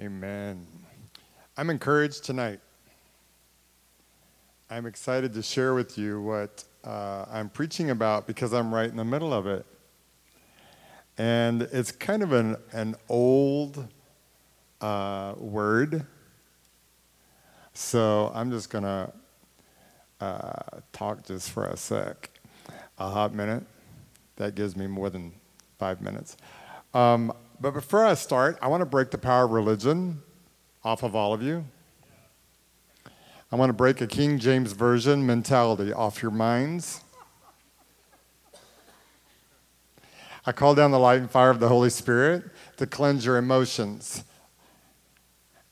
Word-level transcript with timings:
Amen. 0.00 0.64
I'm 1.56 1.70
encouraged 1.70 2.22
tonight. 2.22 2.60
I'm 4.70 4.86
excited 4.86 5.34
to 5.34 5.42
share 5.42 5.74
with 5.74 5.98
you 5.98 6.22
what 6.22 6.62
uh, 6.84 7.24
I'm 7.28 7.48
preaching 7.48 7.90
about 7.90 8.24
because 8.24 8.54
I'm 8.54 8.72
right 8.72 8.88
in 8.88 8.96
the 8.96 9.04
middle 9.04 9.34
of 9.34 9.48
it. 9.48 9.66
And 11.16 11.62
it's 11.62 11.90
kind 11.90 12.22
of 12.22 12.32
an, 12.32 12.58
an 12.70 12.94
old 13.08 13.88
uh, 14.80 15.34
word. 15.36 16.06
So 17.74 18.30
I'm 18.36 18.52
just 18.52 18.70
going 18.70 18.84
to 18.84 19.12
uh, 20.20 20.80
talk 20.92 21.26
just 21.26 21.50
for 21.50 21.64
a 21.64 21.76
sec. 21.76 22.30
A 22.98 23.10
hot 23.10 23.34
minute. 23.34 23.64
That 24.36 24.54
gives 24.54 24.76
me 24.76 24.86
more 24.86 25.10
than 25.10 25.32
five 25.76 26.00
minutes. 26.00 26.36
Um, 26.94 27.32
but 27.60 27.72
before 27.72 28.04
I 28.04 28.14
start, 28.14 28.58
I 28.62 28.68
want 28.68 28.82
to 28.82 28.86
break 28.86 29.10
the 29.10 29.18
power 29.18 29.44
of 29.44 29.50
religion 29.50 30.22
off 30.84 31.02
of 31.02 31.14
all 31.14 31.32
of 31.32 31.42
you. 31.42 31.64
I 33.50 33.56
want 33.56 33.70
to 33.70 33.74
break 33.74 34.00
a 34.00 34.06
King 34.06 34.38
James 34.38 34.72
Version 34.72 35.26
mentality 35.26 35.92
off 35.92 36.22
your 36.22 36.30
minds. 36.30 37.02
I 40.46 40.52
call 40.52 40.74
down 40.74 40.92
the 40.92 40.98
light 40.98 41.20
and 41.20 41.30
fire 41.30 41.50
of 41.50 41.58
the 41.58 41.68
Holy 41.68 41.90
Spirit 41.90 42.44
to 42.76 42.86
cleanse 42.86 43.24
your 43.24 43.36
emotions. 43.36 44.24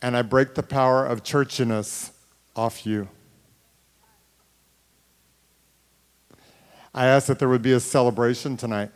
And 0.03 0.17
I 0.17 0.23
break 0.23 0.55
the 0.55 0.63
power 0.63 1.07
of 1.07 1.23
churchiness 1.23 2.13
off 2.55 2.85
you. 2.85 3.09
I 6.95 7.07
ask 7.07 7.27
that 7.27 7.39
there 7.39 7.49
would 7.49 7.63
be 7.63 7.73
a 7.73 7.81
celebration 7.81 8.57
tonight 8.57 8.91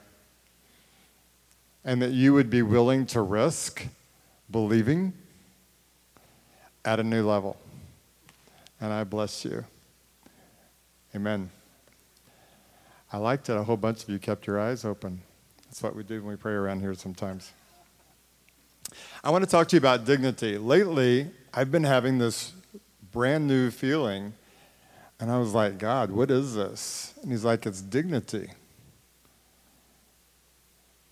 and 1.84 2.02
that 2.02 2.11
you 2.11 2.33
would 2.34 2.51
be 2.51 2.62
willing 2.62 3.07
to 3.07 3.20
risk 3.20 3.87
believing 4.51 5.12
at 6.84 7.01
a 7.01 7.02
new 7.02 7.27
level. 7.27 7.57
And 8.80 8.93
I 8.93 9.05
bless 9.05 9.45
you. 9.45 9.65
Amen. 11.15 11.51
I 13.13 13.18
liked 13.18 13.49
it. 13.49 13.57
A 13.57 13.63
whole 13.63 13.77
bunch 13.77 14.05
of 14.05 14.09
you 14.09 14.18
kept 14.18 14.46
your 14.46 14.60
eyes 14.60 14.85
open. 14.85 15.21
That's 15.65 15.82
what 15.82 15.95
we 15.95 16.02
do 16.02 16.23
when 16.23 16.30
we 16.30 16.37
pray 16.37 16.52
around 16.52 16.80
here 16.80 16.95
sometimes. 16.95 17.52
I 19.23 19.30
want 19.30 19.45
to 19.45 19.51
talk 19.51 19.68
to 19.68 19.77
you 19.77 19.79
about 19.79 20.05
dignity. 20.05 20.59
Lately, 20.59 21.30
I've 21.52 21.71
been 21.71 21.85
having 21.85 22.18
this 22.18 22.52
brand 23.12 23.46
new 23.46 23.71
feeling, 23.71 24.33
and 25.18 25.30
I 25.30 25.38
was 25.38 25.52
like, 25.52 25.79
God, 25.79 26.10
what 26.10 26.30
is 26.30 26.55
this? 26.55 27.15
And 27.23 27.30
He's 27.30 27.45
like, 27.45 27.66
it's 27.66 27.80
dignity. 27.80 28.51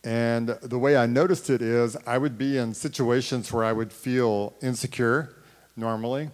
And 0.05 0.49
the 0.63 0.79
way 0.79 0.97
I 0.97 1.07
noticed 1.07 1.51
it 1.51 1.61
is 1.61 1.97
I 2.07 2.19
would 2.19 2.39
be 2.39 2.57
in 2.57 2.73
situations 2.73 3.53
where 3.53 3.65
I 3.65 3.73
would 3.73 3.93
feel 3.93 4.55
insecure 4.63 5.35
normally. 5.77 6.31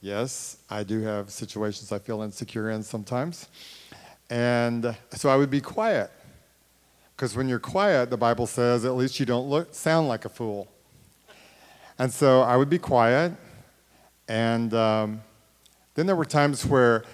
Yes, 0.00 0.58
I 0.68 0.84
do 0.84 1.00
have 1.02 1.30
situations 1.30 1.92
I 1.92 1.98
feel 1.98 2.22
insecure 2.22 2.70
in 2.70 2.82
sometimes. 2.82 3.48
And 4.30 4.96
so 5.12 5.28
I 5.28 5.36
would 5.36 5.50
be 5.50 5.60
quiet. 5.60 6.10
Because 7.16 7.36
when 7.36 7.48
you're 7.48 7.60
quiet, 7.60 8.10
the 8.10 8.16
Bible 8.16 8.46
says, 8.46 8.84
at 8.84 8.94
least 8.96 9.20
you 9.20 9.26
don't 9.26 9.48
look, 9.48 9.74
sound 9.74 10.08
like 10.08 10.24
a 10.24 10.28
fool. 10.28 10.68
And 11.98 12.12
so 12.12 12.40
I 12.40 12.56
would 12.56 12.68
be 12.70 12.78
quiet. 12.78 13.32
And 14.26 14.74
um, 14.74 15.22
then 15.94 16.06
there 16.06 16.16
were 16.16 16.24
times 16.24 16.66
where 16.66 17.04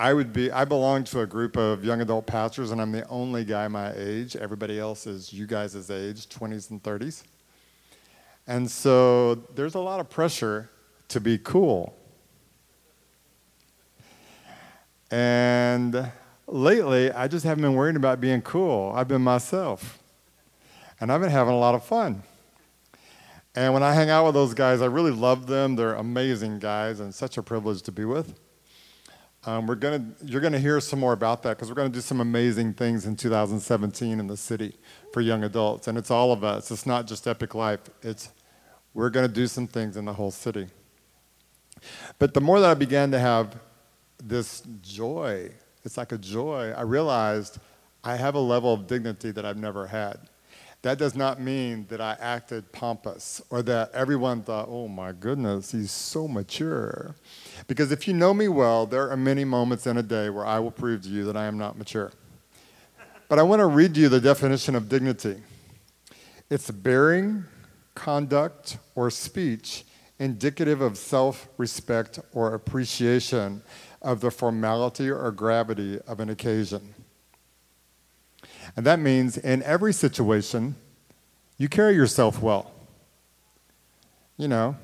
I 0.00 0.14
would 0.14 0.32
be, 0.32 0.50
I 0.50 0.64
belong 0.64 1.04
to 1.04 1.20
a 1.20 1.26
group 1.26 1.58
of 1.58 1.84
young 1.84 2.00
adult 2.00 2.26
pastors, 2.26 2.70
and 2.70 2.80
I'm 2.80 2.90
the 2.90 3.06
only 3.08 3.44
guy 3.44 3.68
my 3.68 3.92
age. 3.94 4.34
Everybody 4.34 4.80
else 4.80 5.06
is 5.06 5.30
you 5.30 5.46
guys' 5.46 5.90
age, 5.90 6.26
20s 6.30 6.70
and 6.70 6.82
30s. 6.82 7.22
And 8.46 8.70
so 8.70 9.34
there's 9.54 9.74
a 9.74 9.78
lot 9.78 10.00
of 10.00 10.08
pressure 10.08 10.70
to 11.08 11.20
be 11.20 11.36
cool. 11.36 11.94
And 15.10 16.10
lately, 16.46 17.12
I 17.12 17.28
just 17.28 17.44
haven't 17.44 17.60
been 17.60 17.74
worrying 17.74 17.96
about 17.96 18.22
being 18.22 18.40
cool. 18.40 18.94
I've 18.96 19.06
been 19.06 19.20
myself. 19.20 19.98
And 20.98 21.12
I've 21.12 21.20
been 21.20 21.30
having 21.30 21.52
a 21.52 21.58
lot 21.58 21.74
of 21.74 21.84
fun. 21.84 22.22
And 23.54 23.74
when 23.74 23.82
I 23.82 23.92
hang 23.92 24.08
out 24.08 24.24
with 24.24 24.34
those 24.34 24.54
guys, 24.54 24.80
I 24.80 24.86
really 24.86 25.12
love 25.12 25.46
them. 25.46 25.76
They're 25.76 25.92
amazing 25.92 26.58
guys 26.58 27.00
and 27.00 27.14
such 27.14 27.36
a 27.36 27.42
privilege 27.42 27.82
to 27.82 27.92
be 27.92 28.06
with. 28.06 28.34
Um, 29.46 29.66
we're 29.66 29.74
gonna, 29.74 30.04
you're 30.22 30.42
going 30.42 30.52
to 30.52 30.58
hear 30.58 30.80
some 30.80 30.98
more 30.98 31.14
about 31.14 31.42
that 31.44 31.56
because 31.56 31.70
we're 31.70 31.74
going 31.74 31.90
to 31.90 31.94
do 31.94 32.02
some 32.02 32.20
amazing 32.20 32.74
things 32.74 33.06
in 33.06 33.16
2017 33.16 34.20
in 34.20 34.26
the 34.26 34.36
city 34.36 34.76
for 35.12 35.22
young 35.22 35.44
adults. 35.44 35.88
And 35.88 35.96
it's 35.96 36.10
all 36.10 36.30
of 36.32 36.44
us. 36.44 36.70
It's 36.70 36.84
not 36.84 37.06
just 37.06 37.26
Epic 37.26 37.54
Life. 37.54 37.80
It's, 38.02 38.30
we're 38.92 39.08
going 39.08 39.26
to 39.26 39.32
do 39.32 39.46
some 39.46 39.66
things 39.66 39.96
in 39.96 40.04
the 40.04 40.12
whole 40.12 40.30
city. 40.30 40.68
But 42.18 42.34
the 42.34 42.40
more 42.42 42.60
that 42.60 42.70
I 42.70 42.74
began 42.74 43.10
to 43.12 43.18
have 43.18 43.58
this 44.22 44.62
joy, 44.82 45.50
it's 45.84 45.96
like 45.96 46.12
a 46.12 46.18
joy, 46.18 46.74
I 46.76 46.82
realized 46.82 47.58
I 48.04 48.16
have 48.16 48.34
a 48.34 48.40
level 48.40 48.74
of 48.74 48.86
dignity 48.86 49.30
that 49.30 49.46
I've 49.46 49.56
never 49.56 49.86
had. 49.86 50.18
That 50.82 50.98
does 50.98 51.14
not 51.14 51.40
mean 51.40 51.86
that 51.88 52.00
I 52.00 52.16
acted 52.20 52.72
pompous 52.72 53.42
or 53.50 53.62
that 53.62 53.90
everyone 53.92 54.42
thought, 54.42 54.66
oh 54.68 54.88
my 54.88 55.12
goodness, 55.12 55.72
he's 55.72 55.90
so 55.90 56.26
mature. 56.26 57.14
Because 57.66 57.92
if 57.92 58.08
you 58.08 58.14
know 58.14 58.34
me 58.34 58.48
well, 58.48 58.86
there 58.86 59.10
are 59.10 59.16
many 59.16 59.44
moments 59.44 59.86
in 59.86 59.96
a 59.96 60.02
day 60.02 60.30
where 60.30 60.46
I 60.46 60.58
will 60.58 60.70
prove 60.70 61.02
to 61.02 61.08
you 61.08 61.24
that 61.24 61.36
I 61.36 61.46
am 61.46 61.58
not 61.58 61.76
mature. 61.76 62.12
But 63.28 63.38
I 63.38 63.42
want 63.42 63.60
to 63.60 63.66
read 63.66 63.96
you 63.96 64.08
the 64.08 64.20
definition 64.20 64.74
of 64.74 64.88
dignity 64.88 65.36
it's 66.50 66.68
bearing, 66.68 67.44
conduct, 67.94 68.78
or 68.96 69.08
speech 69.08 69.84
indicative 70.20 70.80
of 70.80 70.96
self 70.98 71.48
respect 71.56 72.20
or 72.32 72.54
appreciation 72.54 73.62
of 74.02 74.20
the 74.20 74.30
formality 74.30 75.10
or 75.10 75.30
gravity 75.32 75.98
of 76.06 76.20
an 76.20 76.28
occasion. 76.28 76.94
And 78.76 78.86
that 78.86 79.00
means 79.00 79.36
in 79.36 79.62
every 79.64 79.92
situation, 79.92 80.76
you 81.56 81.68
carry 81.68 81.94
yourself 81.94 82.40
well. 82.40 82.72
You 84.36 84.48
know, 84.48 84.76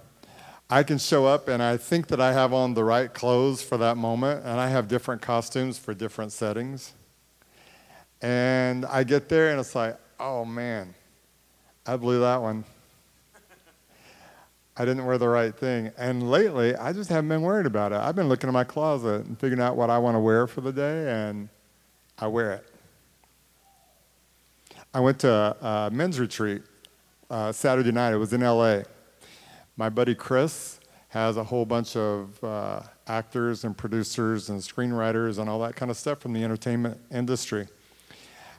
I 0.69 0.83
can 0.83 0.99
show 0.99 1.27
up 1.27 1.47
and 1.49 1.63
I 1.63 1.77
think 1.77 2.09
that 2.09 2.21
I 2.21 2.33
have 2.33 2.53
on 2.53 2.75
the 2.75 2.83
right 2.83 3.13
clothes 3.13 3.63
for 3.63 3.77
that 3.79 3.97
moment, 3.97 4.45
and 4.45 4.59
I 4.59 4.69
have 4.69 4.89
different 4.89 5.23
costumes 5.23 5.79
for 5.79 5.95
different 5.95 6.33
settings. 6.33 6.93
And 8.21 8.85
I 8.87 9.05
get 9.05 9.29
there 9.29 9.51
and 9.51 9.61
it's 9.61 9.75
like, 9.75 9.97
oh 10.19 10.45
man, 10.45 10.95
I 11.87 11.97
blew 11.97 12.21
that 12.21 12.43
one. 12.43 12.65
I 14.77 14.85
didn't 14.85 15.07
wear 15.07 15.17
the 15.19 15.29
right 15.29 15.55
thing. 15.55 15.93
And 15.97 16.31
lately, 16.31 16.75
I 16.77 16.93
just 16.93 17.09
haven't 17.09 17.29
been 17.29 17.43
worried 17.43 17.67
about 17.67 17.93
it. 17.93 17.97
I've 17.97 18.17
been 18.17 18.29
looking 18.29 18.49
in 18.49 18.53
my 18.53 18.65
closet 18.65 19.25
and 19.25 19.39
figuring 19.39 19.63
out 19.63 19.77
what 19.77 19.89
I 19.89 19.99
want 19.99 20.17
to 20.17 20.21
wear 20.21 20.47
for 20.47 20.61
the 20.61 20.73
day, 20.73 21.11
and 21.11 21.49
I 22.19 22.27
wear 22.27 22.53
it. 22.53 22.67
I 24.93 25.01
went 25.01 25.19
to 25.21 25.31
a, 25.31 25.91
men's 25.91 26.19
retreat 26.19 26.63
uh, 27.31 27.53
Saturday 27.53 27.93
night. 27.93 28.13
It 28.13 28.17
was 28.17 28.33
in 28.33 28.41
LA. 28.41 28.83
My 29.79 29.91
buddy 29.91 30.15
Chris 30.15 30.81
has 31.09 31.37
a 31.37 31.45
whole 31.45 31.67
bunch 31.67 31.97
of 31.97 32.43
uh, 32.43 32.81
actors 33.07 33.65
and 33.65 33.77
producers 33.77 34.49
and 34.49 34.59
screenwriters 34.61 35.39
and 35.39 35.51
all 35.51 35.59
that 35.61 35.77
kind 35.77 35.91
of 35.91 35.99
stuff 35.99 36.19
from 36.19 36.33
the 36.33 36.43
entertainment 36.43 36.99
industry. 37.13 37.69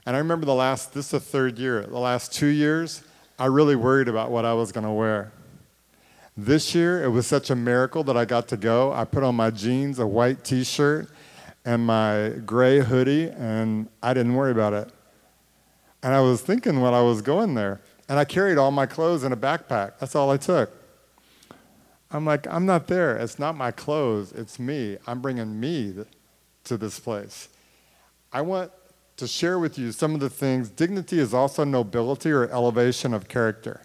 And 0.05 0.15
I 0.15 0.19
remember 0.19 0.45
the 0.45 0.53
last, 0.53 0.93
this 0.93 1.05
is 1.05 1.11
the 1.11 1.19
third 1.19 1.57
year, 1.57 1.81
the 1.81 1.97
last 1.97 2.33
two 2.33 2.47
years, 2.47 3.03
I 3.39 3.47
really 3.47 3.75
worried 3.75 4.07
about 4.07 4.29
what 4.29 4.45
I 4.45 4.53
was 4.53 4.71
going 4.71 4.85
to 4.85 4.91
wear. 4.91 5.31
This 6.37 6.75
year, 6.75 7.03
it 7.03 7.09
was 7.09 7.25
such 7.25 7.49
a 7.49 7.55
miracle 7.55 8.03
that 8.03 8.15
I 8.15 8.23
got 8.23 8.47
to 8.49 8.57
go. 8.57 8.93
I 8.93 9.03
put 9.03 9.23
on 9.23 9.33
my 9.33 9.49
jeans, 9.49 9.97
a 9.97 10.05
white 10.05 10.43
t 10.43 10.63
shirt, 10.63 11.09
and 11.65 11.83
my 11.83 12.29
gray 12.45 12.79
hoodie, 12.79 13.29
and 13.31 13.87
I 14.03 14.13
didn't 14.13 14.35
worry 14.35 14.51
about 14.51 14.73
it. 14.73 14.91
And 16.03 16.13
I 16.13 16.21
was 16.21 16.41
thinking 16.41 16.79
when 16.79 16.93
I 16.93 17.01
was 17.01 17.23
going 17.23 17.55
there, 17.55 17.81
and 18.07 18.19
I 18.19 18.23
carried 18.23 18.59
all 18.59 18.69
my 18.69 18.85
clothes 18.85 19.23
in 19.23 19.31
a 19.31 19.37
backpack. 19.37 19.93
That's 19.99 20.15
all 20.15 20.29
I 20.29 20.37
took. 20.37 20.71
I'm 22.09 22.25
like, 22.25 22.47
I'm 22.47 22.65
not 22.65 22.87
there. 22.87 23.17
It's 23.17 23.37
not 23.37 23.55
my 23.55 23.71
clothes, 23.71 24.31
it's 24.31 24.59
me. 24.59 24.97
I'm 25.05 25.21
bringing 25.21 25.59
me 25.59 25.93
to 26.63 26.77
this 26.77 26.99
place. 26.99 27.49
I 28.31 28.41
want 28.41 28.71
to 29.17 29.27
share 29.27 29.59
with 29.59 29.77
you 29.77 29.91
some 29.91 30.13
of 30.13 30.19
the 30.19 30.29
things. 30.29 30.69
Dignity 30.69 31.19
is 31.19 31.33
also 31.33 31.63
nobility 31.63 32.31
or 32.31 32.49
elevation 32.51 33.13
of 33.13 33.27
character. 33.27 33.81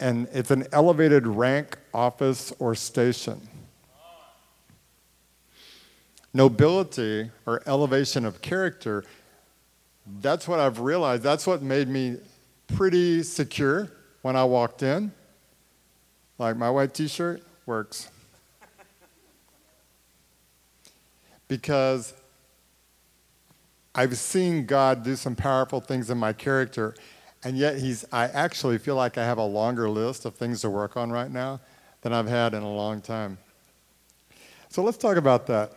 And 0.00 0.28
it's 0.32 0.50
an 0.50 0.66
elevated 0.72 1.26
rank, 1.26 1.78
office, 1.94 2.52
or 2.58 2.74
station. 2.74 3.40
Nobility 6.34 7.30
or 7.46 7.62
elevation 7.66 8.24
of 8.24 8.40
character, 8.40 9.04
that's 10.20 10.48
what 10.48 10.58
I've 10.58 10.80
realized. 10.80 11.22
That's 11.22 11.46
what 11.46 11.62
made 11.62 11.88
me 11.88 12.16
pretty 12.66 13.22
secure 13.22 13.90
when 14.22 14.36
I 14.36 14.44
walked 14.44 14.82
in. 14.82 15.12
Like 16.38 16.56
my 16.56 16.70
white 16.70 16.94
t 16.94 17.06
shirt 17.06 17.42
works. 17.66 18.10
because 21.48 22.14
I've 23.94 24.16
seen 24.16 24.64
God 24.64 25.04
do 25.04 25.16
some 25.16 25.36
powerful 25.36 25.80
things 25.80 26.08
in 26.08 26.16
my 26.16 26.32
character, 26.32 26.94
And 27.44 27.58
yet, 27.58 27.78
he's, 27.78 28.04
I 28.12 28.24
actually 28.28 28.78
feel 28.78 28.94
like 28.94 29.18
I 29.18 29.24
have 29.24 29.38
a 29.38 29.44
longer 29.44 29.90
list 29.90 30.24
of 30.24 30.34
things 30.36 30.60
to 30.60 30.70
work 30.70 30.96
on 30.96 31.10
right 31.10 31.30
now 31.30 31.60
than 32.02 32.12
I've 32.12 32.28
had 32.28 32.54
in 32.54 32.62
a 32.62 32.72
long 32.72 33.00
time. 33.00 33.38
So 34.68 34.82
let's 34.82 34.96
talk 34.96 35.16
about 35.16 35.46
that. 35.48 35.72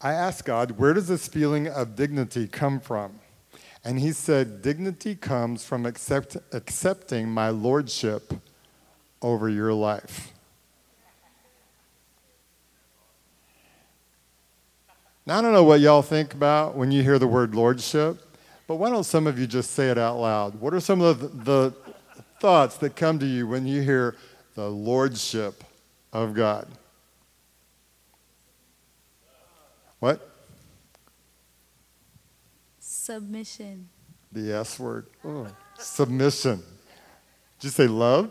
I 0.00 0.12
asked 0.12 0.44
God, 0.44 0.72
where 0.72 0.92
does 0.92 1.08
this 1.08 1.26
feeling 1.26 1.66
of 1.66 1.96
dignity 1.96 2.46
come 2.46 2.78
from? 2.78 3.18
And 3.84 4.00
he 4.00 4.12
said, 4.12 4.62
dignity 4.62 5.14
comes 5.14 5.64
from 5.64 5.84
accept, 5.84 6.38
accepting 6.52 7.28
my 7.28 7.50
lordship 7.50 8.32
over 9.20 9.48
your 9.48 9.74
life. 9.74 10.32
Now, 15.26 15.38
I 15.38 15.42
don't 15.42 15.52
know 15.52 15.64
what 15.64 15.80
y'all 15.80 16.02
think 16.02 16.34
about 16.34 16.76
when 16.76 16.92
you 16.92 17.02
hear 17.02 17.18
the 17.18 17.26
word 17.26 17.54
lordship, 17.54 18.18
but 18.66 18.76
why 18.76 18.90
don't 18.90 19.04
some 19.04 19.26
of 19.26 19.38
you 19.38 19.46
just 19.46 19.72
say 19.72 19.90
it 19.90 19.98
out 19.98 20.18
loud? 20.18 20.60
What 20.60 20.72
are 20.74 20.80
some 20.80 21.00
of 21.00 21.20
the, 21.20 21.28
the 21.28 21.74
thoughts 22.40 22.76
that 22.78 22.96
come 22.96 23.18
to 23.18 23.26
you 23.26 23.46
when 23.46 23.66
you 23.66 23.82
hear 23.82 24.16
the 24.54 24.68
lordship 24.68 25.62
of 26.12 26.34
God? 26.34 26.68
What? 30.00 30.33
Submission. 33.04 33.90
The 34.32 34.54
S 34.54 34.80
word. 34.80 35.08
Oh, 35.22 35.46
submission. 35.78 36.62
Did 37.60 37.64
you 37.64 37.68
say 37.68 37.86
love? 37.86 38.30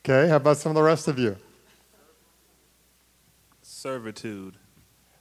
Okay, 0.00 0.28
how 0.28 0.38
about 0.38 0.56
some 0.56 0.70
of 0.70 0.74
the 0.74 0.82
rest 0.82 1.06
of 1.06 1.20
you? 1.20 1.36
Servitude. 3.62 4.56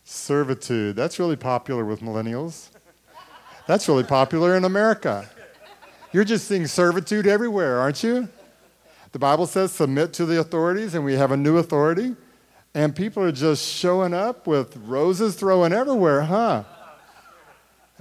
Servitude. 0.04 0.96
That's 0.96 1.19
really 1.19 1.36
popular 1.36 1.86
with 1.86 2.00
millennials. 2.00 2.69
That's 3.68 3.88
really 3.88 4.04
popular 4.04 4.58
in 4.58 4.63
America. 4.63 5.30
You're 6.12 6.24
just 6.24 6.48
seeing 6.48 6.66
servitude 6.66 7.28
everywhere, 7.28 7.78
aren't 7.78 8.02
you? 8.02 8.28
The 9.12 9.20
Bible 9.20 9.46
says 9.46 9.72
submit 9.72 10.13
to 10.13 10.25
the 10.25 10.40
authorities, 10.40 10.96
and 10.96 11.06
we 11.06 11.13
have 11.13 11.31
a 11.31 11.38
new 11.38 11.60
authority. 11.60 12.16
And 12.74 12.96
people 12.96 13.22
are 13.22 13.31
just 13.31 13.63
showing 13.63 14.16
up 14.16 14.48
with 14.48 14.75
roses 14.78 15.36
throwing 15.36 15.72
everywhere, 15.72 16.24
huh? 16.24 16.63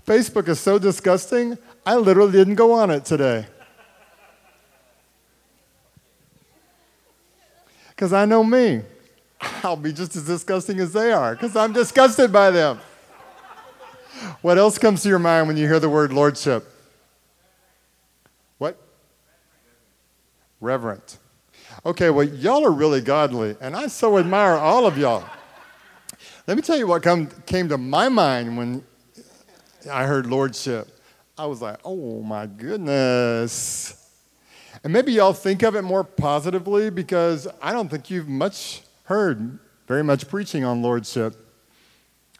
Facebook 0.07 0.47
is 0.49 0.61
so 0.61 0.79
disgusting, 0.79 1.59
I 1.85 1.97
literally 1.97 2.33
didn't 2.33 2.55
go 2.55 2.73
on 2.73 2.91
it 2.91 3.05
today. 3.05 3.47
Because 7.91 8.13
I 8.13 8.25
know 8.25 8.45
me. 8.45 8.83
I'll 9.41 9.77
be 9.77 9.93
just 9.93 10.15
as 10.17 10.25
disgusting 10.25 10.79
as 10.81 10.93
they 10.93 11.13
are 11.13 11.35
because 11.35 11.57
I'm 11.57 11.73
disgusted 11.73 12.33
by 12.33 12.51
them. 12.51 12.79
What 14.41 14.59
else 14.59 14.79
comes 14.79 15.03
to 15.03 15.09
your 15.09 15.19
mind 15.19 15.49
when 15.49 15.57
you 15.57 15.67
hear 15.67 15.81
the 15.81 15.89
word 15.89 16.13
lordship? 16.13 16.65
What? 18.59 18.79
Reverent. 20.61 21.19
Okay, 21.85 22.11
well, 22.11 22.25
y'all 22.25 22.65
are 22.65 22.73
really 22.73 23.01
godly, 23.01 23.57
and 23.61 23.77
I 23.77 23.89
so 23.89 24.19
admire 24.19 24.55
all 24.55 24.87
of 24.87 24.97
y'all. 24.97 25.25
Let 26.47 26.57
me 26.57 26.63
tell 26.63 26.79
you 26.79 26.87
what 26.87 27.03
come, 27.03 27.29
came 27.45 27.69
to 27.69 27.79
my 27.79 28.09
mind 28.09 28.57
when 28.57 28.85
I 29.89 30.05
heard 30.05 30.27
lordship. 30.27 30.89
I 31.39 31.47
was 31.47 31.61
like, 31.61 31.79
oh 31.85 32.23
my 32.23 32.47
goodness. 32.47 34.03
And 34.83 34.93
maybe 34.93 35.13
y'all 35.13 35.33
think 35.33 35.63
of 35.63 35.75
it 35.75 35.83
more 35.83 36.05
positively 36.05 36.91
because 36.91 37.49
I 37.61 37.73
don't 37.73 37.89
think 37.89 38.11
you've 38.11 38.29
much 38.29 38.83
heard 39.05 39.59
very 39.87 40.03
much 40.03 40.29
preaching 40.29 40.65
on 40.65 40.83
lordship. 40.83 41.35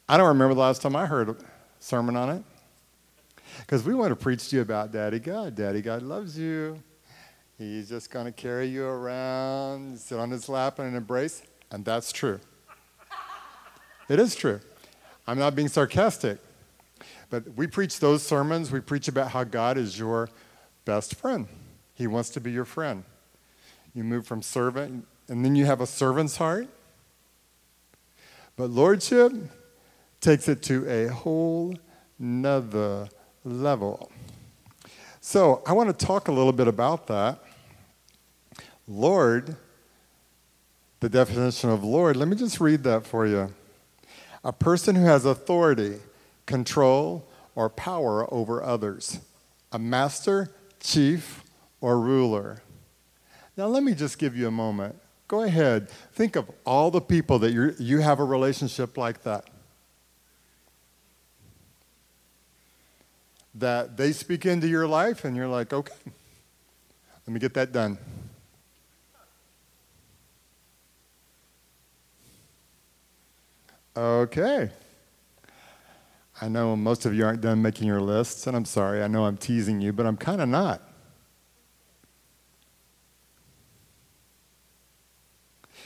I 0.09 0.17
don't 0.17 0.29
remember 0.29 0.55
the 0.55 0.61
last 0.61 0.83
time 0.83 0.97
I 0.97 1.07
heard 1.07 1.29
a 1.29 1.37
sermon 1.79 2.17
on 2.17 2.31
it. 2.31 2.43
Because 3.61 3.85
we 3.85 3.95
want 3.95 4.11
to 4.11 4.17
preach 4.17 4.49
to 4.51 4.57
you 4.57 4.63
about 4.63 4.93
Daddy 4.93 5.19
God. 5.19 5.55
Daddy 5.55 5.83
God 5.83 6.03
loves 6.03 6.39
you. 6.39 6.83
He's 7.59 7.89
just 7.89 8.11
going 8.11 8.27
to 8.27 8.33
carry 8.33 8.67
you 8.67 8.85
around, 8.85 9.99
sit 9.99 10.19
on 10.19 10.31
his 10.31 10.49
lap 10.49 10.79
and 10.79 10.95
embrace. 10.95 11.43
And 11.71 11.85
that's 11.85 12.13
true. 12.13 12.39
it 14.09 14.21
is 14.21 14.35
true. 14.35 14.61
I'm 15.27 15.39
not 15.39 15.55
being 15.57 15.69
sarcastic. 15.69 16.39
But 17.31 17.55
we 17.57 17.67
preach 17.67 17.99
those 18.01 18.23
sermons, 18.23 18.71
we 18.71 18.81
preach 18.81 19.09
about 19.09 19.31
how 19.31 19.45
God 19.45 19.77
is 19.79 19.99
your 19.99 20.29
best 20.85 21.17
friend. 21.17 21.49
He 21.95 22.07
wants 22.07 22.31
to 22.31 22.41
be 22.41 22.53
your 22.53 22.65
friend. 22.65 23.05
You 23.95 24.05
move 24.05 24.27
from 24.27 24.43
servant 24.43 25.07
and 25.29 25.45
then 25.45 25.57
you 25.57 25.67
have 25.67 25.81
a 25.81 25.87
servant's 25.87 26.37
heart. 26.37 26.69
But 28.57 28.71
lordship 28.71 29.33
takes 30.21 30.49
it 30.49 30.63
to 30.65 30.89
a 30.89 31.09
whole 31.09 31.75
nother 32.19 33.09
level. 33.45 34.11
So 35.21 35.63
I 35.67 35.73
want 35.73 35.99
to 35.99 36.07
talk 36.07 36.29
a 36.29 36.33
little 36.33 36.53
bit 36.53 36.69
about 36.69 37.07
that. 37.09 37.41
Lord, 38.87 39.57
the 41.01 41.09
definition 41.09 41.71
of 41.71 41.83
Lord, 41.83 42.17
let 42.17 42.29
me 42.29 42.37
just 42.37 42.61
read 42.61 42.85
that 42.85 43.07
for 43.07 43.27
you. 43.27 43.53
A 44.45 44.53
person 44.53 44.95
who 44.95 45.05
has 45.05 45.25
authority, 45.25 45.97
control, 46.47 47.29
or 47.55 47.69
power 47.69 48.33
over 48.33 48.63
others. 48.63 49.21
A 49.73 49.79
master, 49.79 50.51
chief, 50.81 51.43
or 51.81 51.99
ruler. 51.99 52.63
Now, 53.57 53.67
let 53.67 53.83
me 53.83 53.95
just 53.95 54.19
give 54.19 54.37
you 54.37 54.47
a 54.47 54.51
moment. 54.51 54.97
Go 55.29 55.43
ahead. 55.43 55.91
Think 56.13 56.37
of 56.37 56.51
all 56.65 56.91
the 56.91 57.01
people 57.01 57.39
that 57.41 57.53
you 57.53 57.75
you 57.79 57.99
have 57.99 58.21
a 58.21 58.25
relationship 58.25 58.97
like 58.97 59.23
that. 59.23 59.49
That 63.55 63.97
they 63.97 64.13
speak 64.13 64.47
into 64.47 64.69
your 64.69 64.87
life, 64.87 65.25
and 65.25 65.37
you're 65.37 65.49
like, 65.49 65.73
okay, 65.73 65.95
let 67.27 67.33
me 67.33 67.41
get 67.41 67.55
that 67.55 67.73
done. 67.73 67.99
Okay. 73.97 74.71
I 76.41 76.49
know 76.49 76.77
most 76.77 77.07
of 77.07 77.15
you 77.15 77.25
aren't 77.25 77.41
done 77.41 77.63
making 77.63 77.87
your 77.87 78.01
lists, 78.01 78.47
and 78.47 78.57
I'm 78.57 78.67
sorry. 78.67 79.03
I 79.03 79.07
know 79.07 79.25
I'm 79.25 79.39
teasing 79.39 79.81
you, 79.81 79.93
but 79.93 80.05
I'm 80.05 80.17
kind 80.17 80.43
of 80.43 80.49
not. 80.49 80.83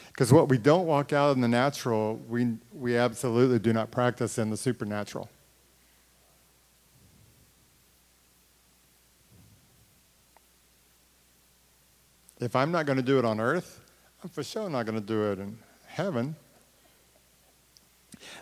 Because 0.09 0.33
what 0.33 0.49
we 0.49 0.59
don't 0.59 0.87
walk 0.87 1.13
out 1.13 1.37
in 1.37 1.41
the 1.41 1.49
natural, 1.49 2.17
we, 2.29 2.59
we 2.73 2.97
absolutely 2.97 3.59
do 3.59 3.73
not 3.73 3.91
practice 3.91 4.39
in 4.39 4.51
the 4.51 4.57
supernatural. 4.57 5.31
If 12.41 12.57
I'm 12.57 12.73
not 12.73 12.87
going 12.87 12.97
to 12.97 13.03
do 13.03 13.19
it 13.19 13.25
on 13.25 13.39
earth, 13.39 13.81
I'm 14.23 14.31
for 14.31 14.43
sure 14.43 14.69
not 14.69 14.85
going 14.85 14.99
to 14.99 15.07
do 15.07 15.31
it 15.31 15.39
in 15.39 15.59
heaven. 15.87 16.35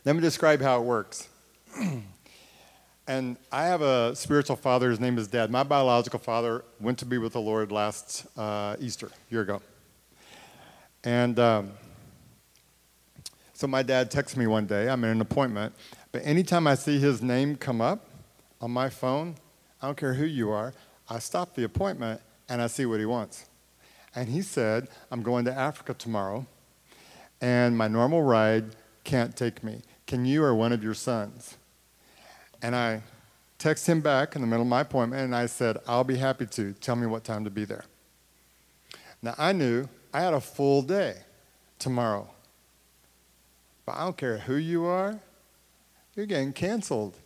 Let 0.05 0.17
me 0.17 0.23
describe 0.23 0.63
how 0.63 0.81
it 0.81 0.85
works. 0.85 1.29
and 3.07 3.37
I 3.51 3.65
have 3.67 3.83
a 3.83 4.15
spiritual 4.15 4.57
father. 4.57 4.91
His 4.91 5.01
name 5.01 5.19
is 5.19 5.29
Dad. 5.29 5.51
My 5.51 5.63
biological 5.63 6.19
father 6.19 6.65
went 6.81 6.99
to 6.99 7.05
be 7.07 7.19
with 7.19 7.33
the 7.33 7.41
Lord 7.41 7.73
last 7.73 8.27
uh, 8.37 8.77
Easter, 8.81 9.11
year 9.31 9.43
ago. 9.43 9.63
And 11.05 11.39
um, 11.39 11.73
so 13.55 13.67
my 13.67 13.83
dad 13.83 14.11
texts 14.11 14.37
me 14.37 14.47
one 14.47 14.67
day, 14.67 14.89
I'm 14.89 15.03
in 15.05 15.11
an 15.11 15.21
appointment, 15.21 15.75
but 16.13 16.23
anytime 16.25 16.67
I 16.67 16.75
see 16.75 16.99
his 16.99 17.23
name 17.23 17.57
come 17.57 17.81
up 17.81 18.07
on 18.61 18.71
my 18.71 18.89
phone, 18.89 19.37
I 19.81 19.87
don't 19.87 19.97
care 19.97 20.15
who 20.15 20.27
you 20.27 20.51
are, 20.51 20.75
I 21.09 21.19
stop 21.19 21.55
the 21.55 21.65
appointment 21.65 22.21
and 22.49 22.61
I 22.61 22.67
see 22.67 22.87
what 22.87 23.01
he 23.01 23.07
wants. 23.07 23.49
And 24.15 24.29
he 24.29 24.43
said, 24.43 24.89
I'm 25.11 25.23
going 25.23 25.45
to 25.45 25.53
Africa 25.53 25.95
tomorrow, 25.95 26.47
and 27.41 27.77
my 27.77 27.89
normal 27.89 28.23
ride 28.23 28.77
can't 29.05 29.37
take 29.37 29.63
me. 29.63 29.83
Can 30.09 30.25
you 30.25 30.43
or 30.43 30.55
one 30.55 30.73
of 30.73 30.83
your 30.83 30.95
sons? 30.95 31.59
And 32.63 32.75
I 32.75 33.03
text 33.59 33.87
him 33.87 34.01
back 34.01 34.35
in 34.35 34.41
the 34.41 34.49
middle 34.49 34.63
of 34.63 34.69
my 34.69 34.81
appointment, 34.81 35.23
and 35.23 35.37
I 35.37 35.47
said, 35.47 35.77
I'll 35.87 36.03
be 36.03 36.17
happy 36.17 36.47
to. 36.47 36.73
Tell 36.73 36.97
me 36.97 37.07
what 37.07 37.25
time 37.25 37.45
to 37.45 37.51
be 37.51 37.67
there. 37.67 37.85
Now, 39.23 39.35
I 39.37 39.53
knew 39.53 39.87
I 40.13 40.23
had 40.23 40.33
a 40.33 40.41
full 40.41 40.81
day 40.81 41.19
tomorrow. 41.79 42.27
But 43.85 43.97
I 43.97 44.05
don't 44.05 44.17
care 44.17 44.39
who 44.39 44.57
you 44.57 44.87
are, 44.87 45.21
you're 46.17 46.27
getting 46.27 46.53
canceled 46.53 47.17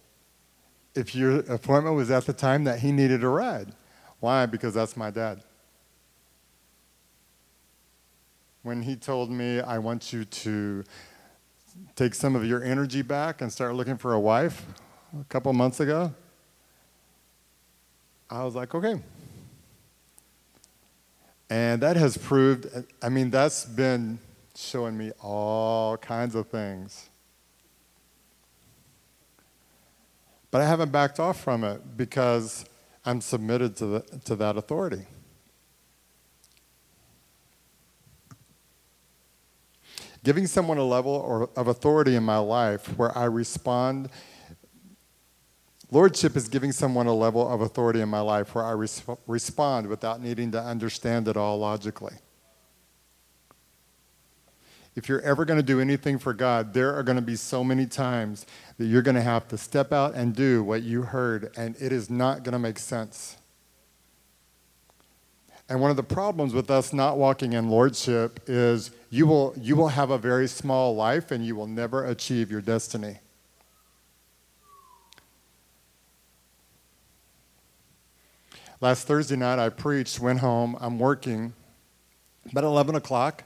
if 0.94 1.14
your 1.14 1.38
appointment 1.40 1.94
was 1.94 2.10
at 2.10 2.26
the 2.26 2.32
time 2.32 2.64
that 2.64 2.80
he 2.80 2.90
needed 2.90 3.22
a 3.22 3.28
ride. 3.28 3.72
Why? 4.18 4.46
Because 4.46 4.74
that's 4.74 4.96
my 4.96 5.10
dad. 5.10 5.42
When 8.62 8.82
he 8.82 8.96
told 8.96 9.30
me, 9.30 9.60
I 9.60 9.78
want 9.78 10.12
you 10.12 10.24
to 10.24 10.84
take 11.96 12.14
some 12.14 12.34
of 12.36 12.44
your 12.44 12.62
energy 12.62 13.02
back 13.02 13.40
and 13.40 13.52
start 13.52 13.74
looking 13.74 13.96
for 13.96 14.12
a 14.12 14.20
wife 14.20 14.64
a 15.20 15.24
couple 15.24 15.52
months 15.52 15.80
ago, 15.80 16.12
I 18.30 18.44
was 18.44 18.54
like, 18.54 18.74
okay. 18.74 19.00
And 21.50 21.82
that 21.82 21.96
has 21.96 22.16
proved, 22.16 22.66
I 23.02 23.10
mean, 23.10 23.30
that's 23.30 23.66
been 23.66 24.18
showing 24.54 24.96
me 24.96 25.12
all 25.20 25.98
kinds 25.98 26.34
of 26.34 26.48
things. 26.48 27.10
But 30.50 30.62
I 30.62 30.66
haven't 30.66 30.92
backed 30.92 31.20
off 31.20 31.40
from 31.40 31.64
it 31.64 31.96
because 31.96 32.64
I'm 33.04 33.20
submitted 33.20 33.76
to, 33.76 33.86
the, 33.86 34.00
to 34.24 34.36
that 34.36 34.56
authority. 34.56 35.06
Giving 40.24 40.46
someone 40.46 40.78
a 40.78 40.84
level 40.84 41.12
or, 41.12 41.50
of 41.56 41.68
authority 41.68 42.14
in 42.14 42.22
my 42.22 42.38
life 42.38 42.86
where 42.96 43.16
I 43.16 43.24
respond. 43.24 44.08
Lordship 45.90 46.36
is 46.36 46.48
giving 46.48 46.72
someone 46.72 47.06
a 47.06 47.14
level 47.14 47.46
of 47.46 47.60
authority 47.60 48.00
in 48.00 48.08
my 48.08 48.20
life 48.20 48.54
where 48.54 48.64
I 48.64 48.70
res- 48.72 49.02
respond 49.26 49.88
without 49.88 50.22
needing 50.22 50.52
to 50.52 50.62
understand 50.62 51.28
it 51.28 51.36
all 51.36 51.58
logically. 51.58 52.14
If 54.94 55.08
you're 55.08 55.22
ever 55.22 55.44
going 55.44 55.58
to 55.58 55.62
do 55.62 55.80
anything 55.80 56.18
for 56.18 56.34
God, 56.34 56.74
there 56.74 56.94
are 56.94 57.02
going 57.02 57.16
to 57.16 57.22
be 57.22 57.36
so 57.36 57.64
many 57.64 57.86
times 57.86 58.46
that 58.76 58.84
you're 58.84 59.02
going 59.02 59.14
to 59.14 59.22
have 59.22 59.48
to 59.48 59.58
step 59.58 59.92
out 59.92 60.14
and 60.14 60.36
do 60.36 60.62
what 60.62 60.82
you 60.82 61.02
heard, 61.02 61.50
and 61.56 61.76
it 61.80 61.92
is 61.92 62.10
not 62.10 62.42
going 62.42 62.52
to 62.52 62.58
make 62.58 62.78
sense. 62.78 63.38
And 65.72 65.80
one 65.80 65.90
of 65.90 65.96
the 65.96 66.02
problems 66.02 66.52
with 66.52 66.70
us 66.70 66.92
not 66.92 67.16
walking 67.16 67.54
in 67.54 67.70
lordship 67.70 68.40
is 68.46 68.90
you 69.08 69.26
will, 69.26 69.54
you 69.56 69.74
will 69.74 69.88
have 69.88 70.10
a 70.10 70.18
very 70.18 70.46
small 70.46 70.94
life 70.94 71.30
and 71.30 71.46
you 71.46 71.56
will 71.56 71.66
never 71.66 72.04
achieve 72.04 72.50
your 72.50 72.60
destiny. 72.60 73.20
Last 78.82 79.06
Thursday 79.06 79.36
night, 79.36 79.58
I 79.58 79.70
preached, 79.70 80.20
went 80.20 80.40
home, 80.40 80.76
I'm 80.78 80.98
working. 80.98 81.54
About 82.50 82.64
11 82.64 82.94
o'clock, 82.96 83.42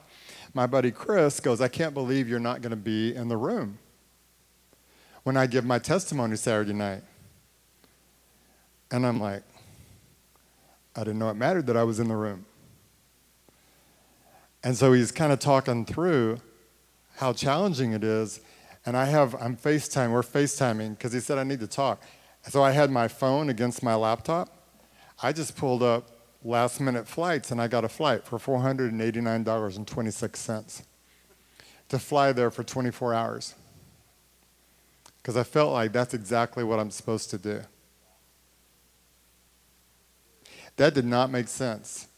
my 0.52 0.66
buddy 0.66 0.90
Chris 0.90 1.38
goes, 1.38 1.60
I 1.60 1.68
can't 1.68 1.94
believe 1.94 2.28
you're 2.28 2.40
not 2.40 2.60
going 2.60 2.70
to 2.70 2.76
be 2.76 3.14
in 3.14 3.28
the 3.28 3.36
room 3.36 3.78
when 5.22 5.36
I 5.36 5.46
give 5.46 5.64
my 5.64 5.78
testimony 5.78 6.34
Saturday 6.34 6.72
night. 6.72 7.04
And 8.90 9.06
I'm 9.06 9.20
like, 9.20 9.44
I 10.96 11.00
didn't 11.00 11.18
know 11.18 11.28
it 11.28 11.34
mattered 11.34 11.66
that 11.66 11.76
I 11.76 11.84
was 11.84 12.00
in 12.00 12.08
the 12.08 12.16
room. 12.16 12.46
And 14.64 14.76
so 14.76 14.92
he's 14.92 15.12
kind 15.12 15.32
of 15.32 15.38
talking 15.38 15.84
through 15.84 16.38
how 17.16 17.32
challenging 17.32 17.92
it 17.92 18.02
is. 18.02 18.40
And 18.84 18.96
I 18.96 19.04
have, 19.04 19.36
I'm 19.40 19.56
FaceTime, 19.56 20.10
we're 20.12 20.22
FaceTiming 20.22 20.90
because 20.90 21.12
he 21.12 21.20
said 21.20 21.38
I 21.38 21.44
need 21.44 21.60
to 21.60 21.66
talk. 21.66 22.02
So 22.48 22.62
I 22.62 22.72
had 22.72 22.90
my 22.90 23.08
phone 23.08 23.50
against 23.50 23.82
my 23.82 23.94
laptop. 23.94 24.48
I 25.22 25.32
just 25.32 25.56
pulled 25.56 25.82
up 25.82 26.10
last 26.44 26.78
minute 26.80 27.08
flights 27.08 27.50
and 27.50 27.60
I 27.60 27.68
got 27.68 27.84
a 27.84 27.88
flight 27.88 28.24
for 28.24 28.38
$489.26 28.38 30.82
to 31.88 31.98
fly 31.98 32.32
there 32.32 32.50
for 32.50 32.64
24 32.64 33.14
hours 33.14 33.54
because 35.18 35.36
I 35.36 35.42
felt 35.42 35.72
like 35.72 35.92
that's 35.92 36.14
exactly 36.14 36.62
what 36.62 36.78
I'm 36.78 36.90
supposed 36.90 37.30
to 37.30 37.38
do. 37.38 37.62
That 40.76 40.94
did 40.94 41.04
not 41.04 41.30
make 41.30 41.48
sense. 41.48 42.08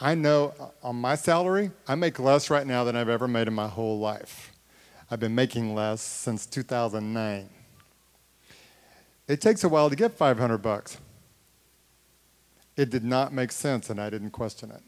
I 0.00 0.14
know 0.14 0.54
uh, 0.58 0.68
on 0.82 0.96
my 0.96 1.14
salary, 1.16 1.70
I 1.86 1.94
make 1.94 2.18
less 2.18 2.50
right 2.50 2.66
now 2.66 2.84
than 2.84 2.96
I've 2.96 3.08
ever 3.08 3.28
made 3.28 3.48
in 3.48 3.54
my 3.54 3.66
whole 3.66 3.98
life. 3.98 4.52
I've 5.10 5.20
been 5.20 5.34
making 5.34 5.74
less 5.74 6.00
since 6.00 6.46
2009. 6.46 7.48
It 9.26 9.40
takes 9.40 9.64
a 9.64 9.68
while 9.68 9.90
to 9.90 9.96
get 9.96 10.12
500 10.12 10.58
bucks. 10.58 10.98
It 12.76 12.90
did 12.90 13.04
not 13.04 13.32
make 13.32 13.50
sense, 13.50 13.90
and 13.90 14.00
I 14.00 14.08
didn't 14.08 14.30
question 14.30 14.70
it. 14.70 14.82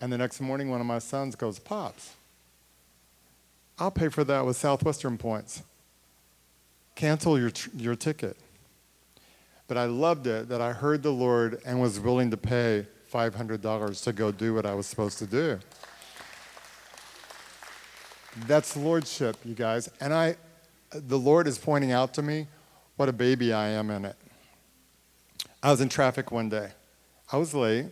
And 0.00 0.12
the 0.12 0.18
next 0.18 0.40
morning, 0.40 0.68
one 0.68 0.80
of 0.80 0.86
my 0.86 0.98
sons 0.98 1.34
goes, 1.36 1.58
Pops, 1.58 2.14
I'll 3.78 3.90
pay 3.90 4.08
for 4.08 4.24
that 4.24 4.44
with 4.44 4.56
Southwestern 4.56 5.16
points. 5.16 5.62
Cancel 6.94 7.38
your, 7.38 7.52
your 7.74 7.94
ticket. 7.94 8.36
But 9.68 9.76
I 9.76 9.84
loved 9.84 10.26
it 10.26 10.48
that 10.48 10.60
I 10.60 10.72
heard 10.72 11.02
the 11.02 11.12
Lord 11.12 11.60
and 11.64 11.80
was 11.80 11.98
willing 11.98 12.30
to 12.30 12.36
pay 12.36 12.86
$500 13.12 14.04
to 14.04 14.12
go 14.12 14.32
do 14.32 14.54
what 14.54 14.66
I 14.66 14.74
was 14.74 14.86
supposed 14.86 15.18
to 15.18 15.26
do. 15.26 15.58
That's 18.46 18.76
lordship, 18.76 19.36
you 19.44 19.54
guys. 19.54 19.90
And 20.00 20.12
I, 20.12 20.36
the 20.90 21.18
Lord 21.18 21.46
is 21.46 21.58
pointing 21.58 21.92
out 21.92 22.14
to 22.14 22.22
me 22.22 22.46
what 22.96 23.08
a 23.08 23.12
baby 23.12 23.52
I 23.52 23.68
am 23.68 23.90
in 23.90 24.04
it. 24.04 24.16
I 25.62 25.70
was 25.70 25.80
in 25.80 25.88
traffic 25.88 26.32
one 26.32 26.48
day. 26.48 26.70
I 27.30 27.36
was 27.36 27.54
late, 27.54 27.86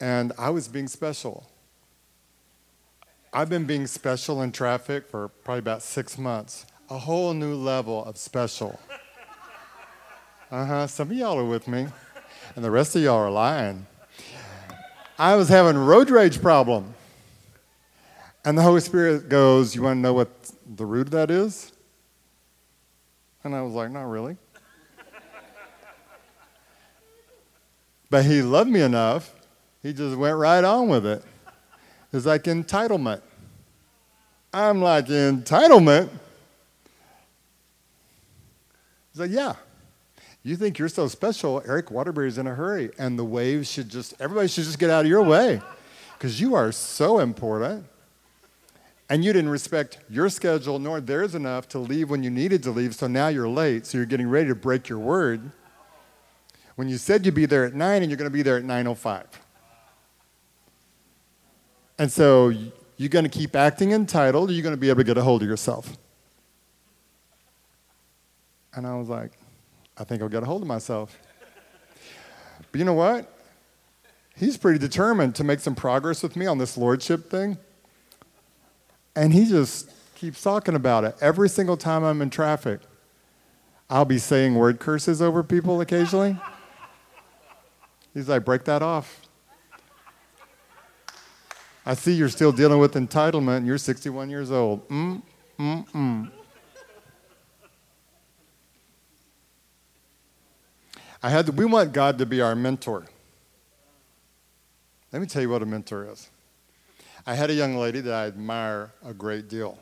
and 0.00 0.32
I 0.38 0.50
was 0.50 0.68
being 0.68 0.88
special. 0.88 1.48
I've 3.32 3.48
been 3.48 3.64
being 3.64 3.86
special 3.86 4.42
in 4.42 4.52
traffic 4.52 5.08
for 5.08 5.28
probably 5.28 5.60
about 5.60 5.82
six 5.82 6.18
months. 6.18 6.66
A 6.90 6.98
whole 6.98 7.34
new 7.34 7.54
level 7.54 8.04
of 8.04 8.16
special. 8.16 8.78
Uh 10.54 10.64
huh. 10.64 10.86
Some 10.86 11.10
of 11.10 11.16
y'all 11.16 11.36
are 11.36 11.44
with 11.44 11.66
me, 11.66 11.88
and 12.54 12.64
the 12.64 12.70
rest 12.70 12.94
of 12.94 13.02
y'all 13.02 13.16
are 13.16 13.28
lying. 13.28 13.88
I 15.18 15.34
was 15.34 15.48
having 15.48 15.76
road 15.76 16.10
rage 16.10 16.40
problem. 16.40 16.94
And 18.44 18.56
the 18.56 18.62
Holy 18.62 18.80
Spirit 18.80 19.28
goes, 19.28 19.74
You 19.74 19.82
want 19.82 19.96
to 19.96 20.00
know 20.00 20.12
what 20.12 20.30
the 20.64 20.86
root 20.86 21.08
of 21.08 21.10
that 21.10 21.32
is? 21.32 21.72
And 23.42 23.52
I 23.52 23.62
was 23.62 23.72
like, 23.72 23.90
Not 23.90 24.04
really. 24.04 24.36
but 28.08 28.24
he 28.24 28.40
loved 28.40 28.70
me 28.70 28.80
enough, 28.80 29.34
he 29.82 29.92
just 29.92 30.16
went 30.16 30.36
right 30.36 30.62
on 30.62 30.88
with 30.88 31.04
it. 31.04 31.24
It's 32.12 32.26
like 32.26 32.44
entitlement. 32.44 33.22
I'm 34.52 34.80
like, 34.80 35.06
entitlement? 35.06 36.10
He's 39.10 39.18
like, 39.20 39.32
yeah. 39.32 39.54
You 40.46 40.56
think 40.56 40.78
you're 40.78 40.90
so 40.90 41.08
special, 41.08 41.62
Eric 41.66 41.90
Waterbury's 41.90 42.36
in 42.36 42.46
a 42.46 42.54
hurry, 42.54 42.90
and 42.98 43.18
the 43.18 43.24
waves 43.24 43.70
should 43.70 43.88
just, 43.88 44.12
everybody 44.20 44.46
should 44.46 44.64
just 44.64 44.78
get 44.78 44.90
out 44.90 45.06
of 45.06 45.10
your 45.10 45.22
way 45.22 45.62
because 46.18 46.38
you 46.38 46.54
are 46.54 46.70
so 46.70 47.18
important. 47.18 47.86
And 49.08 49.24
you 49.24 49.32
didn't 49.32 49.50
respect 49.50 49.98
your 50.08 50.28
schedule 50.28 50.78
nor 50.78 51.00
theirs 51.00 51.34
enough 51.34 51.68
to 51.68 51.78
leave 51.78 52.10
when 52.10 52.22
you 52.22 52.30
needed 52.30 52.62
to 52.64 52.70
leave, 52.70 52.94
so 52.94 53.06
now 53.06 53.28
you're 53.28 53.48
late, 53.48 53.86
so 53.86 53.98
you're 53.98 54.06
getting 54.06 54.28
ready 54.28 54.48
to 54.48 54.54
break 54.54 54.88
your 54.88 54.98
word. 54.98 55.50
When 56.76 56.88
you 56.88 56.98
said 56.98 57.24
you'd 57.24 57.34
be 57.34 57.46
there 57.46 57.64
at 57.64 57.74
9 57.74 58.02
and 58.02 58.10
you're 58.10 58.16
going 58.16 58.30
to 58.30 58.34
be 58.34 58.42
there 58.42 58.56
at 58.58 58.64
9.05. 58.64 59.24
And 61.98 62.10
so 62.10 62.48
you're 62.96 63.08
going 63.08 63.24
to 63.24 63.30
keep 63.30 63.54
acting 63.56 63.92
entitled, 63.92 64.50
or 64.50 64.52
you're 64.52 64.62
going 64.62 64.74
to 64.74 64.80
be 64.80 64.88
able 64.88 65.00
to 65.00 65.04
get 65.04 65.16
a 65.16 65.22
hold 65.22 65.42
of 65.42 65.48
yourself. 65.48 65.96
And 68.74 68.86
I 68.86 68.96
was 68.96 69.08
like, 69.08 69.32
I 69.96 70.04
think 70.04 70.22
I'll 70.22 70.28
get 70.28 70.42
a 70.42 70.46
hold 70.46 70.62
of 70.62 70.68
myself. 70.68 71.18
But 72.72 72.78
you 72.78 72.84
know 72.84 72.94
what? 72.94 73.30
He's 74.36 74.56
pretty 74.56 74.78
determined 74.78 75.34
to 75.36 75.44
make 75.44 75.60
some 75.60 75.74
progress 75.74 76.22
with 76.22 76.34
me 76.34 76.46
on 76.46 76.58
this 76.58 76.76
lordship 76.76 77.30
thing. 77.30 77.56
And 79.14 79.32
he 79.32 79.46
just 79.46 79.90
keeps 80.16 80.42
talking 80.42 80.74
about 80.74 81.04
it. 81.04 81.14
Every 81.20 81.48
single 81.48 81.76
time 81.76 82.02
I'm 82.02 82.20
in 82.20 82.30
traffic, 82.30 82.80
I'll 83.88 84.04
be 84.04 84.18
saying 84.18 84.56
word 84.56 84.80
curses 84.80 85.22
over 85.22 85.44
people 85.44 85.80
occasionally. 85.80 86.36
He's 88.12 88.28
like, 88.28 88.44
break 88.44 88.64
that 88.64 88.82
off. 88.82 89.20
I 91.86 91.94
see 91.94 92.14
you're 92.14 92.28
still 92.28 92.52
dealing 92.52 92.78
with 92.78 92.94
entitlement 92.94 93.66
you're 93.66 93.78
61 93.78 94.30
years 94.30 94.50
old. 94.50 94.88
Mm, 94.88 95.22
mm, 95.58 95.86
mm. 95.90 96.30
I 101.24 101.30
had 101.30 101.46
to, 101.46 101.52
we 101.52 101.64
want 101.64 101.94
God 101.94 102.18
to 102.18 102.26
be 102.26 102.42
our 102.42 102.54
mentor. 102.54 103.06
Let 105.10 105.22
me 105.22 105.26
tell 105.26 105.40
you 105.40 105.48
what 105.48 105.62
a 105.62 105.66
mentor 105.66 106.06
is. 106.12 106.28
I 107.26 107.34
had 107.34 107.48
a 107.48 107.54
young 107.54 107.78
lady 107.78 108.02
that 108.02 108.12
I 108.12 108.26
admire 108.26 108.92
a 109.02 109.14
great 109.14 109.48
deal. 109.48 109.78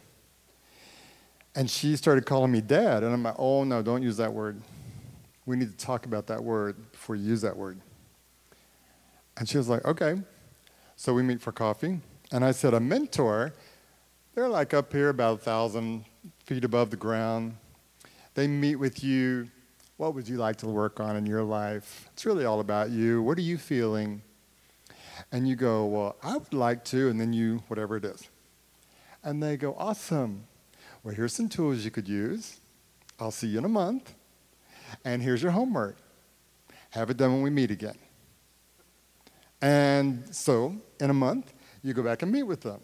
And 1.56 1.68
she 1.68 1.96
started 1.96 2.26
calling 2.26 2.52
me 2.52 2.60
dad. 2.60 3.02
And 3.02 3.12
I'm 3.12 3.24
like, 3.24 3.34
oh, 3.38 3.64
no, 3.64 3.82
don't 3.82 4.04
use 4.04 4.18
that 4.18 4.32
word. 4.32 4.62
We 5.44 5.56
need 5.56 5.76
to 5.76 5.76
talk 5.84 6.06
about 6.06 6.28
that 6.28 6.44
word 6.44 6.76
before 6.92 7.16
you 7.16 7.30
use 7.30 7.40
that 7.40 7.56
word. 7.56 7.80
And 9.36 9.48
she 9.48 9.58
was 9.58 9.68
like, 9.68 9.84
okay. 9.84 10.22
So 10.94 11.12
we 11.12 11.24
meet 11.24 11.40
for 11.40 11.50
coffee. 11.50 11.98
And 12.30 12.44
I 12.44 12.52
said, 12.52 12.72
a 12.72 12.78
mentor, 12.78 13.52
they're 14.36 14.48
like 14.48 14.74
up 14.74 14.92
here 14.92 15.08
about 15.08 15.40
a 15.40 15.42
thousand 15.42 16.04
feet 16.46 16.62
above 16.62 16.90
the 16.90 16.96
ground. 16.96 17.56
They 18.34 18.46
meet 18.46 18.76
with 18.76 19.02
you. 19.02 19.48
What 20.02 20.16
would 20.16 20.28
you 20.28 20.36
like 20.36 20.56
to 20.56 20.66
work 20.66 20.98
on 20.98 21.14
in 21.14 21.26
your 21.26 21.44
life? 21.44 22.10
It's 22.12 22.26
really 22.26 22.44
all 22.44 22.58
about 22.58 22.90
you. 22.90 23.22
What 23.22 23.38
are 23.38 23.42
you 23.42 23.56
feeling? 23.56 24.20
And 25.30 25.46
you 25.46 25.54
go, 25.54 25.84
well, 25.84 26.16
I 26.24 26.38
would 26.38 26.52
like 26.52 26.84
to, 26.86 27.08
and 27.08 27.20
then 27.20 27.32
you, 27.32 27.62
whatever 27.68 27.98
it 27.98 28.04
is. 28.04 28.28
And 29.22 29.40
they 29.40 29.56
go, 29.56 29.76
awesome. 29.78 30.42
Well, 31.04 31.14
here's 31.14 31.32
some 31.32 31.48
tools 31.48 31.84
you 31.84 31.92
could 31.92 32.08
use. 32.08 32.58
I'll 33.20 33.30
see 33.30 33.46
you 33.46 33.58
in 33.58 33.64
a 33.64 33.68
month. 33.68 34.12
And 35.04 35.22
here's 35.22 35.40
your 35.40 35.52
homework. 35.52 35.98
Have 36.90 37.08
it 37.08 37.16
done 37.16 37.34
when 37.34 37.42
we 37.42 37.50
meet 37.50 37.70
again. 37.70 37.98
And 39.60 40.34
so, 40.34 40.74
in 40.98 41.10
a 41.10 41.14
month, 41.14 41.52
you 41.84 41.94
go 41.94 42.02
back 42.02 42.22
and 42.22 42.32
meet 42.32 42.42
with 42.42 42.62
them. 42.62 42.80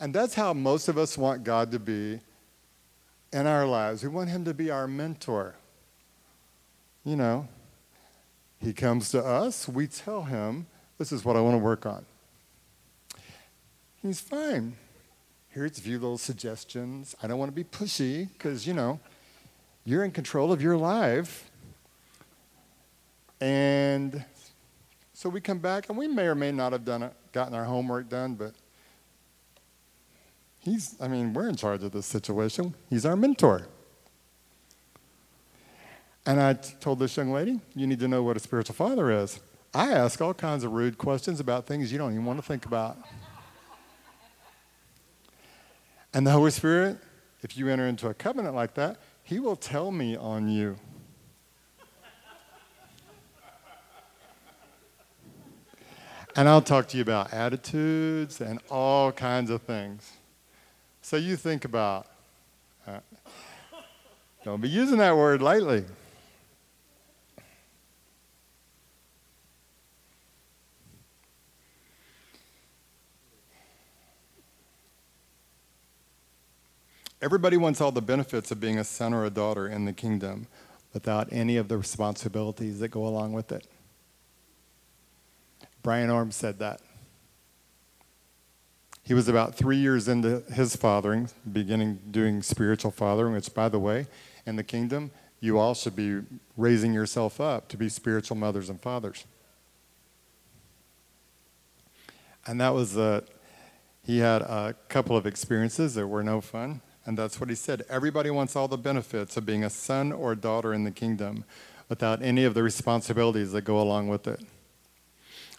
And 0.00 0.12
that's 0.12 0.34
how 0.34 0.52
most 0.52 0.88
of 0.88 0.98
us 0.98 1.16
want 1.16 1.44
God 1.44 1.70
to 1.70 1.78
be 1.78 2.18
in 3.32 3.46
our 3.46 3.66
lives. 3.66 4.02
We 4.02 4.08
want 4.08 4.30
Him 4.30 4.44
to 4.46 4.52
be 4.52 4.72
our 4.72 4.88
mentor. 4.88 5.54
You 7.04 7.16
know, 7.16 7.48
he 8.60 8.72
comes 8.72 9.10
to 9.10 9.24
us, 9.24 9.68
we 9.68 9.86
tell 9.86 10.24
him, 10.24 10.66
this 10.98 11.12
is 11.12 11.24
what 11.24 11.36
I 11.36 11.40
want 11.40 11.54
to 11.54 11.58
work 11.58 11.86
on. 11.86 12.04
He's 14.02 14.20
fine. 14.20 14.76
Here's 15.48 15.78
a 15.78 15.80
few 15.80 15.98
little 15.98 16.18
suggestions. 16.18 17.16
I 17.22 17.26
don't 17.26 17.38
want 17.38 17.50
to 17.50 17.54
be 17.54 17.64
pushy 17.64 18.28
because, 18.32 18.66
you 18.66 18.74
know, 18.74 19.00
you're 19.84 20.04
in 20.04 20.10
control 20.10 20.52
of 20.52 20.62
your 20.62 20.76
life. 20.76 21.50
And 23.40 24.24
so 25.14 25.28
we 25.28 25.40
come 25.40 25.58
back, 25.58 25.88
and 25.88 25.98
we 25.98 26.06
may 26.06 26.26
or 26.26 26.34
may 26.34 26.52
not 26.52 26.72
have 26.72 26.84
done 26.84 27.02
it, 27.02 27.12
gotten 27.32 27.54
our 27.54 27.64
homework 27.64 28.08
done, 28.08 28.34
but 28.34 28.52
he's, 30.58 30.94
I 31.00 31.08
mean, 31.08 31.32
we're 31.32 31.48
in 31.48 31.56
charge 31.56 31.82
of 31.82 31.92
this 31.92 32.06
situation. 32.06 32.74
He's 32.88 33.04
our 33.06 33.16
mentor. 33.16 33.66
And 36.26 36.40
I 36.40 36.52
told 36.52 36.98
this 36.98 37.16
young 37.16 37.32
lady, 37.32 37.60
you 37.74 37.86
need 37.86 38.00
to 38.00 38.08
know 38.08 38.22
what 38.22 38.36
a 38.36 38.40
spiritual 38.40 38.74
father 38.74 39.10
is. 39.10 39.40
I 39.72 39.92
ask 39.92 40.20
all 40.20 40.34
kinds 40.34 40.64
of 40.64 40.72
rude 40.72 40.98
questions 40.98 41.40
about 41.40 41.66
things 41.66 41.92
you 41.92 41.98
don't 41.98 42.12
even 42.12 42.24
want 42.24 42.38
to 42.38 42.44
think 42.44 42.66
about. 42.66 42.98
And 46.12 46.26
the 46.26 46.32
Holy 46.32 46.50
Spirit, 46.50 46.98
if 47.42 47.56
you 47.56 47.68
enter 47.68 47.86
into 47.86 48.08
a 48.08 48.14
covenant 48.14 48.54
like 48.54 48.74
that, 48.74 48.98
He 49.22 49.38
will 49.38 49.56
tell 49.56 49.90
me 49.92 50.16
on 50.16 50.48
you. 50.48 50.76
And 56.36 56.48
I'll 56.48 56.62
talk 56.62 56.86
to 56.88 56.96
you 56.96 57.02
about 57.02 57.32
attitudes 57.32 58.40
and 58.40 58.60
all 58.70 59.10
kinds 59.10 59.50
of 59.50 59.62
things. 59.62 60.12
So 61.02 61.16
you 61.16 61.36
think 61.36 61.64
about, 61.64 62.06
uh, 62.86 63.00
don't 64.44 64.60
be 64.60 64.68
using 64.68 64.98
that 64.98 65.16
word 65.16 65.42
lightly. 65.42 65.84
Everybody 77.22 77.56
wants 77.58 77.80
all 77.80 77.92
the 77.92 78.00
benefits 78.00 78.50
of 78.50 78.60
being 78.60 78.78
a 78.78 78.84
son 78.84 79.12
or 79.12 79.24
a 79.24 79.30
daughter 79.30 79.68
in 79.68 79.84
the 79.84 79.92
kingdom 79.92 80.46
without 80.94 81.28
any 81.30 81.56
of 81.56 81.68
the 81.68 81.76
responsibilities 81.76 82.80
that 82.80 82.88
go 82.88 83.06
along 83.06 83.32
with 83.32 83.52
it. 83.52 83.66
Brian 85.82 86.10
Orm 86.10 86.30
said 86.30 86.58
that. 86.58 86.80
He 89.02 89.14
was 89.14 89.28
about 89.28 89.54
three 89.54 89.76
years 89.76 90.08
into 90.08 90.42
his 90.52 90.76
fathering, 90.76 91.28
beginning 91.50 91.98
doing 92.10 92.42
spiritual 92.42 92.90
fathering, 92.90 93.34
which, 93.34 93.52
by 93.52 93.68
the 93.68 93.78
way, 93.78 94.06
in 94.46 94.56
the 94.56 94.62
kingdom, 94.62 95.10
you 95.40 95.58
all 95.58 95.74
should 95.74 95.96
be 95.96 96.20
raising 96.56 96.92
yourself 96.92 97.40
up 97.40 97.68
to 97.68 97.76
be 97.76 97.88
spiritual 97.88 98.36
mothers 98.36 98.70
and 98.70 98.80
fathers. 98.80 99.24
And 102.46 102.60
that 102.60 102.74
was, 102.74 102.96
uh, 102.96 103.22
he 104.04 104.18
had 104.18 104.42
a 104.42 104.74
couple 104.88 105.16
of 105.16 105.26
experiences 105.26 105.94
that 105.94 106.06
were 106.06 106.22
no 106.22 106.40
fun. 106.40 106.80
And 107.06 107.16
that's 107.16 107.40
what 107.40 107.48
he 107.48 107.54
said. 107.54 107.84
Everybody 107.88 108.30
wants 108.30 108.54
all 108.56 108.68
the 108.68 108.76
benefits 108.76 109.36
of 109.36 109.46
being 109.46 109.64
a 109.64 109.70
son 109.70 110.12
or 110.12 110.32
a 110.32 110.36
daughter 110.36 110.74
in 110.74 110.84
the 110.84 110.90
kingdom 110.90 111.44
without 111.88 112.22
any 112.22 112.44
of 112.44 112.54
the 112.54 112.62
responsibilities 112.62 113.52
that 113.52 113.62
go 113.62 113.80
along 113.80 114.08
with 114.08 114.26
it. 114.26 114.40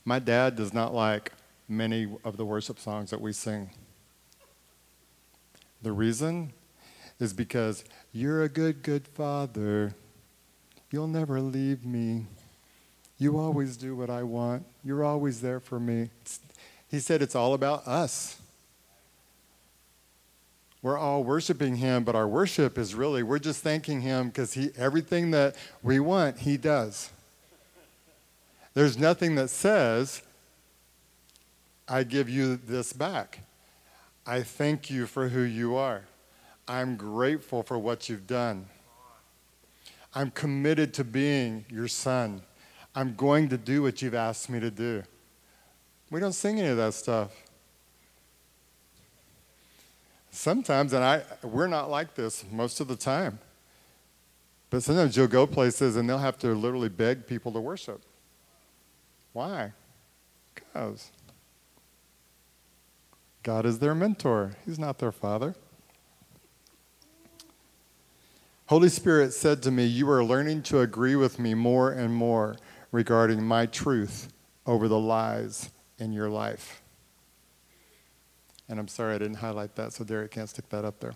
My 0.06 0.20
dad 0.20 0.56
does 0.56 0.74
not 0.74 0.94
like 0.94 1.34
many 1.68 2.08
of 2.24 2.38
the 2.38 2.46
worship 2.46 2.80
songs 2.80 3.10
that 3.12 3.22
we 3.22 3.34
sing. 3.34 3.70
The 5.82 5.92
reason 5.92 6.54
is 7.20 7.34
because 7.34 7.84
you're 8.12 8.44
a 8.44 8.50
good, 8.50 8.84
good 8.84 9.08
father. 9.08 9.96
You'll 10.92 11.08
never 11.08 11.40
leave 11.40 11.86
me. 11.86 12.26
You 13.18 13.38
always 13.38 13.78
do 13.78 13.96
what 13.96 14.10
I 14.10 14.24
want. 14.24 14.66
You're 14.84 15.04
always 15.04 15.42
there 15.42 15.60
for 15.60 15.80
me. 15.80 16.10
It's, 16.22 16.40
he 16.90 17.00
said 17.00 17.22
it's 17.22 17.36
all 17.36 17.54
about 17.54 17.88
us. 17.88 18.41
We're 20.82 20.98
all 20.98 21.24
worshiping 21.24 21.76
him, 21.76 22.04
but 22.04 22.16
our 22.16 22.28
worship 22.28 22.78
is 22.78 22.96
really, 22.96 23.22
we're 23.22 23.40
just 23.40 23.62
thanking 23.62 24.02
him 24.02 24.28
because 24.28 24.54
he 24.54 24.72
everything 24.76 25.32
that 25.32 25.56
we 25.84 26.00
want, 26.00 26.40
he 26.40 26.58
does. 26.58 27.12
There's 28.74 28.98
nothing 28.98 29.36
that 29.36 29.50
says, 29.50 30.24
I 31.88 32.04
give 32.04 32.30
you 32.30 32.56
this 32.56 32.94
back. 32.94 33.40
I 34.26 34.42
thank 34.42 34.90
you 34.90 35.06
for 35.06 35.28
who 35.30 35.42
you 35.42 35.76
are. 35.76 36.04
I'm 36.68 36.96
grateful 36.96 37.64
for 37.64 37.78
what 37.78 38.08
you've 38.08 38.28
done. 38.28 38.66
I'm 40.16 40.32
committed 40.32 40.94
to 40.96 41.04
being 41.04 41.66
your 41.70 41.88
son. 41.88 42.42
I'm 42.96 43.16
going 43.16 43.50
to 43.50 43.58
do 43.58 43.82
what 43.82 44.02
you've 44.02 44.16
asked 44.16 44.50
me 44.50 44.60
to 44.60 44.72
do. 44.72 45.04
We 46.10 46.20
don't 46.20 46.34
sing 46.34 46.60
any 46.60 46.70
of 46.70 46.78
that 46.78 46.94
stuff. 46.94 47.32
Sometimes, 50.32 50.94
and 50.94 51.04
I, 51.04 51.24
we're 51.44 51.68
not 51.68 51.90
like 51.90 52.16
this 52.16 52.46
most 52.50 52.80
of 52.80 52.88
the 52.88 52.96
time. 52.96 53.40
But 54.70 54.82
sometimes 54.82 55.18
you'll 55.18 55.28
go 55.28 55.46
places 55.46 55.98
and 55.98 56.10
they'll 56.10 56.18
have 56.18 56.40
to 56.40 56.56
literally 56.56 56.88
beg 56.88 57.28
people 57.28 57.52
to 57.52 57.60
worship. 57.60 58.02
Why? 59.34 59.74
Because 60.56 61.12
God 63.44 63.66
is 63.66 63.80
their 63.80 63.94
mentor, 63.94 64.56
He's 64.66 64.80
not 64.80 65.00
their 65.00 65.12
father. 65.12 65.56
Holy 68.68 68.88
Spirit 68.88 69.34
said 69.34 69.62
to 69.64 69.72
me, 69.72 69.86
You 69.86 70.10
are 70.10 70.24
learning 70.24 70.64
to 70.64 70.80
agree 70.80 71.18
with 71.18 71.38
me 71.40 71.54
more 71.54 71.92
and 71.92 72.14
more 72.14 72.56
regarding 72.94 73.44
my 73.44 73.66
truth 73.66 74.32
over 74.66 74.88
the 74.88 75.00
lies 75.00 75.72
in 76.00 76.14
your 76.14 76.30
life. 76.30 76.81
And 78.72 78.80
I'm 78.80 78.88
sorry 78.88 79.16
I 79.16 79.18
didn't 79.18 79.36
highlight 79.36 79.76
that, 79.76 79.92
so 79.92 80.06
Derek 80.06 80.32
can't 80.32 80.48
stick 80.48 80.70
that 80.70 80.86
up 80.86 81.02
there. 81.02 81.14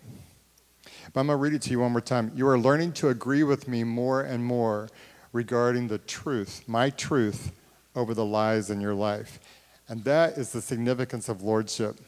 But 1.14 1.20
I'm 1.20 1.26
going 1.28 1.38
to 1.38 1.42
read 1.42 1.54
it 1.54 1.62
to 1.62 1.70
you 1.70 1.80
one 1.80 1.90
more 1.90 2.02
time. 2.02 2.30
You 2.34 2.46
are 2.48 2.58
learning 2.58 2.92
to 2.92 3.08
agree 3.08 3.42
with 3.44 3.66
me 3.66 3.82
more 3.82 4.20
and 4.20 4.44
more 4.44 4.90
regarding 5.32 5.88
the 5.88 5.96
truth, 5.96 6.64
my 6.66 6.90
truth, 6.90 7.52
over 7.94 8.12
the 8.12 8.26
lies 8.26 8.68
in 8.68 8.82
your 8.82 8.92
life. 8.92 9.40
And 9.88 10.04
that 10.04 10.36
is 10.36 10.52
the 10.52 10.60
significance 10.60 11.30
of 11.30 11.42
lordship. 11.42 11.98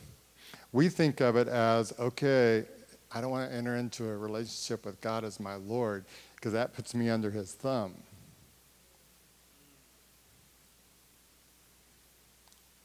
We 0.71 0.91
think 0.91 1.23
of 1.23 1.35
it 1.35 1.49
as 1.49 1.95
okay, 1.99 2.67
I 3.11 3.23
don't 3.23 3.31
want 3.31 3.51
to 3.51 3.57
enter 3.57 3.75
into 3.77 4.05
a 4.05 4.17
relationship 4.19 4.85
with 4.85 5.01
God 5.01 5.25
as 5.25 5.41
my 5.41 5.55
Lord 5.55 6.05
because 6.35 6.53
that 6.53 6.75
puts 6.75 6.95
me 6.95 7.09
under 7.09 7.31
his 7.31 7.55
thumb. 7.55 7.95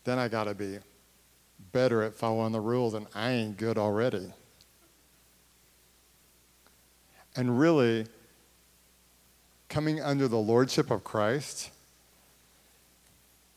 Then 0.06 0.17
I 0.17 0.30
got 0.30 0.45
to 0.45 0.54
be 0.54 0.80
better 1.73 2.01
at 2.03 2.13
following 2.13 2.53
the 2.53 2.62
rules, 2.62 2.93
and 2.93 3.07
I 3.13 3.31
ain't 3.31 3.57
good 3.57 3.77
already. 3.77 4.31
And 7.36 7.59
really, 7.59 8.05
coming 9.67 9.99
under 10.01 10.29
the 10.29 10.38
lordship 10.38 10.89
of 10.89 11.03
Christ 11.03 11.71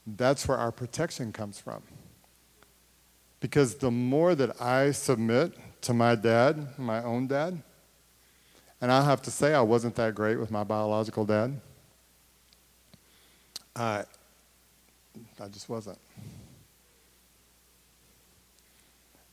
that's 0.07 0.47
where 0.47 0.57
our 0.57 0.71
protection 0.71 1.33
comes 1.33 1.59
from. 1.59 1.83
Because 3.41 3.77
the 3.77 3.91
more 3.91 4.35
that 4.35 4.61
I 4.61 4.93
submit 4.93 5.53
to 5.83 5.93
my 5.93 6.15
dad, 6.15 6.79
my 6.79 7.03
own 7.03 7.27
dad, 7.27 7.61
and 8.81 8.93
I 8.93 9.05
have 9.05 9.23
to 9.23 9.31
say 9.31 9.55
I 9.55 9.63
wasn't 9.63 9.95
that 9.97 10.15
great 10.15 10.39
with 10.39 10.51
my 10.51 10.63
biological 10.63 11.25
dad. 11.25 11.61
I, 13.75 14.05
I 15.41 15.49
just 15.49 15.69
wasn't. 15.69 15.99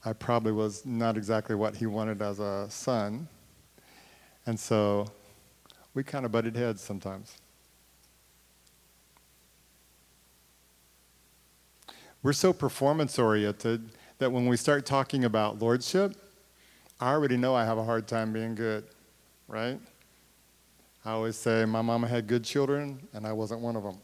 I 0.05 0.13
probably 0.13 0.51
was 0.51 0.85
not 0.85 1.15
exactly 1.15 1.55
what 1.55 1.75
he 1.75 1.85
wanted 1.85 2.21
as 2.21 2.39
a 2.39 2.67
son. 2.69 3.27
And 4.45 4.59
so 4.59 5.07
we 5.93 6.03
kind 6.03 6.25
of 6.25 6.31
butted 6.31 6.55
heads 6.55 6.81
sometimes. 6.81 7.37
We're 12.21 12.33
so 12.33 12.53
performance 12.53 13.17
oriented 13.19 13.89
that 14.17 14.31
when 14.31 14.47
we 14.47 14.57
start 14.57 14.85
talking 14.85 15.25
about 15.25 15.59
lordship, 15.61 16.15
I 16.99 17.11
already 17.11 17.37
know 17.37 17.53
I 17.53 17.65
have 17.65 17.77
a 17.77 17.83
hard 17.83 18.07
time 18.07 18.31
being 18.31 18.55
good, 18.55 18.85
right? 19.47 19.79
I 21.03 21.11
always 21.11 21.35
say 21.35 21.65
my 21.65 21.81
mama 21.81 22.07
had 22.07 22.27
good 22.27 22.45
children 22.45 23.07
and 23.13 23.27
I 23.27 23.33
wasn't 23.33 23.59
one 23.59 23.75
of 23.75 23.83
them. 23.83 23.97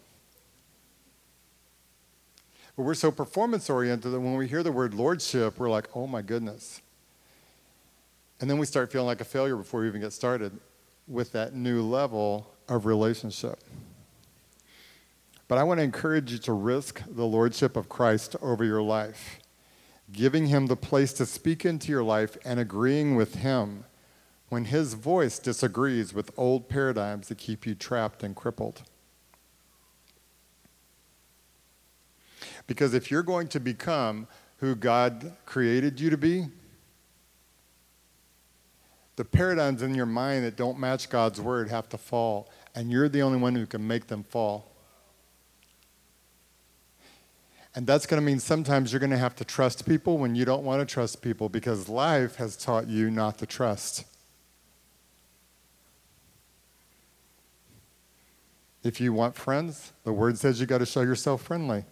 But 2.80 2.86
we're 2.86 2.94
so 2.94 3.12
performance 3.12 3.70
oriented 3.70 4.14
that 4.14 4.22
when 4.22 4.36
we 4.36 4.48
hear 4.48 4.64
the 4.64 4.72
word 4.72 4.94
lordship, 4.94 5.60
we're 5.60 5.70
like, 5.70 5.90
oh 5.98 6.08
my 6.08 6.22
goodness. 6.22 6.82
And 8.40 8.50
then 8.50 8.58
we 8.58 8.66
start 8.66 8.90
feeling 8.90 9.06
like 9.08 9.20
a 9.20 9.26
failure 9.26 9.58
before 9.58 9.82
we 9.82 9.90
even 9.90 10.00
get 10.00 10.14
started 10.14 10.58
with 11.06 11.34
that 11.34 11.54
new 11.54 11.82
level 11.82 12.50
of 12.70 12.86
relationship. 12.86 13.60
But 15.50 15.58
I 15.58 15.64
want 15.64 15.80
to 15.80 15.84
encourage 15.84 16.32
you 16.32 16.38
to 16.38 16.54
risk 16.54 17.04
the 17.06 17.26
lordship 17.26 17.76
of 17.76 17.90
Christ 17.90 18.38
over 18.42 18.64
your 18.64 18.82
life, 18.82 19.42
giving 20.14 20.48
him 20.48 20.68
the 20.68 20.78
place 20.78 21.12
to 21.12 21.26
speak 21.26 21.66
into 21.66 21.92
your 21.92 22.04
life 22.04 22.38
and 22.46 22.62
agreeing 22.62 23.18
with 23.18 23.36
him 23.36 23.84
when 24.48 24.64
his 24.64 24.94
voice 24.94 25.38
disagrees 25.38 26.14
with 26.14 26.32
old 26.38 26.70
paradigms 26.70 27.28
that 27.28 27.40
keep 27.40 27.66
you 27.66 27.76
trapped 27.76 28.24
and 28.24 28.38
crippled. 28.38 28.84
Because 32.70 32.94
if 32.94 33.10
you're 33.10 33.24
going 33.24 33.48
to 33.48 33.60
become 33.60 34.28
who 34.58 34.76
God 34.76 35.36
created 35.48 36.00
you 36.00 36.12
to 36.12 36.18
be, 36.18 36.46
the 39.16 39.26
paradigms 39.26 39.82
in 39.82 39.96
your 39.96 40.06
mind 40.06 40.46
that 40.46 40.56
don't 40.56 40.78
match 40.78 41.10
God's 41.10 41.42
word 41.42 41.70
have 41.70 41.90
to 41.90 41.98
fall, 41.98 42.48
and 42.76 42.92
you're 42.92 43.10
the 43.10 43.24
only 43.24 43.40
one 43.40 43.56
who 43.56 43.66
can 43.66 43.88
make 43.88 44.06
them 44.06 44.22
fall. 44.22 44.72
And 47.74 47.88
that's 47.88 48.06
going 48.06 48.22
to 48.22 48.26
mean 48.26 48.40
sometimes 48.40 48.94
you're 48.94 49.00
going 49.00 49.10
to 49.10 49.18
have 49.18 49.36
to 49.38 49.44
trust 49.44 49.88
people 49.88 50.20
when 50.20 50.36
you 50.36 50.46
don't 50.46 50.64
want 50.64 50.88
to 50.88 50.94
trust 50.94 51.24
people 51.24 51.50
because 51.50 51.90
life 51.90 52.36
has 52.36 52.56
taught 52.56 52.88
you 52.88 53.10
not 53.10 53.40
to 53.40 53.48
trust. 53.48 54.06
If 58.84 59.02
you 59.02 59.12
want 59.12 59.36
friends, 59.36 59.92
the 60.04 60.14
word 60.14 60.38
says 60.38 60.62
you 60.62 60.68
got 60.68 60.78
to 60.78 60.86
show 60.86 61.02
yourself 61.02 61.42
friendly. 61.42 61.84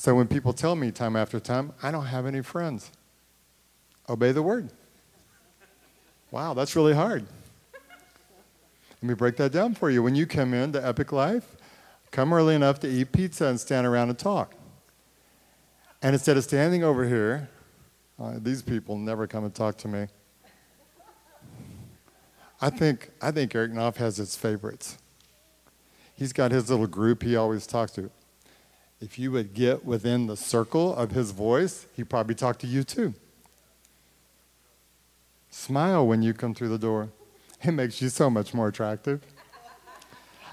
So 0.00 0.14
when 0.14 0.28
people 0.28 0.54
tell 0.54 0.76
me 0.76 0.90
time 0.92 1.14
after 1.14 1.38
time, 1.38 1.74
I 1.82 1.90
don't 1.90 2.06
have 2.06 2.24
any 2.24 2.40
friends, 2.40 2.90
obey 4.08 4.32
the 4.32 4.40
word. 4.40 4.70
Wow, 6.30 6.54
that's 6.54 6.74
really 6.74 6.94
hard. 6.94 7.26
Let 7.74 9.02
me 9.02 9.12
break 9.12 9.36
that 9.36 9.52
down 9.52 9.74
for 9.74 9.90
you. 9.90 10.02
When 10.02 10.14
you 10.14 10.26
come 10.26 10.54
in 10.54 10.72
to 10.72 10.86
Epic 10.86 11.12
Life, 11.12 11.54
come 12.12 12.32
early 12.32 12.54
enough 12.54 12.80
to 12.80 12.88
eat 12.88 13.12
pizza 13.12 13.44
and 13.44 13.60
stand 13.60 13.86
around 13.86 14.08
and 14.08 14.18
talk. 14.18 14.54
And 16.00 16.14
instead 16.14 16.38
of 16.38 16.44
standing 16.44 16.82
over 16.82 17.06
here, 17.06 17.50
uh, 18.18 18.38
these 18.38 18.62
people 18.62 18.96
never 18.96 19.26
come 19.26 19.44
and 19.44 19.54
talk 19.54 19.76
to 19.76 19.88
me. 19.88 20.06
I 22.58 22.70
think, 22.70 23.10
I 23.20 23.32
think 23.32 23.54
Eric 23.54 23.72
Knopf 23.72 23.98
has 23.98 24.16
his 24.16 24.34
favorites. 24.34 24.96
He's 26.14 26.32
got 26.32 26.52
his 26.52 26.70
little 26.70 26.86
group 26.86 27.22
he 27.22 27.36
always 27.36 27.66
talks 27.66 27.92
to. 27.92 28.10
If 29.00 29.18
you 29.18 29.32
would 29.32 29.54
get 29.54 29.84
within 29.84 30.26
the 30.26 30.36
circle 30.36 30.94
of 30.94 31.12
his 31.12 31.30
voice, 31.30 31.86
he'd 31.96 32.10
probably 32.10 32.34
talk 32.34 32.58
to 32.58 32.66
you 32.66 32.84
too. 32.84 33.14
Smile 35.50 36.06
when 36.06 36.22
you 36.22 36.34
come 36.34 36.54
through 36.54 36.68
the 36.68 36.78
door. 36.78 37.08
It 37.62 37.72
makes 37.72 38.00
you 38.00 38.08
so 38.08 38.30
much 38.30 38.54
more 38.54 38.68
attractive. 38.68 39.20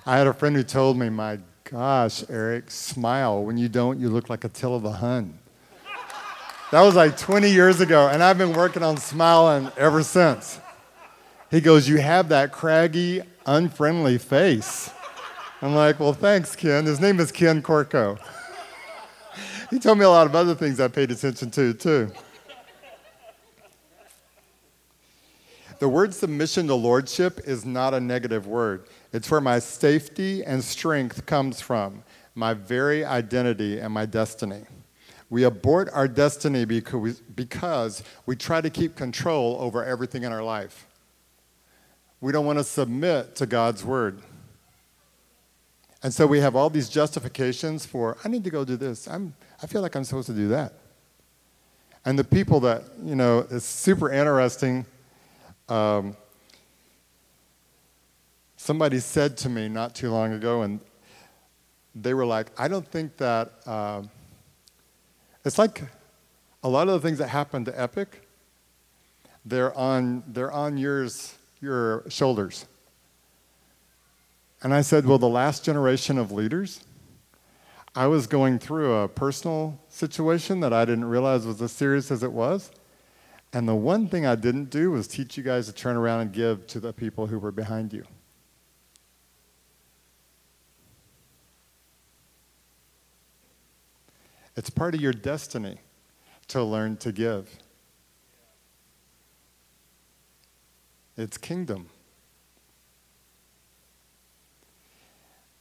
I 0.06 0.18
had 0.18 0.28
a 0.28 0.34
friend 0.34 0.56
who 0.56 0.64
told 0.64 0.98
me, 0.98 1.10
My 1.10 1.40
gosh, 1.64 2.24
Eric, 2.30 2.72
smile. 2.72 3.44
When 3.44 3.58
you 3.58 3.70
don't, 3.70 4.00
you 4.00 4.10
look 4.10 4.30
like 4.30 4.44
Attila 4.44 4.82
the 4.82 4.92
Hun. 4.92 5.40
That 6.72 6.82
was 6.82 6.96
like 6.96 7.18
20 7.18 7.50
years 7.50 7.80
ago, 7.80 8.10
and 8.10 8.22
I've 8.22 8.38
been 8.38 8.52
working 8.52 8.84
on 8.84 8.98
smiling 8.98 9.72
ever 9.78 10.04
since. 10.04 10.60
He 11.50 11.62
goes, 11.62 11.88
You 11.88 11.98
have 11.98 12.28
that 12.30 12.52
craggy, 12.52 13.22
unfriendly 13.46 14.18
face. 14.18 14.90
I'm 15.62 15.74
like, 15.74 16.00
Well, 16.00 16.14
thanks, 16.14 16.56
Ken. 16.56 16.86
His 16.86 17.00
name 17.00 17.20
is 17.20 17.32
Ken 17.32 17.62
Corco. 17.62 18.20
he 19.70 19.80
told 19.80 19.98
me 19.98 20.06
a 20.06 20.10
lot 20.10 20.28
of 20.28 20.36
other 20.36 20.54
things 20.54 20.80
I 20.80 20.88
paid 20.88 21.10
attention 21.10 21.50
to, 21.52 21.74
too. 21.74 22.12
The 25.80 25.90
word 25.90 26.14
submission 26.14 26.68
to 26.68 26.76
lordship 26.76 27.42
is 27.46 27.66
not 27.66 27.94
a 27.94 28.00
negative 28.00 28.48
word. 28.48 28.88
It's 29.14 29.30
where 29.30 29.42
my 29.42 29.60
safety 29.60 30.44
and 30.44 30.64
strength 30.64 31.26
comes 31.26 31.62
from, 31.62 32.04
my 32.34 32.54
very 32.54 33.06
identity 33.06 33.80
and 33.80 33.94
my 33.94 34.06
destiny. 34.06 34.64
We 35.30 35.44
abort 35.44 35.90
our 35.94 36.08
destiny 36.08 36.66
because 36.66 37.00
we, 37.00 37.14
because 37.36 38.04
we 38.26 38.36
try 38.36 38.62
to 38.62 38.70
keep 38.70 38.96
control 38.96 39.58
over 39.60 39.84
everything 39.84 40.24
in 40.24 40.32
our 40.32 40.44
life. 40.44 40.88
We 42.22 42.32
don't 42.32 42.46
want 42.46 42.58
to 42.58 42.64
submit 42.64 43.36
to 43.36 43.46
God's 43.46 43.84
word. 43.84 44.22
And 46.08 46.14
so 46.14 46.26
we 46.26 46.40
have 46.40 46.56
all 46.56 46.70
these 46.70 46.88
justifications 46.88 47.86
for, 47.86 48.16
I 48.24 48.30
need 48.30 48.46
to 48.46 48.50
go 48.50 48.64
do 48.64 48.78
this. 48.78 49.10
I'm, 49.10 49.34
I 49.62 49.68
feel 49.68 49.82
like 49.82 49.94
I'm 49.94 50.06
supposed 50.06 50.28
to 50.28 50.34
do 50.34 50.48
that. 50.48 50.72
And 52.06 52.18
the 52.18 52.24
people 52.24 52.62
that, 52.62 52.84
you 53.04 53.14
know, 53.14 53.46
it's 53.52 53.66
super 53.66 54.10
interesting 54.10 54.86
um, 55.68 56.16
somebody 58.56 59.00
said 59.00 59.36
to 59.40 59.50
me 59.50 59.68
not 59.68 59.96
too 59.96 60.10
long 60.10 60.32
ago, 60.32 60.62
and 60.62 60.80
they 61.94 62.14
were 62.14 62.26
like, 62.26 62.52
I 62.58 62.70
don't 62.70 62.88
think 62.88 63.18
that. 63.18 63.52
Uh, 63.66 64.04
it's 65.44 65.58
like 65.58 65.84
a 66.64 66.70
lot 66.70 66.88
of 66.88 67.02
the 67.02 67.06
things 67.06 67.18
that 67.18 67.28
happen 67.28 67.66
to 67.66 67.78
Epic, 67.82 68.26
they're 69.46 69.78
on, 69.78 70.24
they're 70.26 70.54
on 70.54 70.78
yours, 70.78 71.36
your 71.60 72.06
shoulders. 72.08 72.66
And 74.64 74.74
I 74.74 74.82
said, 74.82 75.06
Well, 75.06 75.20
the 75.20 75.30
last 75.30 75.64
generation 75.64 76.18
of 76.18 76.32
leaders, 76.32 76.84
I 77.96 78.08
was 78.08 78.28
going 78.28 78.60
through 78.60 78.94
a 78.94 79.08
personal 79.08 79.80
situation 79.90 80.60
that 80.60 80.74
I 80.74 80.86
didn't 80.86 81.06
realize 81.06 81.46
was 81.46 81.62
as 81.62 81.72
serious 81.72 82.12
as 82.12 82.24
it 82.24 82.32
was. 82.32 82.72
And 83.54 83.68
the 83.68 83.76
one 83.76 84.08
thing 84.08 84.26
I 84.26 84.36
didn't 84.36 84.70
do 84.70 84.92
was 84.92 85.08
teach 85.08 85.38
you 85.38 85.44
guys 85.44 85.68
to 85.68 85.74
turn 85.74 85.96
around 85.96 86.22
and 86.22 86.32
give 86.32 86.68
to 86.68 86.80
the 86.80 86.94
people 86.94 87.28
who 87.28 87.40
were 87.40 87.52
behind 87.52 87.94
you. 87.94 88.04
It's 94.56 94.70
part 94.70 94.96
of 94.96 95.02
your 95.02 95.14
destiny 95.14 95.80
to 96.50 96.64
learn 96.64 96.98
to 96.98 97.12
give. 97.12 97.50
It's 101.16 101.38
kingdom. 101.38 101.90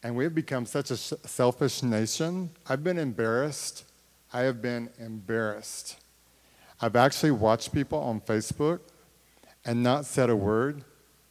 And 0.07 0.15
we've 0.15 0.35
become 0.35 0.67
such 0.67 0.93
a 0.93 0.97
selfish 0.97 1.83
nation. 1.83 2.51
I've 2.69 2.85
been 2.85 2.97
embarrassed. 2.97 3.85
I 4.33 4.43
have 4.43 4.63
been 4.63 4.91
embarrassed 4.99 5.97
I've 6.81 6.97
actually 6.97 7.31
watched 7.31 7.73
people 7.73 7.99
on 7.99 8.21
Facebook 8.21 8.81
and 9.65 9.83
not 9.83 10.05
said 10.05 10.29
a 10.29 10.37
word, 10.37 10.85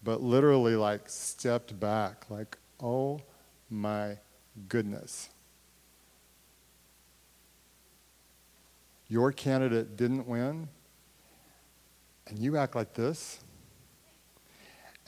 but 0.04 0.22
literally 0.22 0.76
like 0.76 1.08
stepped 1.08 1.80
back, 1.80 2.26
like, 2.30 2.58
oh 2.82 3.22
my 3.70 4.18
goodness. 4.68 5.30
Your 9.08 9.32
candidate 9.32 9.96
didn't 9.96 10.28
win, 10.28 10.68
and 12.28 12.40
you 12.40 12.58
act 12.58 12.76
like 12.76 12.96
this. 12.96 13.40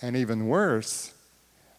And 0.04 0.16
even 0.16 0.48
worse, 0.48 1.16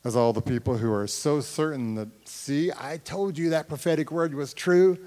as 0.09 0.16
all 0.16 0.33
the 0.33 0.42
people 0.42 0.77
who 0.77 0.92
are 0.92 1.07
so 1.07 1.40
certain 1.40 1.94
that, 1.94 2.09
see, 2.25 2.73
I 2.77 2.97
told 2.97 3.38
you 3.38 3.51
that 3.51 3.68
prophetic 3.68 4.11
word 4.11 4.35
was 4.35 4.53
true, 4.53 4.99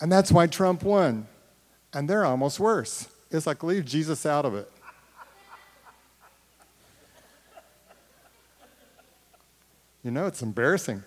and 0.00 0.12
that's 0.12 0.30
why 0.30 0.46
Trump 0.46 0.84
won 0.84 1.26
and 1.92 2.08
they're 2.08 2.24
almost 2.24 2.60
worse. 2.60 3.08
It's 3.30 3.46
like 3.46 3.62
leave 3.62 3.84
Jesus 3.84 4.26
out 4.26 4.44
of 4.44 4.54
it. 4.54 4.70
You 10.04 10.10
know, 10.10 10.26
it's 10.26 10.42
embarrassing. 10.42 11.02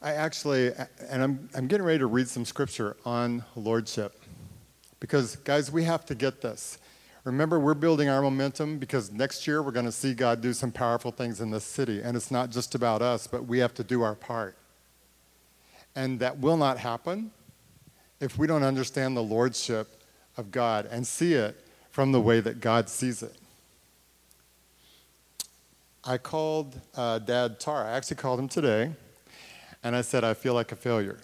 I 0.00 0.12
actually, 0.12 0.72
and 1.08 1.22
I'm, 1.22 1.48
I'm 1.54 1.66
getting 1.66 1.86
ready 1.86 1.98
to 1.98 2.06
read 2.06 2.28
some 2.28 2.44
scripture 2.44 2.96
on 3.04 3.44
lordship. 3.54 4.20
Because, 4.98 5.36
guys, 5.36 5.70
we 5.70 5.84
have 5.84 6.04
to 6.06 6.14
get 6.14 6.40
this. 6.40 6.78
Remember, 7.24 7.58
we're 7.58 7.72
building 7.72 8.10
our 8.10 8.20
momentum 8.20 8.78
because 8.78 9.10
next 9.10 9.46
year 9.46 9.62
we're 9.62 9.72
going 9.72 9.86
to 9.86 9.92
see 9.92 10.12
God 10.12 10.42
do 10.42 10.52
some 10.52 10.70
powerful 10.70 11.10
things 11.10 11.40
in 11.40 11.50
this 11.50 11.64
city. 11.64 12.02
And 12.02 12.16
it's 12.16 12.30
not 12.30 12.50
just 12.50 12.74
about 12.74 13.00
us, 13.00 13.26
but 13.26 13.46
we 13.46 13.58
have 13.60 13.72
to 13.74 13.84
do 13.84 14.02
our 14.02 14.14
part. 14.14 14.56
And 15.96 16.20
that 16.20 16.38
will 16.38 16.58
not 16.58 16.78
happen 16.78 17.30
if 18.20 18.36
we 18.36 18.46
don't 18.46 18.62
understand 18.62 19.16
the 19.16 19.22
lordship 19.22 20.02
of 20.36 20.50
God 20.50 20.86
and 20.90 21.06
see 21.06 21.32
it 21.32 21.64
from 21.90 22.12
the 22.12 22.20
way 22.20 22.40
that 22.40 22.60
God 22.60 22.90
sees 22.90 23.22
it. 23.22 23.36
I 26.04 26.18
called 26.18 26.78
uh, 26.94 27.20
Dad 27.20 27.58
Tar. 27.58 27.86
I 27.86 27.92
actually 27.92 28.16
called 28.16 28.38
him 28.38 28.48
today, 28.48 28.92
and 29.82 29.96
I 29.96 30.02
said, 30.02 30.24
I 30.24 30.34
feel 30.34 30.52
like 30.52 30.72
a 30.72 30.76
failure. 30.76 31.18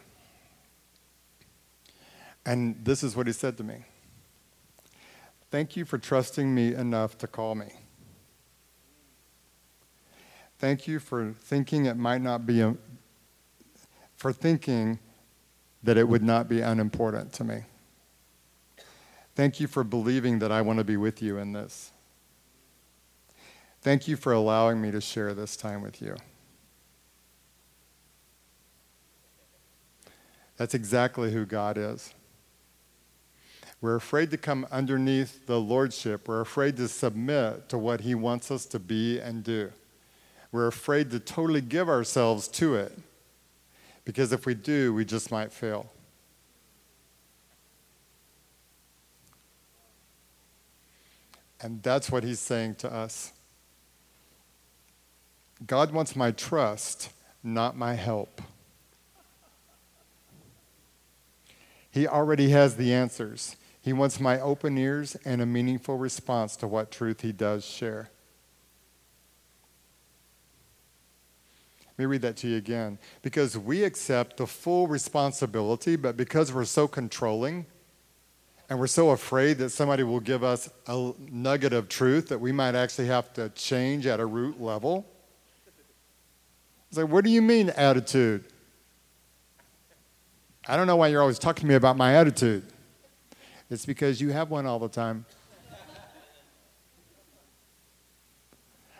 And 2.47 2.83
this 2.83 3.03
is 3.03 3.15
what 3.15 3.27
he 3.27 3.35
said 3.35 3.59
to 3.59 3.65
me 3.65 3.85
Thank 5.51 5.77
you 5.77 5.85
for 5.85 5.99
trusting 5.99 6.55
me 6.55 6.75
enough 6.75 7.19
to 7.19 7.27
call 7.27 7.55
me. 7.55 7.73
Thank 10.59 10.87
you 10.87 11.01
for 11.01 11.35
thinking 11.41 11.87
it 11.87 11.97
might 11.97 12.21
not 12.21 12.47
be 12.47 12.75
for 14.17 14.33
thinking 14.33 14.99
that 15.83 15.97
it 15.97 16.07
would 16.07 16.23
not 16.23 16.49
be 16.49 16.61
unimportant 16.61 17.33
to 17.33 17.45
me. 17.45 17.63
Thank 19.35 19.59
you 19.59 19.67
for 19.67 19.83
believing 19.83 20.39
that 20.41 20.53
I 20.53 20.61
want 20.61 20.79
to 20.79 20.85
be 20.85 20.99
with 20.99 21.23
you 21.23 21.39
in 21.39 21.53
this. 21.53 21.93
Thank 23.81 24.07
you 24.07 24.17
for 24.17 24.33
allowing 24.33 24.81
me 24.83 24.91
to 24.91 25.01
share 25.01 25.33
this 25.33 25.57
time 25.57 25.81
with 25.81 26.03
you. 26.03 26.17
That's 30.59 30.75
exactly 30.75 31.33
who 31.33 31.47
God 31.47 31.79
is. 31.79 32.13
We're 33.81 33.97
afraid 33.97 34.31
to 34.33 34.37
come 34.37 34.67
underneath 34.71 35.47
the 35.47 35.59
lordship. 35.59 36.29
We're 36.29 36.43
afraid 36.43 36.77
to 36.77 36.89
submit 36.89 37.69
to 37.71 37.79
what 37.79 38.03
he 38.03 38.15
wants 38.15 38.51
us 38.51 38.67
to 38.67 38.79
be 38.79 39.19
and 39.19 39.43
do. 39.43 39.73
We're 40.53 40.67
afraid 40.67 41.11
to 41.13 41.21
totally 41.21 41.63
give 41.63 41.89
ourselves 41.89 42.47
to 42.49 42.75
it. 42.75 42.99
Because 44.05 44.33
if 44.33 44.45
we 44.45 44.55
do, 44.55 44.93
we 44.93 45.05
just 45.05 45.31
might 45.31 45.53
fail. 45.53 45.91
And 51.63 51.83
that's 51.83 52.11
what 52.11 52.25
he's 52.25 52.41
saying 52.41 52.77
to 52.77 52.93
us. 52.93 53.33
God 55.67 55.93
wants 55.93 56.17
my 56.17 56.31
trust, 56.31 57.11
not 57.43 57.77
my 57.77 57.95
help. 57.95 58.41
He 61.91 62.07
already 62.07 62.51
has 62.51 62.77
the 62.77 62.95
answers. 62.95 63.57
He 63.83 63.93
wants 63.93 64.21
my 64.21 64.39
open 64.39 64.77
ears 64.77 65.17
and 65.25 65.41
a 65.41 65.47
meaningful 65.47 65.97
response 65.97 66.57
to 66.57 66.67
what 66.67 66.91
truth 66.91 67.23
he 67.23 67.33
does 67.33 67.65
share. 67.65 68.11
Let 71.87 71.99
me 71.99 72.05
read 72.07 72.23
that 72.23 72.37
to 72.39 72.49
you 72.49 72.57
again. 72.57 72.99
Because 73.23 73.57
we 73.57 73.85
accept 73.85 74.37
the 74.37 74.47
full 74.47 74.87
responsibility, 74.87 75.97
but 75.97 76.17
because 76.17 76.53
we're 76.53 76.65
so 76.65 76.89
controlling 76.89 77.67
and 78.69 78.79
we're 78.79 78.87
so 78.87 79.11
afraid 79.11 79.59
that 79.59 79.71
somebody 79.71 80.03
will 80.03 80.21
give 80.21 80.45
us 80.45 80.71
a 80.87 81.13
nugget 81.31 81.73
of 81.73 81.89
truth 81.89 82.29
that 82.29 82.39
we 82.39 82.53
might 82.53 82.75
actually 82.75 83.09
have 83.09 83.33
to 83.35 83.49
change 83.51 84.07
at 84.07 84.21
a 84.21 84.27
root 84.27 84.61
level. 84.61 85.07
It's 86.89 86.99
like, 86.99 87.09
what 87.09 87.25
do 87.25 87.31
you 87.31 87.43
mean, 87.43 87.71
attitude? 87.71 88.45
I 90.69 90.77
don't 90.77 90.87
know 90.87 90.97
why 90.97 91.09
you're 91.09 91.21
always 91.21 91.39
talking 91.39 91.63
to 91.63 91.67
me 91.67 91.75
about 91.75 91.97
my 91.97 92.15
attitude. 92.15 92.65
It's 93.71 93.87
because 93.87 94.21
you 94.21 94.31
have 94.31 94.51
one 94.51 94.67
all 94.67 94.81
the 94.81 94.89
time. 94.89 95.25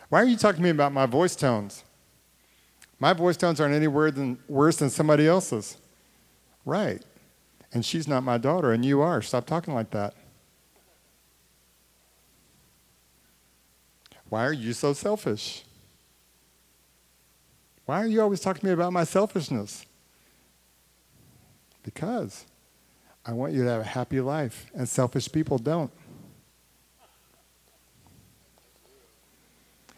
Why 0.09 0.23
are 0.23 0.27
you 0.27 0.37
talking 0.37 0.59
to 0.59 0.63
me 0.63 0.71
about 0.71 0.93
my 0.93 1.07
voice 1.07 1.37
tones? 1.37 1.85
My 2.99 3.13
voice 3.13 3.37
tones 3.37 3.61
aren't 3.61 3.75
any 3.75 3.89
worse 3.89 4.77
than 4.77 4.91
somebody 4.91 5.27
else's. 5.27 5.77
Right. 6.65 7.03
And 7.73 7.85
she's 7.85 8.07
not 8.07 8.23
my 8.23 8.37
daughter, 8.39 8.73
and 8.73 8.85
you 8.85 9.01
are. 9.01 9.23
Stop 9.23 9.47
talking 9.47 9.75
like 9.75 9.91
that. 9.91 10.15
Why 14.29 14.45
are 14.45 14.53
you 14.53 14.73
so 14.73 14.93
selfish? 14.93 15.65
Why 17.87 18.03
are 18.03 18.07
you 18.07 18.21
always 18.21 18.41
talking 18.41 18.61
to 18.61 18.67
me 18.67 18.73
about 18.73 18.93
my 18.93 19.05
selfishness? 19.05 19.87
Because 21.83 22.45
I 23.25 23.33
want 23.33 23.53
you 23.53 23.65
to 23.65 23.71
have 23.71 23.83
a 23.83 23.85
happy 23.85 24.21
life, 24.21 24.67
and 24.75 24.89
selfish 24.89 25.31
people 25.31 25.59
don't. 25.59 25.91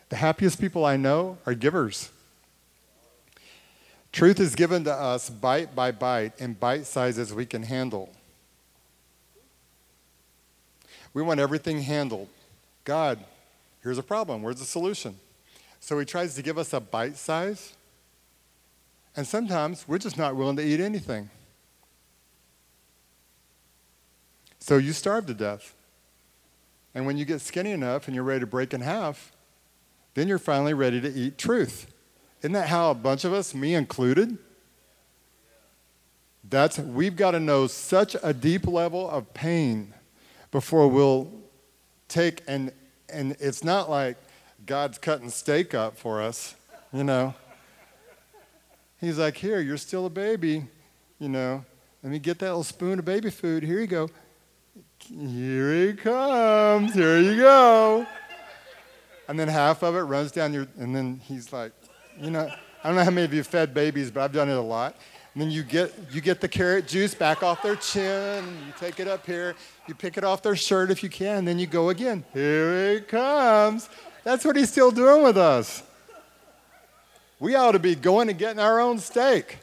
The 0.09 0.17
happiest 0.17 0.61
people 0.61 0.85
I 0.85 0.97
know 0.97 1.39
are 1.47 1.55
givers. 1.55 2.11
Truth 4.13 4.41
is 4.41 4.55
given 4.55 4.85
to 4.85 4.93
us 4.93 5.31
bite 5.31 5.75
by 5.75 5.91
bite 5.91 6.39
in 6.39 6.53
bite 6.53 6.85
sizes 6.85 7.33
we 7.33 7.47
can 7.47 7.63
handle. 7.63 8.11
We 11.15 11.23
want 11.23 11.41
everything 11.41 11.81
handled. 11.81 12.29
God, 12.85 13.25
here's 13.83 13.99
a 13.99 14.03
problem. 14.03 14.43
Where's 14.43 14.59
the 14.59 14.67
solution? 14.67 15.17
So 15.81 15.99
he 15.99 16.05
tries 16.05 16.35
to 16.35 16.43
give 16.43 16.59
us 16.59 16.73
a 16.75 16.81
bite 16.81 17.17
size, 17.17 17.75
and 19.17 19.27
sometimes 19.27 19.87
we're 19.89 19.99
just 19.99 20.19
not 20.19 20.37
willing 20.37 20.57
to 20.57 20.63
eat 20.63 20.81
anything. 20.81 21.31
So 24.63 24.77
you 24.77 24.93
starve 24.93 25.27
to 25.27 25.35
death. 25.35 25.75
And 26.95 27.05
when 27.05 27.17
you 27.17 27.25
get 27.25 27.41
skinny 27.41 27.73
enough 27.73 28.07
and 28.07 28.15
you're 28.15 28.23
ready 28.23 28.39
to 28.41 28.47
break 28.47 28.73
in 28.73 28.81
half, 28.81 29.33
then 30.15 30.29
you're 30.29 30.39
finally 30.39 30.73
ready 30.73 31.01
to 31.01 31.13
eat 31.13 31.37
truth. 31.37 31.93
Isn't 32.43 32.53
that 32.53 32.69
how 32.69 32.93
a 32.93 32.95
bunch 32.95 33.25
of 33.25 33.33
us, 33.33 33.57
me 33.57 33.75
included? 33.75 34.39
That's 36.49 36.79
we've 36.79 37.17
got 37.17 37.33
to 37.33 37.41
know 37.41 37.67
such 37.67 38.15
a 38.23 38.33
deep 38.33 38.65
level 38.65 39.11
of 39.11 39.35
pain 39.35 39.95
before 40.53 40.87
we'll 40.87 41.29
take 42.07 42.45
and 42.47 42.71
and 43.13 43.37
it's 43.41 43.65
not 43.65 43.91
like 43.91 44.17
God's 44.65 44.97
cutting 44.97 45.31
steak 45.31 45.75
up 45.75 45.99
for 45.99 46.23
us, 46.23 46.55
you 46.93 47.03
know. 47.03 47.35
He's 49.01 49.19
like, 49.19 49.37
"Here, 49.37 49.59
you're 49.59 49.77
still 49.77 50.07
a 50.07 50.11
baby, 50.11 50.67
you 51.19 51.29
know. 51.29 51.65
Let 52.05 52.13
me 52.13 52.21
get 52.21 52.39
that 52.39 52.47
little 52.47 52.63
spoon 52.63 53.01
of 53.01 53.05
baby 53.05 53.31
food. 53.31 53.65
Here 53.65 53.81
you 53.81 53.89
go. 53.89 54.09
Here 55.09 55.87
he 55.87 55.93
comes. 55.95 56.95
Here 56.95 57.19
you 57.19 57.37
go. 57.37 58.07
And 59.29 59.39
then 59.39 59.49
half 59.49 59.83
of 59.83 59.95
it 59.97 60.01
runs 60.01 60.33
down 60.33 60.53
your, 60.53 60.67
and 60.79 60.95
then 60.95 61.21
he's 61.25 61.53
like, 61.53 61.73
you 62.21 62.31
know, 62.31 62.51
I 62.83 62.89
don't 62.89 62.97
know 62.97 63.05
how 63.05 63.11
many 63.11 63.25
of 63.25 63.33
you 63.33 63.43
fed 63.43 63.73
babies, 63.73 64.11
but 64.11 64.23
I've 64.23 64.33
done 64.33 64.49
it 64.49 64.57
a 64.57 64.61
lot. 64.61 64.97
And 65.35 65.43
then 65.43 65.51
you 65.51 65.63
get, 65.63 65.95
you 66.11 66.21
get 66.21 66.41
the 66.41 66.49
carrot 66.49 66.87
juice 66.87 67.15
back 67.15 67.43
off 67.43 67.63
their 67.63 67.77
chin, 67.77 68.45
and 68.45 68.67
you 68.67 68.73
take 68.79 69.01
it 69.01 69.09
up 69.09 69.25
here, 69.25 69.55
you 69.87 69.95
pick 69.95 70.19
it 70.19 70.25
off 70.25 70.43
their 70.43 70.57
shirt 70.57 70.91
if 70.91 71.03
you 71.03 71.09
can, 71.09 71.39
and 71.39 71.49
then 71.49 71.59
you 71.59 71.67
go 71.67 71.89
again. 71.89 72.25
Here 72.35 72.95
he 72.95 73.01
comes. 73.01 73.89
That's 74.25 74.45
what 74.45 74.57
he's 74.57 74.71
still 74.71 74.91
doing 74.91 75.23
with 75.23 75.39
us. 75.39 75.83
We 77.41 77.55
ought 77.55 77.73
to 77.73 77.79
be 77.79 77.95
going 77.95 78.29
and 78.29 78.39
getting 78.39 78.61
our 78.61 78.79
own 78.81 78.99
steak. 78.99 79.59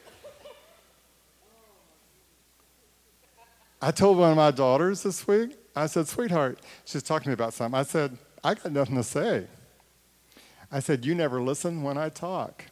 I 3.82 3.92
told 3.92 4.18
one 4.18 4.32
of 4.32 4.38
my 4.38 4.52
daughters 4.52 5.04
this 5.04 5.26
week, 5.28 5.58
I 5.76 5.86
said, 5.86 6.08
sweetheart, 6.08 6.60
she's 6.84 7.04
talking 7.04 7.26
to 7.26 7.30
me 7.30 7.34
about 7.34 7.54
something. 7.54 7.80
I 7.80 7.84
said, 7.84 8.18
I 8.44 8.54
got 8.54 8.72
nothing 8.72 8.96
to 8.96 9.04
say. 9.04 9.48
I 10.72 10.80
said, 10.80 11.06
You 11.06 11.16
never 11.16 11.42
listen 11.42 11.82
when 11.82 11.98
I 11.98 12.10
talk. 12.10 12.66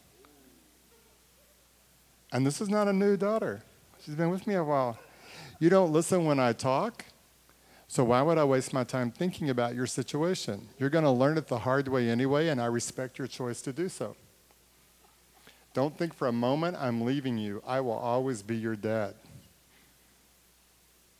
And 2.31 2.45
this 2.45 2.61
is 2.61 2.69
not 2.69 2.87
a 2.87 2.93
new 2.93 3.17
daughter. 3.17 3.63
She's 4.03 4.15
been 4.15 4.29
with 4.29 4.45
me 4.45 4.55
a 4.55 4.63
while. 4.63 4.99
You 5.59 5.69
don't 5.69 5.91
listen 5.91 6.25
when 6.25 6.39
I 6.39 6.53
talk, 6.53 7.05
so 7.87 8.03
why 8.03 8.21
would 8.21 8.37
I 8.37 8.43
waste 8.43 8.73
my 8.73 8.83
time 8.83 9.11
thinking 9.11 9.49
about 9.49 9.73
your 9.73 9.87
situation? 9.87 10.67
You're 10.77 10.89
going 10.89 11.05
to 11.05 11.11
learn 11.11 11.37
it 11.37 11.47
the 11.47 11.59
hard 11.59 11.87
way 11.87 12.09
anyway, 12.09 12.49
and 12.49 12.61
I 12.61 12.65
respect 12.65 13.17
your 13.17 13.27
choice 13.27 13.61
to 13.63 13.73
do 13.73 13.89
so. 13.89 14.15
Don't 15.73 15.97
think 15.97 16.13
for 16.13 16.27
a 16.27 16.31
moment 16.31 16.77
I'm 16.79 17.01
leaving 17.01 17.37
you. 17.37 17.63
I 17.65 17.81
will 17.81 17.93
always 17.93 18.43
be 18.43 18.57
your 18.57 18.75
dad. 18.75 19.15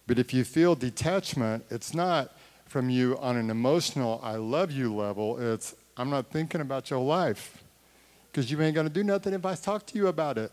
But 0.08 0.18
if 0.18 0.34
you 0.34 0.44
feel 0.44 0.74
detachment, 0.74 1.66
it's 1.70 1.94
not 1.94 2.32
from 2.66 2.90
you 2.90 3.18
on 3.20 3.38
an 3.38 3.50
emotional, 3.50 4.20
I 4.24 4.36
love 4.36 4.72
you 4.72 4.94
level. 4.96 5.38
It's, 5.40 5.76
I'm 5.96 6.10
not 6.10 6.32
thinking 6.32 6.62
about 6.62 6.90
your 6.90 7.00
life 7.00 7.64
because 8.32 8.50
you 8.50 8.62
ain't 8.62 8.76
going 8.76 8.88
to 8.88 8.94
do 8.94 9.04
nothing 9.04 9.34
if 9.34 9.46
I 9.46 9.56
talk 9.56 9.86
to 9.88 9.98
you 9.98 10.08
about 10.08 10.38
it. 10.38 10.52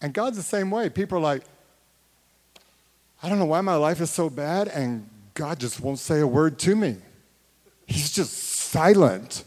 And 0.00 0.12
God's 0.12 0.36
the 0.36 0.42
same 0.42 0.70
way. 0.70 0.88
People 0.88 1.18
are 1.18 1.22
like, 1.22 1.42
I 3.22 3.28
don't 3.28 3.38
know 3.38 3.46
why 3.46 3.60
my 3.62 3.76
life 3.76 4.00
is 4.00 4.10
so 4.10 4.28
bad, 4.28 4.68
and 4.68 5.08
God 5.34 5.58
just 5.58 5.80
won't 5.80 5.98
say 5.98 6.20
a 6.20 6.26
word 6.26 6.58
to 6.60 6.76
me. 6.76 6.96
He's 7.86 8.12
just 8.12 8.32
silent. 8.32 9.44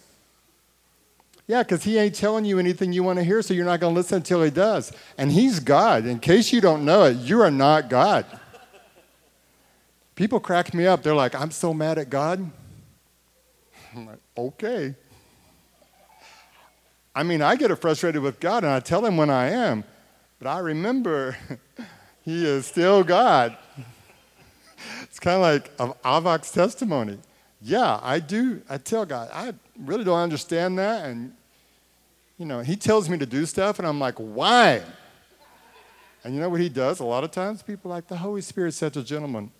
Yeah, 1.49 1.63
because 1.63 1.83
he 1.83 1.97
ain't 1.97 2.13
telling 2.13 2.45
you 2.45 2.59
anything 2.59 2.93
you 2.93 3.01
want 3.01 3.17
to 3.17 3.23
hear, 3.23 3.41
so 3.41 3.55
you're 3.55 3.65
not 3.65 3.79
going 3.79 3.95
to 3.95 3.99
listen 3.99 4.17
until 4.17 4.43
he 4.43 4.51
does. 4.51 4.91
And 5.17 5.31
he's 5.31 5.59
God. 5.59 6.05
In 6.05 6.19
case 6.19 6.53
you 6.53 6.61
don't 6.61 6.85
know 6.85 7.05
it, 7.05 7.17
you 7.17 7.41
are 7.41 7.49
not 7.49 7.89
God. 7.89 8.27
People 10.13 10.39
crack 10.39 10.75
me 10.75 10.85
up. 10.85 11.01
They're 11.01 11.15
like, 11.15 11.33
I'm 11.33 11.49
so 11.49 11.73
mad 11.73 11.97
at 11.97 12.11
God. 12.11 12.51
I'm 13.95 14.05
like, 14.05 14.19
okay. 14.37 14.93
I 17.15 17.23
mean, 17.23 17.41
I 17.41 17.55
get 17.55 17.75
frustrated 17.79 18.21
with 18.21 18.39
God 18.39 18.63
and 18.63 18.71
I 18.71 18.79
tell 18.79 19.03
him 19.03 19.17
when 19.17 19.31
I 19.31 19.49
am, 19.49 19.83
but 20.37 20.47
I 20.47 20.59
remember 20.59 21.35
he 22.21 22.45
is 22.45 22.67
still 22.67 23.03
God. 23.03 23.57
It's 25.01 25.19
kind 25.19 25.37
of 25.37 25.41
like 25.41 25.75
Avak's 26.03 26.51
testimony. 26.51 27.17
Yeah, 27.59 27.99
I 28.03 28.19
do. 28.19 28.61
I 28.69 28.77
tell 28.77 29.03
God, 29.03 29.31
I 29.33 29.53
really 29.83 30.03
don't 30.03 30.19
understand 30.19 30.77
that, 30.77 31.05
and 31.05 31.33
you 32.39 32.45
know, 32.45 32.61
he 32.61 32.77
tells 32.77 33.09
me 33.09 33.17
to 33.17 33.25
do 33.25 33.45
stuff, 33.45 33.79
and 33.79 33.87
I'm 33.87 33.99
like, 33.99 34.15
why? 34.15 34.81
And 36.23 36.33
you 36.33 36.39
know 36.39 36.49
what 36.49 36.61
he 36.61 36.69
does? 36.69 37.01
A 37.01 37.05
lot 37.05 37.25
of 37.25 37.31
times, 37.31 37.61
people 37.61 37.91
like, 37.91 38.07
the 38.07 38.15
Holy 38.15 38.41
Spirit 38.41 38.73
such 38.73 38.95
a 38.95 39.03
gentleman. 39.03 39.51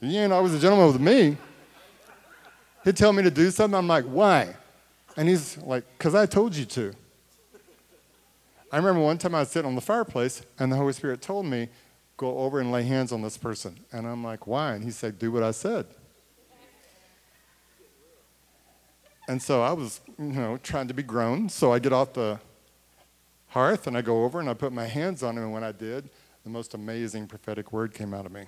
He 0.00 0.16
ain't 0.16 0.32
always 0.32 0.54
a 0.54 0.60
gentleman 0.60 0.86
with 0.86 1.00
me. 1.00 1.36
He'd 2.84 2.96
tell 2.96 3.12
me 3.12 3.24
to 3.24 3.32
do 3.32 3.50
something, 3.50 3.76
I'm 3.76 3.88
like, 3.88 4.04
why? 4.04 4.54
And 5.16 5.28
he's 5.28 5.58
like, 5.58 5.84
because 5.98 6.14
I 6.14 6.24
told 6.24 6.54
you 6.54 6.66
to. 6.66 6.94
I 8.70 8.76
remember 8.76 9.00
one 9.00 9.18
time 9.18 9.34
I 9.34 9.40
was 9.40 9.50
sitting 9.50 9.68
on 9.68 9.74
the 9.74 9.80
fireplace, 9.80 10.42
and 10.60 10.70
the 10.70 10.76
Holy 10.76 10.92
Spirit 10.92 11.20
told 11.20 11.46
me, 11.46 11.68
go 12.16 12.38
over 12.38 12.60
and 12.60 12.70
lay 12.70 12.84
hands 12.84 13.10
on 13.10 13.22
this 13.22 13.36
person. 13.36 13.76
And 13.90 14.06
I'm 14.06 14.22
like, 14.22 14.46
why? 14.46 14.74
And 14.74 14.84
he 14.84 14.92
said, 14.92 15.18
do 15.18 15.32
what 15.32 15.42
I 15.42 15.50
said. 15.50 15.86
And 19.28 19.42
so 19.42 19.62
I 19.62 19.72
was, 19.72 20.00
you 20.18 20.24
know, 20.24 20.56
trying 20.58 20.88
to 20.88 20.94
be 20.94 21.02
grown. 21.02 21.48
So 21.48 21.72
I 21.72 21.78
get 21.78 21.92
off 21.92 22.12
the 22.12 22.38
hearth 23.48 23.86
and 23.86 23.96
I 23.96 24.02
go 24.02 24.24
over 24.24 24.38
and 24.38 24.48
I 24.48 24.54
put 24.54 24.72
my 24.72 24.86
hands 24.86 25.22
on 25.22 25.36
him. 25.36 25.44
And 25.44 25.52
when 25.52 25.64
I 25.64 25.72
did, 25.72 26.08
the 26.44 26.50
most 26.50 26.74
amazing 26.74 27.26
prophetic 27.26 27.72
word 27.72 27.92
came 27.92 28.14
out 28.14 28.26
of 28.26 28.32
me. 28.32 28.44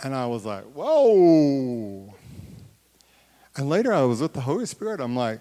And 0.00 0.14
I 0.14 0.26
was 0.26 0.44
like, 0.44 0.64
whoa. 0.64 2.14
And 3.56 3.68
later 3.68 3.92
I 3.92 4.02
was 4.02 4.20
with 4.20 4.34
the 4.34 4.40
Holy 4.40 4.66
Spirit. 4.66 5.00
I'm 5.00 5.16
like, 5.16 5.40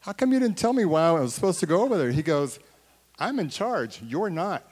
how 0.00 0.12
come 0.12 0.32
you 0.32 0.38
didn't 0.38 0.58
tell 0.58 0.72
me 0.72 0.84
why 0.84 1.08
I 1.08 1.12
was 1.12 1.34
supposed 1.34 1.58
to 1.60 1.66
go 1.66 1.82
over 1.82 1.98
there? 1.98 2.12
He 2.12 2.22
goes, 2.22 2.60
I'm 3.18 3.40
in 3.40 3.48
charge. 3.48 4.00
You're 4.02 4.30
not. 4.30 4.62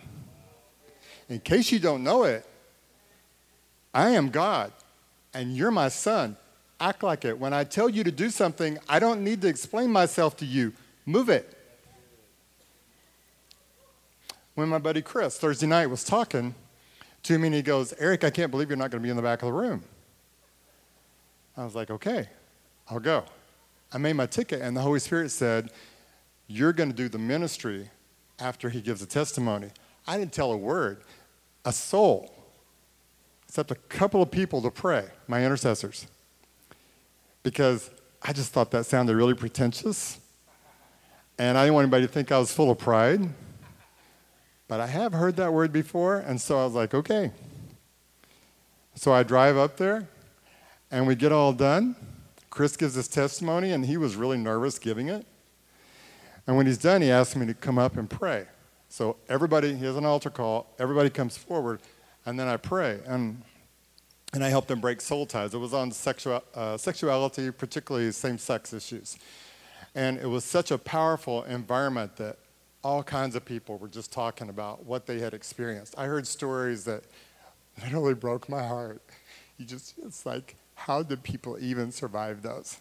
In 1.29 1.41
case 1.41 1.73
you 1.73 1.81
don't 1.81 2.05
know 2.05 2.25
it, 2.25 2.47
I 3.93 4.11
am 4.11 4.29
God 4.29 4.71
and 5.33 5.57
you're 5.57 5.71
my 5.71 5.89
son. 5.89 6.37
Act 6.81 7.03
like 7.03 7.25
it. 7.25 7.39
When 7.39 7.53
I 7.53 7.65
tell 7.65 7.89
you 7.89 8.05
to 8.05 8.13
do 8.13 8.31
something, 8.31 8.79
I 8.89 8.99
don't 8.99 9.23
need 9.23 9.41
to 9.43 9.49
explain 9.49 9.91
myself 9.91 10.37
to 10.39 10.45
you. 10.45 10.73
Move 11.07 11.29
it. 11.29 11.57
When 14.55 14.69
my 14.69 14.79
buddy 14.79 15.03
Chris, 15.03 15.39
Thursday 15.39 15.67
night, 15.67 15.87
was 15.87 16.05
talking 16.05 16.55
to 17.25 17.39
me 17.39 17.49
and 17.49 17.55
he 17.55 17.63
goes, 17.63 17.93
Eric, 17.99 18.25
I 18.25 18.31
can't 18.31 18.51
believe 18.51 18.69
you're 18.69 18.77
not 18.77 18.91
going 18.91 19.03
to 19.03 19.07
be 19.07 19.11
in 19.11 19.17
the 19.17 19.23
back 19.23 19.43
of 19.43 19.47
the 19.47 19.53
room. 19.53 19.83
I 21.57 21.65
was 21.65 21.75
like, 21.75 21.91
okay, 21.91 22.29
I'll 22.89 23.01
go. 23.01 23.25
I 23.93 23.99
made 23.99 24.15
my 24.15 24.27
ticket, 24.27 24.61
and 24.61 24.77
the 24.77 24.81
Holy 24.81 24.99
Spirit 24.99 25.31
said, 25.31 25.71
You're 26.49 26.73
going 26.73 26.91
to 26.91 26.97
do 26.97 27.09
the 27.09 27.19
ministry 27.19 27.91
after 28.41 28.69
he 28.69 28.81
gives 28.81 29.03
a 29.03 29.07
testimony. 29.07 29.69
I 30.07 30.19
didn't 30.19 30.33
tell 30.33 30.53
a 30.53 30.57
word, 30.57 31.03
a 31.65 31.73
soul, 31.73 32.35
except 33.47 33.71
a 33.71 33.77
couple 33.77 34.21
of 34.21 34.31
people 34.31 34.61
to 34.63 34.71
pray, 34.71 35.07
my 35.29 35.45
intercessors, 35.45 36.09
because 37.45 37.91
I 38.21 38.33
just 38.33 38.53
thought 38.53 38.73
that 38.73 38.87
sounded 38.87 39.15
really 39.15 39.35
pretentious. 39.35 40.19
And 41.39 41.57
I 41.57 41.65
didn't 41.65 41.75
want 41.75 41.85
anybody 41.85 42.07
to 42.07 42.13
think 42.13 42.33
I 42.33 42.39
was 42.39 42.53
full 42.53 42.73
of 42.73 42.79
pride. 42.79 43.29
But 44.67 44.81
I 44.81 44.87
have 44.87 45.13
heard 45.13 45.37
that 45.37 45.53
word 45.53 45.73
before, 45.73 46.19
and 46.19 46.41
so 46.41 46.59
I 46.59 46.65
was 46.65 46.75
like, 46.75 46.95
okay. 46.95 47.31
So 48.95 49.13
I 49.13 49.23
drive 49.23 49.57
up 49.57 49.77
there, 49.77 50.09
and 50.91 51.07
we 51.07 51.15
get 51.15 51.33
all 51.33 51.53
done. 51.53 51.95
Chris 52.49 52.77
gives 52.77 52.95
his 52.95 53.09
testimony, 53.09 53.73
and 53.73 53.85
he 53.85 53.97
was 53.97 54.17
really 54.17 54.39
nervous 54.39 54.79
giving 54.79 55.09
it. 55.09 55.27
And 56.47 56.57
when 56.57 56.67
he's 56.67 56.79
done, 56.79 57.03
he 57.03 57.11
asks 57.11 57.37
me 57.37 57.47
to 57.47 57.55
come 57.55 57.79
up 57.79 57.97
and 57.97 58.09
pray. 58.09 58.47
So 58.89 59.17
everybody, 59.29 59.75
he 59.75 59.85
has 59.85 59.97
an 59.97 60.07
altar 60.07 60.31
call, 60.31 60.73
everybody 60.79 61.11
comes 61.11 61.37
forward, 61.37 61.81
and 62.25 62.39
then 62.39 62.49
I 62.49 62.57
pray. 62.57 63.01
And, 63.07 63.43
and 64.35 64.45
I 64.45 64.49
helped 64.49 64.69
them 64.69 64.81
break 64.81 65.01
soul 65.01 65.27
ties. 65.27 65.55
It 65.55 65.59
was 65.59 65.73
on 65.73 65.93
sexual, 65.93 66.43
uh, 66.55 66.77
sexuality, 66.77 67.51
particularly 67.53 68.11
same 68.13 68.37
sex 68.39 68.73
issues. 68.73 69.17
And 69.95 70.19
it 70.19 70.27
was 70.27 70.45
such 70.45 70.73
a 70.73 70.79
powerful 70.79 71.45
environment 71.45 72.17
that 72.17 72.39
all 72.83 73.03
kinds 73.03 73.37
of 73.37 73.45
people 73.45 73.79
were 73.79 73.89
just 73.89 74.13
talking 74.13 74.49
about 74.49 74.85
what 74.85 75.07
they 75.07 75.21
had 75.21 75.35
experienced. 75.35 75.95
I 75.97 76.07
heard 76.07 76.27
stories 76.27 76.85
that 76.85 77.05
literally 77.83 78.15
broke 78.15 78.49
my 78.49 78.67
heart. 78.67 79.03
You 79.57 79.65
just, 79.65 79.95
it's 80.05 80.27
like, 80.27 80.57
how 80.75 81.03
did 81.03 81.23
people 81.23 81.57
even 81.61 81.93
survive 81.93 82.43
those? 82.43 82.81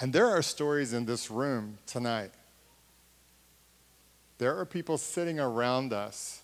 And 0.00 0.12
there 0.12 0.28
are 0.28 0.42
stories 0.42 0.92
in 0.92 1.04
this 1.04 1.30
room 1.30 1.78
tonight. 1.86 2.30
There 4.38 4.58
are 4.58 4.64
people 4.64 4.98
sitting 4.98 5.38
around 5.38 5.92
us 5.92 6.40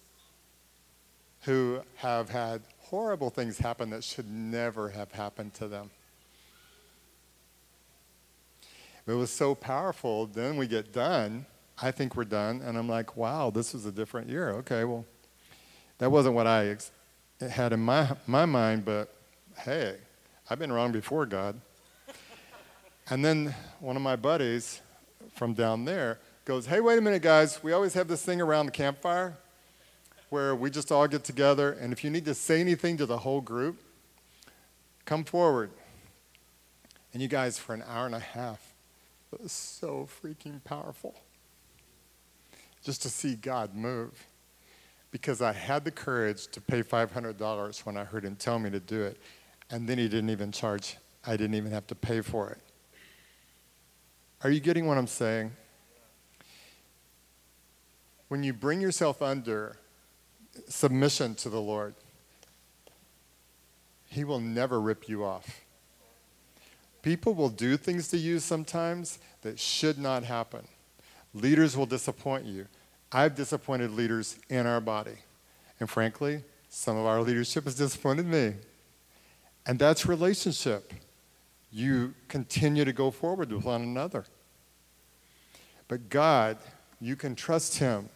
who 1.41 1.81
have 1.97 2.29
had 2.29 2.61
horrible 2.91 3.31
things 3.31 3.59
happen 3.59 3.91
that 3.91 4.03
should 4.03 4.29
never 4.29 4.89
have 4.89 5.13
happened 5.13 5.55
to 5.55 5.69
them. 5.69 5.91
It 9.07 9.13
was 9.13 9.31
so 9.31 9.55
powerful. 9.55 10.27
Then 10.27 10.57
we 10.57 10.67
get 10.67 10.93
done. 10.93 11.47
I 11.81 11.93
think 11.93 12.17
we're 12.17 12.25
done. 12.25 12.61
And 12.63 12.77
I'm 12.77 12.89
like, 12.89 13.17
wow, 13.17 13.51
this 13.51 13.73
was 13.73 13.87
a 13.87 13.93
different 13.93 14.29
year. 14.29 14.51
Okay, 14.51 14.83
well, 14.83 15.05
that 15.99 16.11
wasn't 16.11 16.35
what 16.35 16.49
I 16.49 16.67
ex- 16.67 16.91
had 17.41 17.73
in 17.73 17.79
my, 17.79 18.11
my 18.27 18.45
mind, 18.45 18.85
but 18.85 19.15
hey, 19.59 19.97
I've 20.51 20.59
been 20.59 20.73
wrong 20.73 20.91
before, 20.91 21.27
God. 21.27 21.61
and 23.11 23.25
then 23.25 23.55
one 23.79 23.95
of 23.95 24.03
my 24.03 24.17
buddies 24.17 24.81
from 25.37 25.55
down 25.55 25.85
there 25.85 26.19
goes, 26.45 26.67
Hey, 26.67 26.81
wait 26.81 26.99
a 26.99 27.01
minute, 27.01 27.23
guys. 27.23 27.63
We 27.63 27.73
always 27.73 27.95
have 27.95 28.09
this 28.09 28.25
thing 28.25 28.41
around 28.41 28.67
the 28.67 28.73
campfire 28.73 29.37
where 30.31 30.55
we 30.55 30.71
just 30.71 30.91
all 30.91 31.07
get 31.07 31.25
together, 31.25 31.73
and 31.73 31.93
if 31.93 32.03
you 32.03 32.11
need 32.11 32.25
to 32.25 32.35
say 32.35 32.61
anything 32.61 32.97
to 32.97 33.07
the 33.07 33.19
whole 33.19 33.41
group, 33.41 33.79
come 35.05 35.25
forward. 35.25 35.71
And 37.13 37.21
you 37.21 37.29
guys, 37.29 37.59
for 37.59 37.75
an 37.75 37.83
hour 37.87 38.07
and 38.07 38.15
a 38.15 38.21
half, 38.21 38.73
it 39.33 39.43
was 39.43 39.53
so 39.53 40.09
freaking 40.23 40.63
powerful 40.65 41.15
just 42.83 43.03
to 43.03 43.09
see 43.09 43.35
God 43.35 43.75
move. 43.75 44.27
Because 45.11 45.43
I 45.43 45.53
had 45.53 45.85
the 45.85 45.91
courage 45.91 46.47
to 46.49 46.61
pay 46.61 46.85
$500 46.85 47.85
when 47.85 47.97
I 47.97 48.05
heard 48.05 48.25
him 48.25 48.37
tell 48.37 48.61
me 48.61 48.71
to 48.71 48.79
do 48.79 49.03
it. 49.03 49.17
And 49.69 49.89
then 49.89 49.99
he 49.99 50.09
didn't 50.09 50.31
even 50.31 50.53
charge, 50.53 50.97
I 51.27 51.33
didn't 51.33 51.55
even 51.55 51.73
have 51.73 51.89
to 51.89 51.97
pay 51.97 52.21
for 52.21 52.51
it. 52.51 52.59
Are 54.43 54.51
you 54.51 54.61
getting 54.61 54.87
what 54.87 54.97
I'm 54.97 55.09
saying? 55.09 55.51
When 58.29 58.45
you 58.45 58.53
bring 58.53 58.81
yourself 58.81 59.21
under 59.21 59.77
submission 60.69 61.35
to 61.37 61.49
the 61.49 61.61
Lord, 61.61 61.95
He 64.09 64.25
will 64.25 64.41
never 64.41 64.81
rip 64.81 65.09
you 65.09 65.25
off. 65.25 65.63
People 67.03 67.35
will 67.35 67.49
do 67.49 67.77
things 67.77 68.09
to 68.09 68.19
you 68.19 68.39
sometimes 68.39 69.19
that 69.43 69.59
should 69.59 69.99
not 69.99 70.25
happen. 70.25 70.67
Leaders 71.33 71.77
will 71.77 71.87
disappoint 71.87 72.45
you. 72.45 72.67
I've 73.13 73.35
disappointed 73.35 73.93
leaders 73.93 74.39
in 74.49 74.67
our 74.67 74.81
body. 74.81 75.17
And 75.79 75.89
frankly, 75.89 76.43
some 76.69 76.97
of 76.97 77.07
our 77.07 77.23
leadership 77.23 77.65
has 77.65 77.75
disappointed 77.75 78.27
me. 78.27 78.55
And 79.67 79.79
that's 79.79 80.07
relationship. 80.07 80.93
You 81.73 82.15
continue 82.29 82.85
to 82.85 82.93
go 82.93 83.11
forward 83.11 83.53
with 83.53 83.65
one 83.65 83.83
another. 83.83 84.25
But 85.89 86.09
God, 86.09 86.59
you 87.01 87.17
can 87.17 87.35
trust 87.35 87.79
Him. 87.79 88.09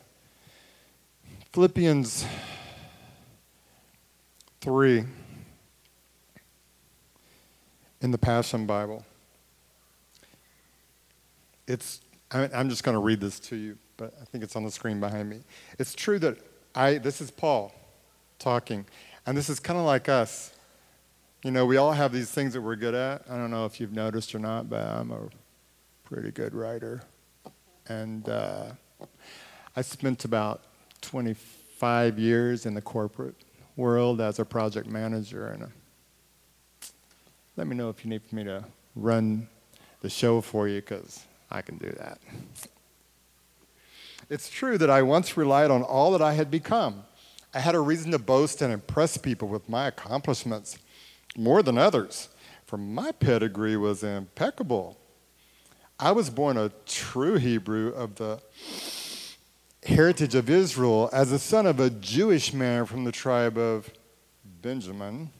Philippians 1.54 2.26
3 4.60 5.04
in 8.00 8.10
the 8.10 8.18
Passion 8.18 8.66
Bible. 8.66 9.04
It's, 11.68 12.00
I'm 12.32 12.68
just 12.68 12.82
going 12.82 12.96
to 12.96 13.00
read 13.00 13.20
this 13.20 13.38
to 13.38 13.54
you, 13.54 13.78
but 13.96 14.12
I 14.20 14.24
think 14.24 14.42
it's 14.42 14.56
on 14.56 14.64
the 14.64 14.70
screen 14.72 14.98
behind 14.98 15.30
me. 15.30 15.42
It's 15.78 15.94
true 15.94 16.18
that 16.18 16.38
I, 16.74 16.98
this 16.98 17.20
is 17.20 17.30
Paul 17.30 17.72
talking, 18.40 18.84
and 19.24 19.36
this 19.36 19.48
is 19.48 19.60
kind 19.60 19.78
of 19.78 19.86
like 19.86 20.08
us. 20.08 20.52
You 21.44 21.52
know, 21.52 21.66
we 21.66 21.76
all 21.76 21.92
have 21.92 22.10
these 22.10 22.32
things 22.32 22.54
that 22.54 22.62
we're 22.62 22.74
good 22.74 22.96
at. 22.96 23.22
I 23.30 23.36
don't 23.36 23.52
know 23.52 23.64
if 23.64 23.78
you've 23.78 23.92
noticed 23.92 24.34
or 24.34 24.40
not, 24.40 24.68
but 24.68 24.80
I'm 24.80 25.12
a 25.12 25.28
pretty 26.02 26.32
good 26.32 26.52
writer. 26.52 27.02
And 27.86 28.28
uh, 28.28 28.72
I 29.76 29.82
spent 29.82 30.24
about 30.24 30.60
25 31.04 32.18
years 32.18 32.66
in 32.66 32.74
the 32.74 32.80
corporate 32.80 33.36
world 33.76 34.20
as 34.20 34.38
a 34.38 34.44
project 34.44 34.88
manager. 34.88 35.48
And 35.48 35.64
uh, 35.64 35.66
let 37.56 37.66
me 37.66 37.76
know 37.76 37.88
if 37.88 38.04
you 38.04 38.10
need 38.10 38.32
me 38.32 38.44
to 38.44 38.64
run 38.96 39.48
the 40.00 40.10
show 40.10 40.40
for 40.40 40.68
you, 40.68 40.80
because 40.80 41.24
I 41.50 41.62
can 41.62 41.78
do 41.78 41.90
that. 41.98 42.18
It's 44.30 44.48
true 44.48 44.78
that 44.78 44.90
I 44.90 45.02
once 45.02 45.36
relied 45.36 45.70
on 45.70 45.82
all 45.82 46.12
that 46.12 46.22
I 46.22 46.34
had 46.34 46.50
become. 46.50 47.04
I 47.52 47.60
had 47.60 47.74
a 47.74 47.80
reason 47.80 48.10
to 48.12 48.18
boast 48.18 48.62
and 48.62 48.72
impress 48.72 49.16
people 49.16 49.48
with 49.48 49.68
my 49.68 49.86
accomplishments 49.86 50.78
more 51.36 51.62
than 51.62 51.78
others, 51.78 52.28
for 52.66 52.76
my 52.76 53.12
pedigree 53.12 53.76
was 53.76 54.02
impeccable. 54.02 54.98
I 55.98 56.12
was 56.12 56.30
born 56.30 56.56
a 56.56 56.70
true 56.86 57.36
Hebrew 57.36 57.88
of 57.90 58.16
the 58.16 58.40
heritage 59.84 60.34
of 60.34 60.48
Israel 60.48 61.10
as 61.12 61.30
the 61.30 61.38
son 61.38 61.66
of 61.66 61.78
a 61.78 61.90
Jewish 61.90 62.52
man 62.52 62.86
from 62.86 63.04
the 63.04 63.12
tribe 63.12 63.58
of 63.58 63.90
Benjamin. 64.62 65.30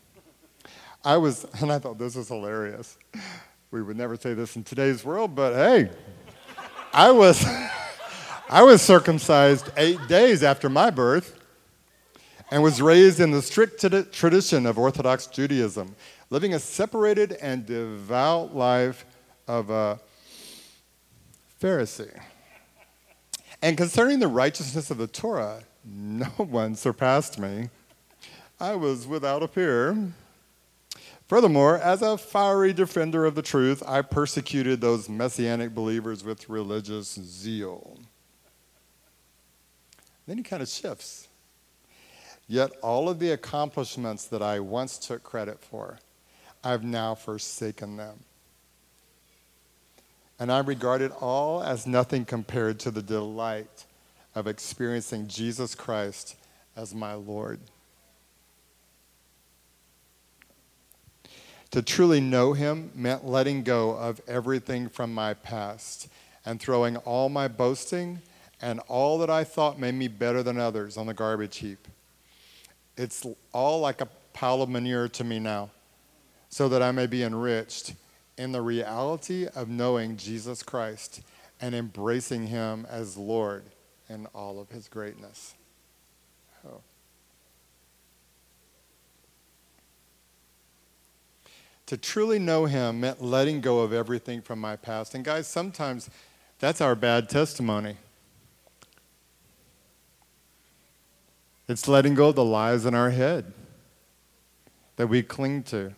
I 1.04 1.16
was, 1.16 1.46
and 1.60 1.72
I 1.72 1.78
thought 1.78 1.98
this 1.98 2.14
was 2.14 2.28
hilarious. 2.28 2.98
We 3.70 3.82
would 3.82 3.96
never 3.96 4.16
say 4.16 4.34
this 4.34 4.56
in 4.56 4.64
today's 4.64 5.04
world, 5.04 5.34
but 5.34 5.54
hey, 5.54 5.90
I 6.92 7.10
was, 7.10 7.44
I 8.48 8.62
was 8.62 8.82
circumcised 8.82 9.70
eight 9.76 9.98
days 10.08 10.42
after 10.42 10.68
my 10.68 10.90
birth 10.90 11.40
and 12.50 12.62
was 12.62 12.80
raised 12.80 13.20
in 13.20 13.30
the 13.30 13.42
strict 13.42 13.80
tradition 14.12 14.66
of 14.66 14.78
Orthodox 14.78 15.26
Judaism, 15.26 15.96
living 16.30 16.54
a 16.54 16.58
separated 16.58 17.32
and 17.32 17.66
devout 17.66 18.54
life 18.54 19.06
of 19.48 19.70
a 19.70 19.98
Pharisee. 21.60 22.20
And 23.64 23.78
concerning 23.78 24.18
the 24.18 24.28
righteousness 24.28 24.90
of 24.90 24.98
the 24.98 25.06
Torah, 25.06 25.62
no 25.86 26.26
one 26.36 26.74
surpassed 26.74 27.38
me. 27.38 27.70
I 28.60 28.74
was 28.74 29.06
without 29.06 29.42
a 29.42 29.48
peer. 29.48 30.12
Furthermore, 31.28 31.78
as 31.78 32.02
a 32.02 32.18
fiery 32.18 32.74
defender 32.74 33.24
of 33.24 33.34
the 33.34 33.40
truth, 33.40 33.82
I 33.86 34.02
persecuted 34.02 34.82
those 34.82 35.08
messianic 35.08 35.74
believers 35.74 36.22
with 36.22 36.50
religious 36.50 37.14
zeal. 37.14 38.00
Then 40.26 40.36
he 40.36 40.42
kind 40.42 40.62
of 40.62 40.68
shifts 40.68 41.28
Yet 42.46 42.70
all 42.82 43.08
of 43.08 43.18
the 43.18 43.30
accomplishments 43.30 44.26
that 44.26 44.42
I 44.42 44.60
once 44.60 44.98
took 44.98 45.22
credit 45.22 45.58
for, 45.58 46.00
I've 46.62 46.84
now 46.84 47.14
forsaken 47.14 47.96
them. 47.96 48.24
And 50.38 50.50
I 50.50 50.58
regard 50.58 51.00
it 51.00 51.12
all 51.20 51.62
as 51.62 51.86
nothing 51.86 52.24
compared 52.24 52.80
to 52.80 52.90
the 52.90 53.02
delight 53.02 53.84
of 54.34 54.46
experiencing 54.46 55.28
Jesus 55.28 55.74
Christ 55.74 56.36
as 56.76 56.94
my 56.94 57.14
Lord. 57.14 57.60
To 61.70 61.82
truly 61.82 62.20
know 62.20 62.52
him 62.52 62.90
meant 62.94 63.26
letting 63.26 63.62
go 63.62 63.90
of 63.90 64.20
everything 64.28 64.88
from 64.88 65.12
my 65.12 65.34
past 65.34 66.08
and 66.44 66.60
throwing 66.60 66.96
all 66.98 67.28
my 67.28 67.48
boasting 67.48 68.20
and 68.60 68.80
all 68.88 69.18
that 69.18 69.30
I 69.30 69.44
thought 69.44 69.78
made 69.78 69.94
me 69.94 70.08
better 70.08 70.42
than 70.42 70.58
others 70.58 70.96
on 70.96 71.06
the 71.06 71.14
garbage 71.14 71.58
heap. 71.58 71.88
It's 72.96 73.26
all 73.52 73.80
like 73.80 74.00
a 74.00 74.08
pile 74.32 74.62
of 74.62 74.68
manure 74.68 75.08
to 75.08 75.24
me 75.24 75.38
now, 75.38 75.70
so 76.48 76.68
that 76.68 76.80
I 76.82 76.92
may 76.92 77.06
be 77.06 77.24
enriched 77.24 77.94
in 78.36 78.52
the 78.52 78.62
reality 78.62 79.46
of 79.54 79.68
knowing 79.68 80.16
Jesus 80.16 80.62
Christ 80.62 81.22
and 81.60 81.74
embracing 81.74 82.48
him 82.48 82.86
as 82.90 83.16
Lord 83.16 83.64
in 84.08 84.26
all 84.34 84.60
of 84.60 84.70
his 84.70 84.88
greatness. 84.88 85.54
Oh. 86.66 86.80
To 91.86 91.96
truly 91.96 92.38
know 92.38 92.64
him 92.64 93.00
meant 93.00 93.22
letting 93.22 93.60
go 93.60 93.80
of 93.80 93.92
everything 93.92 94.40
from 94.40 94.58
my 94.58 94.76
past. 94.76 95.14
And 95.14 95.24
guys, 95.24 95.46
sometimes 95.46 96.10
that's 96.58 96.80
our 96.80 96.94
bad 96.94 97.28
testimony. 97.28 97.96
It's 101.68 101.88
letting 101.88 102.14
go 102.14 102.28
of 102.28 102.34
the 102.34 102.44
lies 102.44 102.84
in 102.84 102.94
our 102.94 103.10
head 103.10 103.52
that 104.96 105.06
we 105.06 105.22
cling 105.22 105.62
to. 105.64 105.94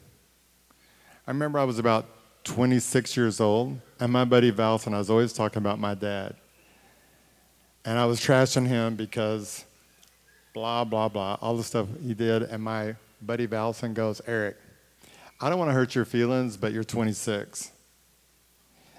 I 1.27 1.31
remember 1.31 1.59
I 1.59 1.65
was 1.65 1.79
about 1.79 2.07
26 2.47 3.17
years 3.17 3.41
old, 3.41 3.79
and 4.01 4.13
my 4.13 4.25
buddy 4.25 4.51
Valson, 4.51 4.95
I 4.95 4.99
was 4.99 5.11
always 5.11 5.33
talking 5.33 5.59
about 5.59 5.79
my 5.79 5.95
dad. 5.95 6.37
And 7.85 7.99
I 7.99 8.07
was 8.07 8.21
trashing 8.21 8.67
him 8.67 8.97
because 8.97 9.65
blah, 10.55 10.85
blah, 10.85 11.09
blah, 11.09 11.37
all 11.41 11.57
the 11.57 11.63
stuff 11.63 11.87
he 12.03 12.15
did. 12.15 12.43
And 12.43 12.63
my 12.63 12.97
buddy 13.21 13.47
Valson 13.47 13.95
goes, 13.95 14.21
Eric, 14.27 14.57
I 15.41 15.51
don't 15.51 15.59
want 15.59 15.69
to 15.69 15.75
hurt 15.75 15.95
your 15.95 16.05
feelings, 16.05 16.57
but 16.57 16.73
you're 16.73 16.85
26. 16.85 17.71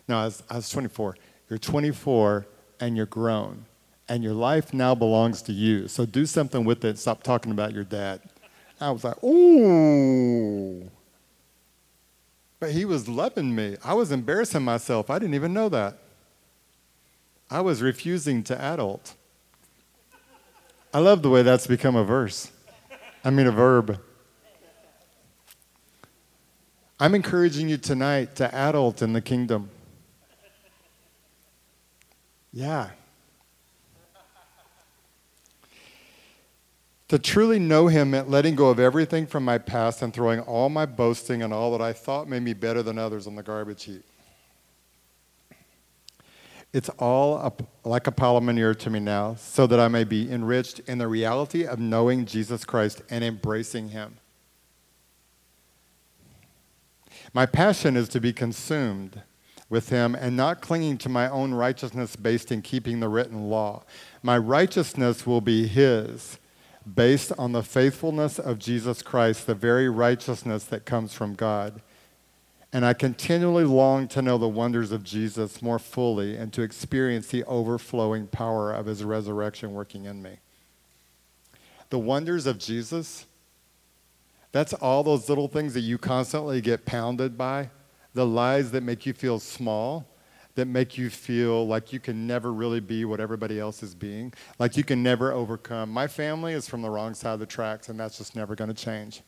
No, 0.07 0.19
I 0.19 0.25
was, 0.25 0.43
I 0.49 0.55
was 0.55 0.69
24. 0.69 1.17
You're 1.49 1.59
24 1.59 2.45
and 2.79 2.95
you're 2.95 3.05
grown 3.07 3.65
and 4.09 4.23
your 4.23 4.33
life 4.33 4.73
now 4.73 4.95
belongs 4.95 5.41
to 5.43 5.51
you. 5.51 5.87
So 5.87 6.05
do 6.05 6.25
something 6.25 6.63
with 6.63 6.85
it. 6.85 6.97
Stop 6.97 7.23
talking 7.23 7.51
about 7.51 7.73
your 7.73 7.83
dad. 7.83 8.21
I 8.79 8.91
was 8.91 9.03
like, 9.03 9.21
ooh. 9.23 10.86
But 12.59 12.71
he 12.71 12.85
was 12.85 13.07
loving 13.07 13.55
me. 13.55 13.77
I 13.83 13.93
was 13.93 14.11
embarrassing 14.11 14.63
myself. 14.63 15.09
I 15.09 15.19
didn't 15.19 15.35
even 15.35 15.53
know 15.53 15.69
that. 15.69 15.97
I 17.49 17.61
was 17.61 17.81
refusing 17.81 18.43
to 18.45 18.61
adult. 18.61 19.13
I 20.93 20.99
love 20.99 21.21
the 21.21 21.29
way 21.29 21.43
that's 21.43 21.67
become 21.67 21.95
a 21.95 22.03
verse. 22.03 22.51
I 23.23 23.29
mean, 23.29 23.47
a 23.47 23.51
verb. 23.51 23.99
I'm 26.99 27.13
encouraging 27.13 27.69
you 27.69 27.77
tonight 27.77 28.35
to 28.37 28.53
adult 28.53 29.01
in 29.01 29.13
the 29.13 29.21
kingdom. 29.21 29.69
Yeah. 32.51 32.89
To 37.09 37.17
truly 37.17 37.57
know 37.57 37.87
him 37.87 38.11
meant 38.11 38.29
letting 38.29 38.55
go 38.55 38.69
of 38.69 38.79
everything 38.79 39.27
from 39.27 39.45
my 39.45 39.57
past 39.57 40.01
and 40.01 40.13
throwing 40.13 40.41
all 40.41 40.67
my 40.67 40.85
boasting 40.85 41.41
and 41.41 41.53
all 41.53 41.71
that 41.71 41.81
I 41.81 41.93
thought 41.93 42.27
made 42.27 42.43
me 42.43 42.53
better 42.53 42.83
than 42.83 42.97
others 42.97 43.27
on 43.27 43.35
the 43.35 43.43
garbage 43.43 43.85
heap. 43.85 44.03
It's 46.73 46.89
all 46.99 47.57
like 47.85 48.07
a 48.07 48.11
pile 48.11 48.35
of 48.35 48.43
manure 48.43 48.75
to 48.75 48.89
me 48.89 48.99
now, 48.99 49.35
so 49.35 49.65
that 49.67 49.79
I 49.79 49.87
may 49.87 50.03
be 50.03 50.29
enriched 50.29 50.79
in 50.79 50.97
the 50.97 51.07
reality 51.07 51.65
of 51.65 51.79
knowing 51.79 52.25
Jesus 52.25 52.65
Christ 52.65 53.01
and 53.09 53.23
embracing 53.23 53.89
him. 53.89 54.17
My 57.33 57.45
passion 57.45 57.95
is 57.95 58.09
to 58.09 58.19
be 58.19 58.33
consumed 58.33 59.21
with 59.69 59.89
him 59.89 60.13
and 60.13 60.35
not 60.35 60.61
clinging 60.61 60.97
to 60.99 61.09
my 61.09 61.29
own 61.29 61.53
righteousness 61.53 62.17
based 62.17 62.51
in 62.51 62.61
keeping 62.61 62.99
the 62.99 63.09
written 63.09 63.49
law. 63.49 63.83
My 64.21 64.37
righteousness 64.37 65.25
will 65.25 65.41
be 65.41 65.67
his 65.67 66.37
based 66.95 67.33
on 67.37 67.51
the 67.51 67.63
faithfulness 67.63 68.39
of 68.39 68.59
Jesus 68.59 69.01
Christ, 69.01 69.45
the 69.45 69.55
very 69.55 69.89
righteousness 69.89 70.63
that 70.65 70.85
comes 70.85 71.13
from 71.13 71.33
God. 71.33 71.81
And 72.71 72.85
I 72.85 72.93
continually 72.93 73.63
long 73.63 74.07
to 74.09 74.21
know 74.21 74.37
the 74.37 74.47
wonders 74.47 74.91
of 74.91 75.03
Jesus 75.03 75.61
more 75.61 75.79
fully 75.79 76.35
and 76.35 76.51
to 76.53 76.61
experience 76.61 77.27
the 77.27 77.43
overflowing 77.45 78.27
power 78.27 78.73
of 78.73 78.85
his 78.85 79.03
resurrection 79.03 79.73
working 79.73 80.05
in 80.05 80.21
me. 80.21 80.37
The 81.89 81.99
wonders 81.99 82.45
of 82.45 82.57
Jesus, 82.57 83.25
that's 84.51 84.73
all 84.73 85.03
those 85.03 85.29
little 85.29 85.47
things 85.47 85.73
that 85.73 85.81
you 85.81 85.97
constantly 85.97 86.61
get 86.61 86.85
pounded 86.85 87.37
by, 87.37 87.69
the 88.13 88.25
lies 88.25 88.71
that 88.71 88.83
make 88.83 89.05
you 89.05 89.13
feel 89.13 89.39
small 89.39 90.05
that 90.57 90.67
make 90.67 90.97
you 90.97 91.09
feel 91.09 91.67
like 91.67 91.93
you 91.93 91.99
can 91.99 92.25
never 92.25 92.51
really 92.51 92.79
be 92.79 93.05
what 93.05 93.19
everybody 93.19 93.59
else 93.59 93.83
is 93.83 93.93
being, 93.93 94.33
like 94.57 94.75
you 94.75 94.83
can 94.83 95.03
never 95.03 95.31
overcome. 95.31 95.91
My 95.91 96.07
family 96.07 96.53
is 96.53 96.67
from 96.67 96.81
the 96.81 96.89
wrong 96.89 97.13
side 97.13 97.33
of 97.33 97.39
the 97.39 97.45
tracks, 97.45 97.89
and 97.89 97.99
that's 97.99 98.17
just 98.17 98.35
never 98.35 98.55
going 98.55 98.67
to 98.67 98.73
change. 98.73 99.21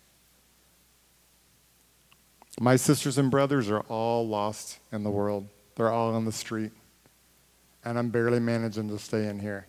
My 2.60 2.76
sisters 2.76 3.20
and 3.20 3.30
brothers 3.30 3.70
are 3.70 3.82
all 3.82 4.28
lost 4.28 4.80
in 4.92 5.04
the 5.04 5.12
world, 5.12 5.48
they're 5.76 5.92
all 5.92 6.16
on 6.16 6.26
the 6.26 6.32
street, 6.32 6.72
and 7.86 7.98
I'm 8.00 8.10
barely 8.10 8.40
managing 8.40 8.90
to 8.90 8.98
stay 8.98 9.28
in 9.28 9.40
here. 9.40 9.68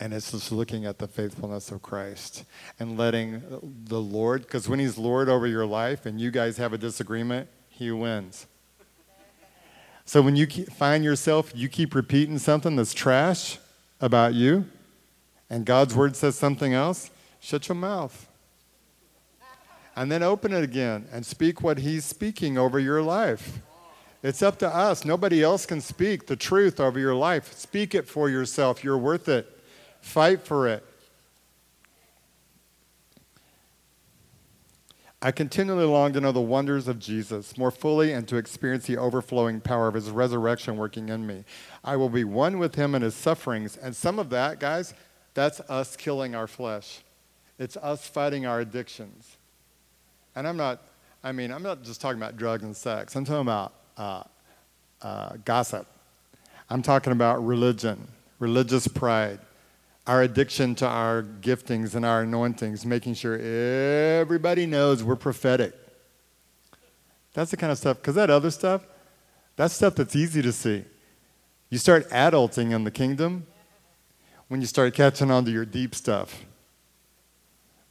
And 0.00 0.14
it's 0.14 0.32
just 0.32 0.50
looking 0.50 0.86
at 0.86 0.98
the 0.98 1.06
faithfulness 1.06 1.70
of 1.70 1.82
Christ 1.82 2.44
and 2.78 2.96
letting 2.96 3.42
the 3.84 4.00
Lord, 4.00 4.42
because 4.42 4.66
when 4.66 4.78
He's 4.78 4.96
Lord 4.96 5.28
over 5.28 5.46
your 5.46 5.66
life 5.66 6.06
and 6.06 6.18
you 6.18 6.30
guys 6.30 6.56
have 6.56 6.72
a 6.72 6.78
disagreement, 6.78 7.50
He 7.68 7.90
wins. 7.90 8.46
So 10.06 10.22
when 10.22 10.36
you 10.36 10.46
find 10.46 11.04
yourself, 11.04 11.52
you 11.54 11.68
keep 11.68 11.94
repeating 11.94 12.38
something 12.38 12.76
that's 12.76 12.94
trash 12.94 13.58
about 14.00 14.32
you, 14.32 14.64
and 15.50 15.66
God's 15.66 15.94
word 15.94 16.16
says 16.16 16.34
something 16.34 16.72
else, 16.72 17.10
shut 17.38 17.68
your 17.68 17.76
mouth. 17.76 18.26
And 19.94 20.10
then 20.10 20.22
open 20.22 20.54
it 20.54 20.64
again 20.64 21.08
and 21.12 21.26
speak 21.26 21.62
what 21.62 21.78
He's 21.78 22.06
speaking 22.06 22.56
over 22.56 22.80
your 22.80 23.02
life. 23.02 23.58
It's 24.22 24.40
up 24.40 24.58
to 24.60 24.68
us. 24.68 25.04
Nobody 25.04 25.42
else 25.42 25.66
can 25.66 25.82
speak 25.82 26.26
the 26.26 26.36
truth 26.36 26.80
over 26.80 26.98
your 26.98 27.14
life. 27.14 27.52
Speak 27.52 27.94
it 27.94 28.08
for 28.08 28.30
yourself. 28.30 28.82
You're 28.82 28.96
worth 28.96 29.28
it. 29.28 29.58
Fight 30.00 30.42
for 30.42 30.68
it. 30.68 30.84
I 35.22 35.32
continually 35.32 35.84
long 35.84 36.14
to 36.14 36.20
know 36.20 36.32
the 36.32 36.40
wonders 36.40 36.88
of 36.88 36.98
Jesus 36.98 37.58
more 37.58 37.70
fully 37.70 38.12
and 38.12 38.26
to 38.28 38.36
experience 38.36 38.86
the 38.86 38.96
overflowing 38.96 39.60
power 39.60 39.86
of 39.86 39.94
his 39.94 40.08
resurrection 40.10 40.78
working 40.78 41.10
in 41.10 41.26
me. 41.26 41.44
I 41.84 41.96
will 41.96 42.08
be 42.08 42.24
one 42.24 42.58
with 42.58 42.74
him 42.76 42.94
in 42.94 43.02
his 43.02 43.14
sufferings. 43.14 43.76
And 43.76 43.94
some 43.94 44.18
of 44.18 44.30
that, 44.30 44.60
guys, 44.60 44.94
that's 45.34 45.60
us 45.60 45.94
killing 45.94 46.34
our 46.34 46.46
flesh. 46.46 47.02
It's 47.58 47.76
us 47.76 48.06
fighting 48.06 48.46
our 48.46 48.60
addictions. 48.60 49.36
And 50.34 50.48
I'm 50.48 50.56
not, 50.56 50.80
I 51.22 51.32
mean, 51.32 51.52
I'm 51.52 51.62
not 51.62 51.82
just 51.82 52.00
talking 52.00 52.18
about 52.18 52.38
drugs 52.38 52.62
and 52.62 52.74
sex. 52.74 53.14
I'm 53.14 53.26
talking 53.26 53.42
about 53.42 53.74
uh, 53.98 54.22
uh, 55.02 55.36
gossip. 55.44 55.86
I'm 56.70 56.80
talking 56.80 57.12
about 57.12 57.44
religion, 57.44 58.08
religious 58.38 58.88
pride, 58.88 59.40
our 60.10 60.22
addiction 60.22 60.74
to 60.74 60.84
our 60.84 61.22
giftings 61.40 61.94
and 61.94 62.04
our 62.04 62.22
anointings, 62.22 62.84
making 62.84 63.14
sure 63.14 63.38
everybody 63.38 64.66
knows 64.66 65.04
we're 65.04 65.14
prophetic. 65.14 65.72
That's 67.32 67.52
the 67.52 67.56
kind 67.56 67.70
of 67.70 67.78
stuff, 67.78 67.98
because 67.98 68.16
that 68.16 68.28
other 68.28 68.50
stuff, 68.50 68.84
that's 69.54 69.72
stuff 69.72 69.94
that's 69.94 70.16
easy 70.16 70.42
to 70.42 70.50
see. 70.50 70.84
You 71.68 71.78
start 71.78 72.10
adulting 72.10 72.72
in 72.72 72.82
the 72.82 72.90
kingdom 72.90 73.46
when 74.48 74.60
you 74.60 74.66
start 74.66 74.94
catching 74.94 75.30
on 75.30 75.44
to 75.44 75.52
your 75.52 75.64
deep 75.64 75.94
stuff. 75.94 76.44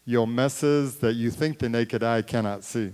Your 0.03 0.28
messes 0.28 0.97
that 0.97 1.13
you 1.13 1.32
think 1.32 1.59
the 1.59 1.70
naked 1.70 2.03
eye 2.03 2.22
cannot 2.22 2.65
see. 2.65 2.91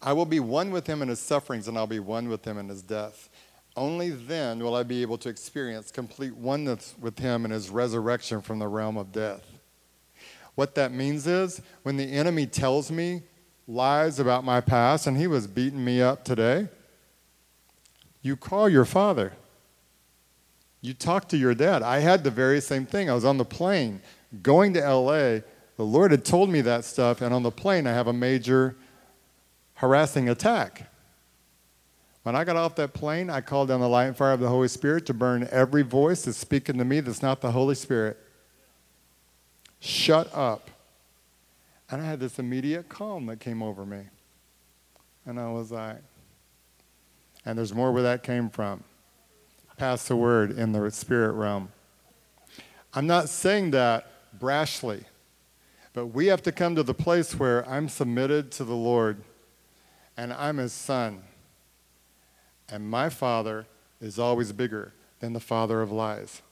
I 0.00 0.12
will 0.12 0.26
be 0.26 0.38
one 0.38 0.70
with 0.70 0.86
him 0.86 1.02
in 1.02 1.08
his 1.08 1.18
sufferings, 1.18 1.66
and 1.66 1.76
I'll 1.76 1.88
be 1.88 1.98
one 1.98 2.28
with 2.28 2.46
him 2.46 2.56
in 2.56 2.68
his 2.68 2.82
death. 2.82 3.30
Only 3.76 4.10
then 4.10 4.58
will 4.58 4.74
I 4.74 4.82
be 4.82 5.02
able 5.02 5.18
to 5.18 5.28
experience 5.28 5.90
complete 5.90 6.34
oneness 6.36 6.94
with 7.00 7.18
him 7.18 7.44
and 7.44 7.52
his 7.52 7.70
resurrection 7.70 8.42
from 8.42 8.58
the 8.58 8.68
realm 8.68 8.96
of 8.96 9.12
death. 9.12 9.46
What 10.54 10.74
that 10.74 10.92
means 10.92 11.26
is 11.26 11.62
when 11.82 11.96
the 11.96 12.04
enemy 12.04 12.46
tells 12.46 12.90
me 12.90 13.22
lies 13.66 14.18
about 14.18 14.44
my 14.44 14.60
past, 14.60 15.06
and 15.06 15.16
he 15.16 15.26
was 15.26 15.46
beating 15.46 15.84
me 15.84 16.02
up 16.02 16.24
today, 16.24 16.68
you 18.20 18.36
call 18.36 18.68
your 18.68 18.84
father. 18.84 19.32
You 20.80 20.94
talk 20.94 21.28
to 21.28 21.36
your 21.36 21.54
dad. 21.54 21.82
I 21.82 22.00
had 22.00 22.24
the 22.24 22.30
very 22.30 22.60
same 22.60 22.86
thing. 22.86 23.08
I 23.08 23.14
was 23.14 23.24
on 23.24 23.38
the 23.38 23.44
plane 23.44 24.02
going 24.42 24.74
to 24.74 24.80
LA. 24.80 25.40
The 25.76 25.84
Lord 25.84 26.10
had 26.10 26.24
told 26.24 26.50
me 26.50 26.60
that 26.62 26.84
stuff, 26.84 27.22
and 27.22 27.32
on 27.32 27.42
the 27.42 27.50
plane, 27.50 27.86
I 27.86 27.92
have 27.92 28.08
a 28.08 28.12
major 28.12 28.76
harassing 29.74 30.28
attack. 30.28 30.91
When 32.22 32.36
I 32.36 32.44
got 32.44 32.56
off 32.56 32.76
that 32.76 32.92
plane, 32.92 33.30
I 33.30 33.40
called 33.40 33.68
down 33.68 33.80
the 33.80 33.88
light 33.88 34.04
and 34.04 34.16
fire 34.16 34.32
of 34.32 34.40
the 34.40 34.48
Holy 34.48 34.68
Spirit 34.68 35.06
to 35.06 35.14
burn 35.14 35.48
every 35.50 35.82
voice 35.82 36.22
that's 36.22 36.38
speaking 36.38 36.78
to 36.78 36.84
me 36.84 37.00
that's 37.00 37.22
not 37.22 37.40
the 37.40 37.50
Holy 37.50 37.74
Spirit. 37.74 38.16
Shut 39.80 40.32
up. 40.32 40.70
And 41.90 42.00
I 42.00 42.04
had 42.04 42.20
this 42.20 42.38
immediate 42.38 42.88
calm 42.88 43.26
that 43.26 43.40
came 43.40 43.62
over 43.62 43.84
me. 43.84 44.02
And 45.26 45.38
I 45.38 45.50
was 45.50 45.72
like, 45.72 45.98
and 47.44 47.58
there's 47.58 47.74
more 47.74 47.90
where 47.90 48.04
that 48.04 48.22
came 48.22 48.48
from. 48.48 48.84
Pass 49.76 50.06
the 50.06 50.16
word 50.16 50.56
in 50.56 50.72
the 50.72 50.90
spirit 50.90 51.32
realm. 51.32 51.70
I'm 52.94 53.06
not 53.06 53.28
saying 53.28 53.72
that 53.72 54.06
brashly, 54.38 55.04
but 55.92 56.06
we 56.06 56.26
have 56.26 56.42
to 56.42 56.52
come 56.52 56.76
to 56.76 56.82
the 56.82 56.94
place 56.94 57.36
where 57.38 57.68
I'm 57.68 57.88
submitted 57.88 58.52
to 58.52 58.64
the 58.64 58.74
Lord 58.74 59.22
and 60.16 60.32
I'm 60.32 60.58
his 60.58 60.72
son. 60.72 61.22
And 62.68 62.88
my 62.88 63.08
father 63.08 63.66
is 64.00 64.18
always 64.18 64.52
bigger 64.52 64.92
than 65.20 65.32
the 65.32 65.40
father 65.40 65.82
of 65.82 65.92
lies. 65.92 66.42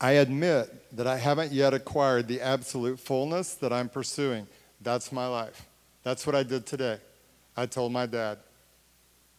I 0.00 0.12
admit 0.12 0.96
that 0.96 1.06
I 1.06 1.16
haven't 1.16 1.52
yet 1.52 1.72
acquired 1.72 2.28
the 2.28 2.40
absolute 2.40 3.00
fullness 3.00 3.54
that 3.54 3.72
I'm 3.72 3.88
pursuing. 3.88 4.46
That's 4.82 5.10
my 5.10 5.26
life. 5.26 5.66
That's 6.02 6.26
what 6.26 6.34
I 6.36 6.42
did 6.42 6.66
today. 6.66 6.98
I 7.56 7.66
told 7.66 7.92
my 7.92 8.06
dad, 8.06 8.38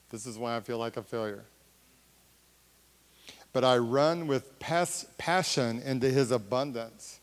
this 0.09 0.25
is 0.25 0.37
why 0.37 0.55
I 0.55 0.61
feel 0.61 0.79
like 0.79 0.97
a 0.97 1.03
failure. 1.03 1.45
But 3.53 3.63
I 3.63 3.77
run 3.77 4.27
with 4.27 4.57
pas- 4.59 5.05
passion 5.17 5.81
into 5.85 6.09
his 6.09 6.31
abundance. 6.31 7.19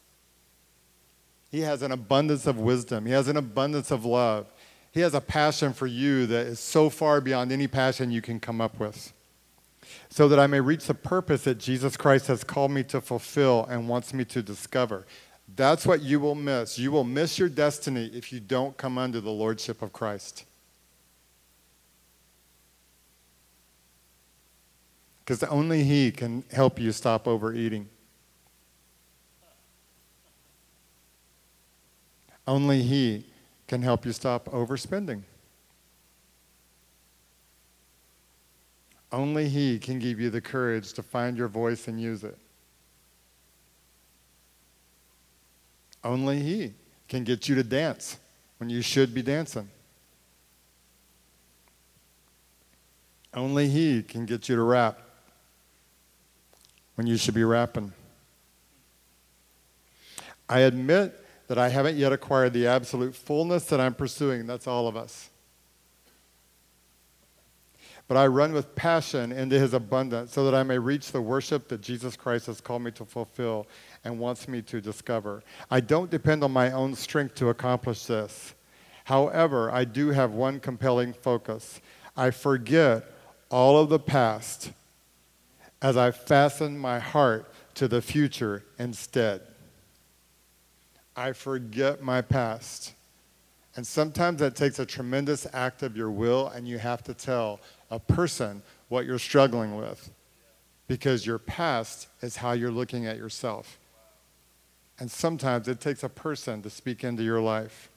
He 1.51 1.61
has 1.61 1.83
an 1.83 1.93
abundance 1.93 2.47
of 2.47 2.59
wisdom, 2.59 3.07
he 3.07 3.13
has 3.13 3.29
an 3.29 3.37
abundance 3.37 3.91
of 3.91 4.05
love. 4.05 4.47
He 4.95 5.01
has 5.01 5.13
a 5.13 5.21
passion 5.21 5.73
for 5.73 5.89
you 5.89 6.25
that 6.27 6.47
is 6.47 6.61
so 6.61 6.89
far 6.89 7.21
beyond 7.21 7.51
any 7.51 7.67
passion 7.67 8.13
you 8.13 8.23
can 8.23 8.39
come 8.39 8.61
up 8.61 8.79
with 8.79 9.13
so 10.09 10.29
that 10.29 10.39
I 10.39 10.47
may 10.47 10.61
reach 10.61 10.87
the 10.87 10.95
purpose 10.95 11.43
that 11.43 11.59
Jesus 11.59 11.97
Christ 11.97 12.29
has 12.29 12.45
called 12.45 12.71
me 12.71 12.85
to 12.85 13.01
fulfill 13.01 13.67
and 13.69 13.89
wants 13.89 14.15
me 14.15 14.25
to 14.27 14.41
discover. 14.41 15.05
That's 15.57 15.85
what 15.85 16.01
you 16.01 16.21
will 16.21 16.37
miss. 16.37 16.79
You 16.79 16.93
will 16.93 17.03
miss 17.03 17.41
your 17.41 17.49
destiny 17.49 18.09
if 18.15 18.33
you 18.33 18.39
don't 18.39 18.77
come 18.77 18.97
under 18.97 19.21
the 19.21 19.33
lordship 19.33 19.83
of 19.83 19.93
Christ. 19.93 20.45
Because 25.25 25.43
only 25.43 25.83
He 25.83 26.13
can 26.13 26.45
help 26.53 26.79
you 26.79 26.93
stop 26.93 27.27
overeating. 27.27 27.89
Only 32.47 32.83
He 32.83 33.25
can 33.75 33.83
help 33.83 34.07
you 34.07 34.13
stop 34.13 34.45
overspending. 34.51 35.23
Only 39.11 39.49
He 39.49 39.81
can 39.81 39.99
give 39.99 40.21
you 40.21 40.31
the 40.31 40.41
courage 40.41 40.93
to 40.93 41.03
find 41.03 41.37
your 41.37 41.49
voice 41.49 41.89
and 41.89 42.01
use 42.01 42.23
it. 42.23 42.39
Only 46.05 46.39
He 46.39 46.75
can 47.09 47.25
get 47.25 47.49
you 47.49 47.57
to 47.57 47.65
dance 47.65 48.17
when 48.59 48.71
you 48.71 48.81
should 48.81 49.13
be 49.13 49.23
dancing. 49.23 49.69
Only 53.35 53.69
He 53.69 54.05
can 54.05 54.25
get 54.25 54.49
you 54.49 54.55
to 54.55 54.63
rap 54.63 55.01
when 56.95 57.09
you 57.09 57.17
should 57.17 57.35
be 57.35 57.43
rapping. 57.43 57.93
I 60.49 60.61
admit 60.61 61.24
that 61.49 61.59
I 61.59 61.69
haven't 61.69 61.97
yet 61.97 62.13
acquired 62.13 62.53
the 62.53 62.67
absolute 62.67 63.15
fullness 63.15 63.65
that 63.67 63.81
I'm 63.81 63.95
pursuing. 63.95 64.47
That's 64.47 64.67
all 64.67 64.89
of 64.89 64.97
us 64.97 65.31
but 68.07 68.17
I 68.17 68.27
run 68.27 68.53
with 68.53 68.75
passion 68.75 69.33
into 69.33 69.59
his 69.59 69.73
abundance 69.73 70.33
so 70.33 70.45
that 70.45 70.55
I 70.55 70.63
may 70.63 70.79
reach 70.79 71.11
the 71.11 71.23
worship 71.23 71.69
that 71.69 71.81
Jesus 71.81 72.17
Christ 72.17 72.47
has 72.47 72.61
called 72.61 72.83
me 72.83 72.91
to 72.93 73.05
fulfill 73.05 73.67
and 74.05 74.19
wants 74.19 74.47
me 74.47 74.61
to 74.63 74.81
discover. 74.81 75.43
I 75.71 75.81
don't 75.81 76.11
depend 76.11 76.45
on 76.45 76.53
my 76.53 76.71
own 76.73 76.95
strength 76.95 77.35
to 77.37 77.49
accomplish 77.49 78.05
this. 78.05 78.55
However, 79.05 79.71
I 79.71 79.85
do 79.85 80.11
have 80.11 80.33
one 80.33 80.61
compelling 80.61 81.15
focus. 81.15 81.81
I 82.17 82.31
forget 82.31 83.05
all 83.51 83.79
of 83.79 83.89
the 83.89 83.99
past 83.99 84.73
as 85.81 85.97
I 85.97 86.11
fasten 86.11 86.79
my 86.79 86.99
heart 86.99 87.51
to 87.75 87.89
the 87.89 88.03
future 88.03 88.65
instead. 88.79 89.41
I 91.17 91.33
forget 91.33 92.03
my 92.03 92.21
past. 92.23 92.95
And 93.77 93.87
sometimes 93.87 94.41
that 94.41 94.55
takes 94.55 94.79
a 94.79 94.87
tremendous 94.87 95.47
act 95.53 95.83
of 95.83 95.97
your 95.97 96.11
will, 96.11 96.49
and 96.49 96.69
you 96.69 96.79
have 96.79 97.03
to 97.05 97.15
tell 97.15 97.61
a 97.91 97.99
person 97.99 98.63
what 98.89 99.05
you're 99.07 99.19
struggling 99.19 99.77
with 99.77 100.11
because 100.87 101.27
your 101.27 101.39
past 101.39 102.09
is 102.21 102.37
how 102.37 102.53
you're 102.53 102.71
looking 102.71 103.07
at 103.07 103.17
yourself. 103.17 103.79
And 104.99 105.11
sometimes 105.11 105.67
it 105.67 105.81
takes 105.81 106.03
a 106.03 106.09
person 106.09 106.63
to 106.63 106.71
speak 106.71 107.03
into 107.03 107.23
your 107.23 107.41
life. 107.41 107.91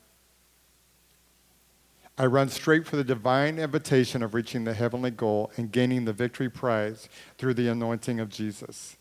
I 2.16 2.26
run 2.26 2.48
straight 2.48 2.84
for 2.84 2.96
the 2.96 3.04
divine 3.04 3.60
invitation 3.60 4.24
of 4.24 4.34
reaching 4.34 4.64
the 4.64 4.74
heavenly 4.74 5.12
goal 5.12 5.52
and 5.56 5.70
gaining 5.70 6.04
the 6.04 6.12
victory 6.12 6.50
prize 6.50 7.08
through 7.36 7.54
the 7.54 7.68
anointing 7.68 8.18
of 8.18 8.28
Jesus. 8.28 8.96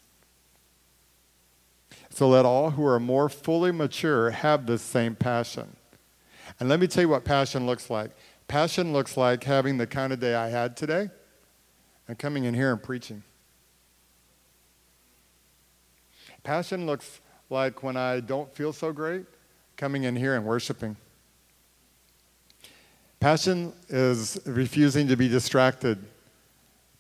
So 2.18 2.28
let 2.28 2.46
all 2.46 2.72
who 2.72 2.84
are 2.84 3.00
more 3.00 3.30
fully 3.30 3.72
mature 3.72 4.32
have 4.32 4.66
this 4.66 4.82
same 4.82 5.14
passion. 5.14 5.76
And 6.60 6.68
let 6.68 6.80
me 6.80 6.88
tell 6.88 7.04
you 7.04 7.10
what 7.10 7.24
passion 7.24 7.68
looks 7.68 7.92
like. 7.92 8.10
Passion 8.48 8.92
looks 8.92 9.18
like 9.18 9.44
having 9.44 9.78
the 9.78 9.86
kind 9.86 10.12
of 10.12 10.20
day 10.20 10.34
I 10.34 10.50
had 10.50 10.76
today 10.76 11.12
and 12.08 12.18
coming 12.18 12.46
in 12.46 12.56
here 12.56 12.72
and 12.72 12.82
preaching. 12.82 13.22
Passion 16.42 16.88
looks 16.88 17.22
like 17.52 17.84
when 17.84 17.96
I 17.96 18.20
don't 18.22 18.52
feel 18.52 18.74
so 18.74 18.92
great, 18.92 19.28
coming 19.76 20.06
in 20.06 20.16
here 20.16 20.34
and 20.34 20.44
worshiping. 20.44 20.98
Passion 23.20 23.74
is 23.90 24.40
refusing 24.48 25.08
to 25.08 25.16
be 25.16 25.28
distracted 25.28 26.00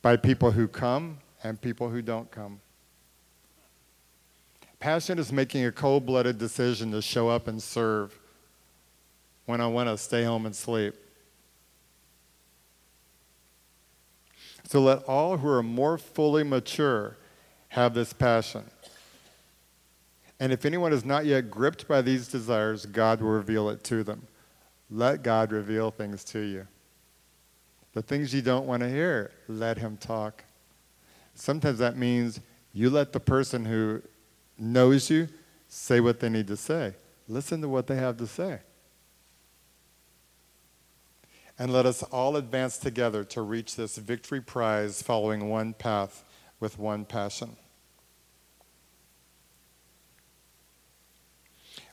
by 0.03 0.15
people 0.15 0.51
who 0.51 0.67
come 0.67 1.17
and 1.43 1.59
people 1.59 1.89
who 1.89 2.03
don't 2.03 2.29
come. 2.29 2.59
Passion 4.79 5.17
is 5.17 5.31
making 5.31 5.65
a 5.65 5.71
cold 5.71 6.05
blooded 6.05 6.37
decision 6.37 6.91
to 6.91 7.01
show 7.01 7.29
up 7.29 7.47
and 7.47 7.61
serve 7.61 8.17
when 9.45 9.59
I 9.59 9.67
want 9.67 9.89
to 9.89 9.97
stay 9.97 10.23
home 10.23 10.45
and 10.45 10.55
sleep. 10.55 10.93
So 14.65 14.81
let 14.81 15.03
all 15.05 15.37
who 15.37 15.47
are 15.47 15.63
more 15.63 15.97
fully 15.97 16.43
mature 16.43 17.17
have 17.69 17.93
this 17.93 18.13
passion. 18.13 18.65
And 20.39 20.51
if 20.51 20.65
anyone 20.65 20.93
is 20.93 21.03
not 21.03 21.25
yet 21.25 21.49
gripped 21.49 21.87
by 21.87 22.01
these 22.01 22.27
desires, 22.27 22.85
God 22.85 23.21
will 23.21 23.29
reveal 23.29 23.69
it 23.69 23.83
to 23.85 24.03
them. 24.03 24.27
Let 24.91 25.23
God 25.23 25.51
reveal 25.51 25.89
things 25.89 26.23
to 26.25 26.39
you. 26.39 26.67
The 27.93 28.01
things 28.01 28.33
you 28.33 28.41
don't 28.41 28.67
want 28.67 28.83
to 28.83 28.89
hear, 28.89 29.31
let 29.47 29.77
Him 29.77 29.97
talk. 29.97 30.43
Sometimes 31.33 31.79
that 31.79 31.97
means 31.97 32.39
you 32.73 32.89
let 32.89 33.13
the 33.13 33.19
person 33.19 33.65
who 33.65 34.01
knows 34.57 35.09
you 35.09 35.27
say 35.67 35.99
what 35.99 36.19
they 36.19 36.29
need 36.29 36.47
to 36.47 36.57
say. 36.57 36.93
Listen 37.27 37.61
to 37.61 37.69
what 37.69 37.87
they 37.87 37.95
have 37.95 38.17
to 38.17 38.27
say 38.27 38.59
and 41.59 41.73
let 41.73 41.85
us 41.85 42.03
all 42.03 42.35
advance 42.35 42.77
together 42.77 43.23
to 43.23 43.41
reach 43.41 43.75
this 43.75 43.97
victory 43.97 44.41
prize 44.41 45.01
following 45.01 45.49
one 45.49 45.73
path 45.73 46.23
with 46.59 46.77
one 46.77 47.03
passion. 47.05 47.55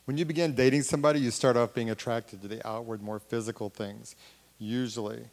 When 0.05 0.19
you 0.19 0.27
begin 0.27 0.55
dating 0.55 0.83
somebody, 0.83 1.19
you 1.21 1.31
start 1.31 1.57
off 1.57 1.73
being 1.73 1.89
attracted 1.89 2.43
to 2.43 2.49
the 2.49 2.67
outward, 2.67 3.03
more 3.03 3.19
physical 3.19 3.71
things, 3.71 4.17
usually. 4.59 5.25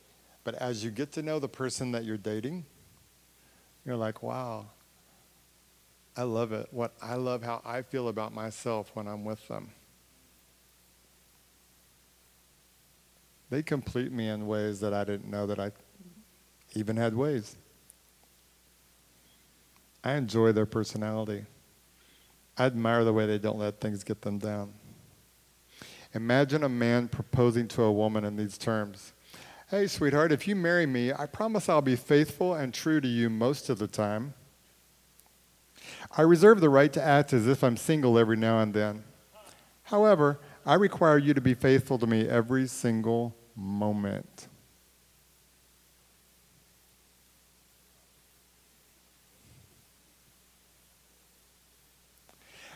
But 0.46 0.56
as 0.56 0.84
you 0.84 0.92
get 0.92 1.12
to 1.14 1.22
know 1.22 1.40
the 1.40 1.50
person 1.50 1.92
that 1.92 2.06
you're 2.06 2.16
dating, 2.16 2.66
you're 3.86 3.98
like, 3.98 4.24
wow, 4.24 4.68
I 6.16 6.24
love 6.24 6.52
it. 6.52 6.68
What 6.72 6.94
I 7.02 7.16
love 7.16 7.44
how 7.44 7.62
I 7.66 7.82
feel 7.82 8.08
about 8.08 8.34
myself 8.34 8.92
when 8.94 9.08
I'm 9.08 9.24
with 9.24 9.48
them. 9.48 9.72
they 13.52 13.62
complete 13.62 14.14
me 14.14 14.30
in 14.30 14.48
ways 14.48 14.80
that 14.80 14.94
I 14.94 15.04
didn't 15.04 15.30
know 15.30 15.46
that 15.46 15.60
I 15.60 15.72
even 16.74 16.96
had 16.96 17.14
ways. 17.14 17.58
I 20.04 20.14
enjoy 20.14 20.54
their 20.54 20.66
personality. 20.66 21.46
I 22.58 22.66
admire 22.66 23.04
the 23.04 23.12
way 23.12 23.26
they 23.26 23.38
don't 23.38 23.60
let 23.60 23.82
things 23.82 24.06
get 24.06 24.22
them 24.22 24.40
down. 24.40 24.74
Imagine 26.14 26.64
a 26.64 26.70
man 26.70 27.10
proposing 27.10 27.68
to 27.70 27.84
a 27.84 27.92
woman 27.92 28.24
in 28.24 28.38
these 28.38 28.58
terms 28.58 29.14
Hey, 29.70 29.88
sweetheart, 29.88 30.34
if 30.34 30.50
you 30.50 30.56
marry 30.58 30.86
me, 30.86 31.14
I 31.14 31.26
promise 31.26 31.70
I'll 31.70 31.82
be 31.82 31.96
faithful 31.96 32.56
and 32.56 32.74
true 32.74 33.00
to 33.00 33.08
you 33.08 33.30
most 33.30 33.70
of 33.70 33.80
the 33.80 33.88
time. 33.88 34.34
I 36.18 36.24
reserve 36.24 36.60
the 36.60 36.70
right 36.70 36.92
to 36.94 37.02
act 37.02 37.32
as 37.32 37.48
if 37.48 37.64
I'm 37.64 37.78
single 37.78 38.20
every 38.20 38.36
now 38.36 38.60
and 38.60 38.74
then. 38.74 39.04
However, 39.84 40.40
I 40.66 40.76
require 40.76 41.18
you 41.18 41.34
to 41.34 41.42
be 41.42 41.54
faithful 41.54 41.98
to 42.00 42.08
me 42.08 42.28
every 42.28 42.68
single 42.68 43.36
moment. 43.56 44.48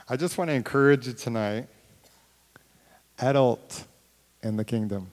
I 0.07 0.15
just 0.15 0.38
want 0.38 0.49
to 0.49 0.53
encourage 0.53 1.07
you 1.07 1.13
tonight, 1.13 1.67
adult 3.19 3.86
in 4.43 4.55
the 4.55 4.63
kingdom. 4.63 5.11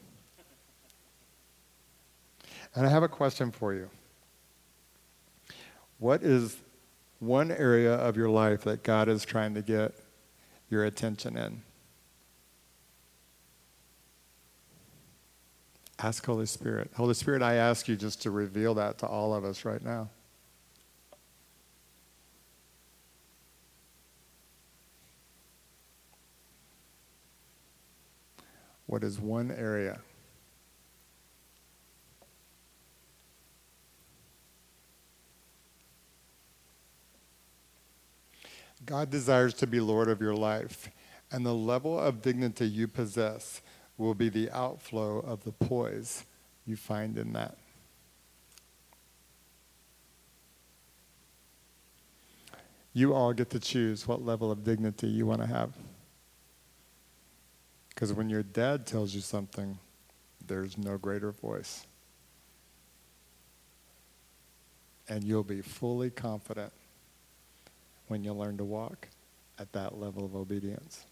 And 2.75 2.85
I 2.85 2.89
have 2.89 3.03
a 3.03 3.07
question 3.07 3.51
for 3.51 3.73
you. 3.73 3.89
What 5.97 6.21
is 6.21 6.57
one 7.23 7.51
area 7.51 7.93
of 7.93 8.17
your 8.17 8.29
life 8.29 8.61
that 8.63 8.83
God 8.83 9.07
is 9.07 9.25
trying 9.25 9.53
to 9.55 9.61
get 9.61 9.93
your 10.69 10.85
attention 10.85 11.37
in? 11.37 11.61
Ask 15.99 16.25
Holy 16.25 16.45
Spirit. 16.45 16.91
Holy 16.95 17.13
Spirit, 17.13 17.41
I 17.41 17.55
ask 17.55 17.87
you 17.87 17.95
just 17.95 18.21
to 18.23 18.31
reveal 18.31 18.73
that 18.75 18.97
to 18.99 19.07
all 19.07 19.33
of 19.33 19.45
us 19.45 19.63
right 19.63 19.83
now. 19.83 20.09
What 28.85 29.03
is 29.03 29.19
one 29.19 29.49
area? 29.49 30.01
God 38.85 39.09
desires 39.09 39.53
to 39.55 39.67
be 39.67 39.79
Lord 39.79 40.09
of 40.09 40.21
your 40.21 40.35
life, 40.35 40.89
and 41.31 41.45
the 41.45 41.53
level 41.53 41.99
of 41.99 42.21
dignity 42.21 42.65
you 42.65 42.87
possess 42.87 43.61
will 43.97 44.13
be 44.13 44.29
the 44.29 44.49
outflow 44.51 45.19
of 45.19 45.43
the 45.43 45.51
poise 45.51 46.25
you 46.65 46.75
find 46.75 47.17
in 47.17 47.33
that. 47.33 47.57
You 52.93 53.13
all 53.13 53.33
get 53.33 53.49
to 53.51 53.59
choose 53.59 54.07
what 54.07 54.23
level 54.23 54.51
of 54.51 54.63
dignity 54.63 55.07
you 55.07 55.25
want 55.25 55.41
to 55.41 55.47
have. 55.47 55.71
Because 57.89 58.13
when 58.13 58.29
your 58.29 58.43
dad 58.43 58.85
tells 58.85 59.15
you 59.15 59.21
something, 59.21 59.77
there's 60.45 60.77
no 60.77 60.97
greater 60.97 61.31
voice. 61.31 61.85
And 65.07 65.23
you'll 65.23 65.43
be 65.43 65.61
fully 65.61 66.09
confident 66.09 66.71
when 68.13 68.23
you 68.23 68.31
learn 68.31 68.55
to 68.57 68.63
walk 68.63 69.07
at 69.57 69.73
that 69.73 69.97
level 69.97 70.23
of 70.23 70.35
obedience. 70.35 71.07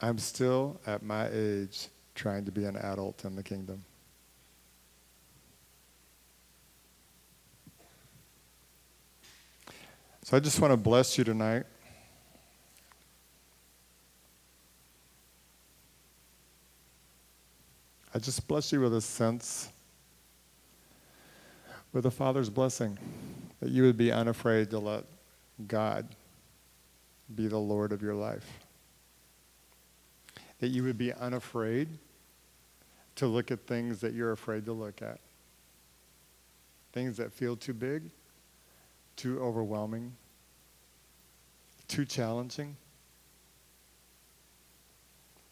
I'm 0.00 0.16
still 0.16 0.80
at 0.86 1.02
my 1.02 1.28
age 1.32 1.88
trying 2.14 2.44
to 2.44 2.52
be 2.52 2.64
an 2.64 2.76
adult 2.76 3.24
in 3.24 3.34
the 3.34 3.42
kingdom. 3.42 3.82
So 10.22 10.36
I 10.36 10.38
just 10.38 10.60
want 10.60 10.72
to 10.72 10.76
bless 10.76 11.18
you 11.18 11.24
tonight. 11.24 11.64
I 18.14 18.20
just 18.20 18.46
bless 18.46 18.72
you 18.72 18.80
with 18.80 18.94
a 18.94 19.00
sense, 19.00 19.70
with 21.92 22.06
a 22.06 22.12
Father's 22.12 22.48
blessing, 22.48 22.96
that 23.58 23.70
you 23.70 23.82
would 23.82 23.96
be 23.96 24.12
unafraid 24.12 24.70
to 24.70 24.78
let 24.78 25.02
God 25.66 26.06
be 27.34 27.46
the 27.46 27.58
Lord 27.58 27.92
of 27.92 28.02
your 28.02 28.14
life. 28.14 28.46
That 30.60 30.68
you 30.68 30.82
would 30.84 30.98
be 30.98 31.12
unafraid 31.12 31.88
to 33.16 33.26
look 33.26 33.50
at 33.50 33.66
things 33.66 34.00
that 34.00 34.14
you're 34.14 34.32
afraid 34.32 34.64
to 34.66 34.72
look 34.72 35.02
at. 35.02 35.18
Things 36.92 37.16
that 37.16 37.32
feel 37.32 37.56
too 37.56 37.74
big, 37.74 38.10
too 39.16 39.40
overwhelming, 39.40 40.12
too 41.88 42.04
challenging. 42.04 42.76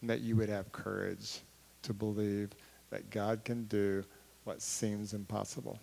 And 0.00 0.10
that 0.10 0.20
you 0.20 0.36
would 0.36 0.48
have 0.48 0.70
courage 0.72 1.40
to 1.82 1.92
believe 1.92 2.50
that 2.90 3.10
God 3.10 3.44
can 3.44 3.64
do 3.64 4.04
what 4.44 4.62
seems 4.62 5.12
impossible. 5.12 5.78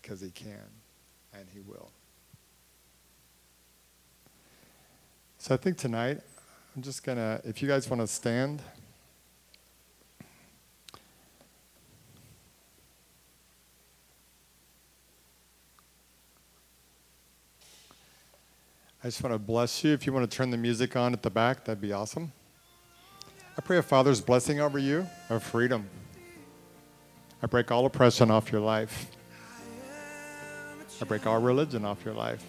Because 0.00 0.20
he 0.20 0.30
can 0.30 0.81
and 1.32 1.46
he 1.52 1.60
will. 1.60 1.90
So 5.38 5.54
I 5.54 5.56
think 5.56 5.76
tonight, 5.76 6.20
I'm 6.76 6.82
just 6.82 7.02
going 7.02 7.18
to, 7.18 7.40
if 7.44 7.60
you 7.60 7.68
guys 7.68 7.88
want 7.90 8.00
to 8.00 8.06
stand. 8.06 8.62
I 19.04 19.08
just 19.08 19.20
want 19.20 19.34
to 19.34 19.38
bless 19.38 19.82
you. 19.82 19.92
If 19.92 20.06
you 20.06 20.12
want 20.12 20.30
to 20.30 20.36
turn 20.36 20.50
the 20.50 20.56
music 20.56 20.94
on 20.94 21.12
at 21.12 21.22
the 21.22 21.30
back, 21.30 21.64
that'd 21.64 21.80
be 21.80 21.92
awesome. 21.92 22.32
I 23.58 23.60
pray 23.60 23.78
a 23.78 23.82
Father's 23.82 24.20
blessing 24.20 24.60
over 24.60 24.78
you 24.78 25.08
of 25.28 25.42
freedom. 25.42 25.88
I 27.42 27.46
break 27.46 27.72
all 27.72 27.84
oppression 27.84 28.30
off 28.30 28.52
your 28.52 28.60
life. 28.60 29.10
I 31.02 31.04
break 31.04 31.26
all 31.26 31.40
religion 31.40 31.84
off 31.84 32.04
your 32.04 32.14
life. 32.14 32.44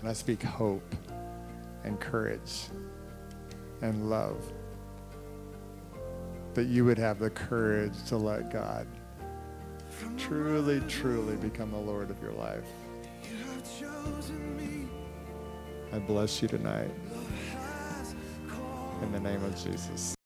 And 0.00 0.08
I 0.08 0.12
speak 0.12 0.42
hope 0.42 0.96
and 1.84 2.00
courage 2.00 2.64
and 3.82 4.10
love. 4.10 4.52
That 6.54 6.64
you 6.64 6.84
would 6.84 6.98
have 6.98 7.20
the 7.20 7.30
courage 7.30 7.92
to 8.08 8.16
let 8.16 8.52
God 8.52 8.88
truly, 10.18 10.80
truly 10.88 11.36
become 11.36 11.70
the 11.70 11.78
Lord 11.78 12.10
of 12.10 12.20
your 12.20 12.32
life. 12.32 12.66
I 15.92 15.98
bless 16.00 16.42
you 16.42 16.48
tonight. 16.48 16.90
In 19.02 19.12
the 19.12 19.20
name 19.20 19.44
of 19.44 19.54
Jesus. 19.54 20.16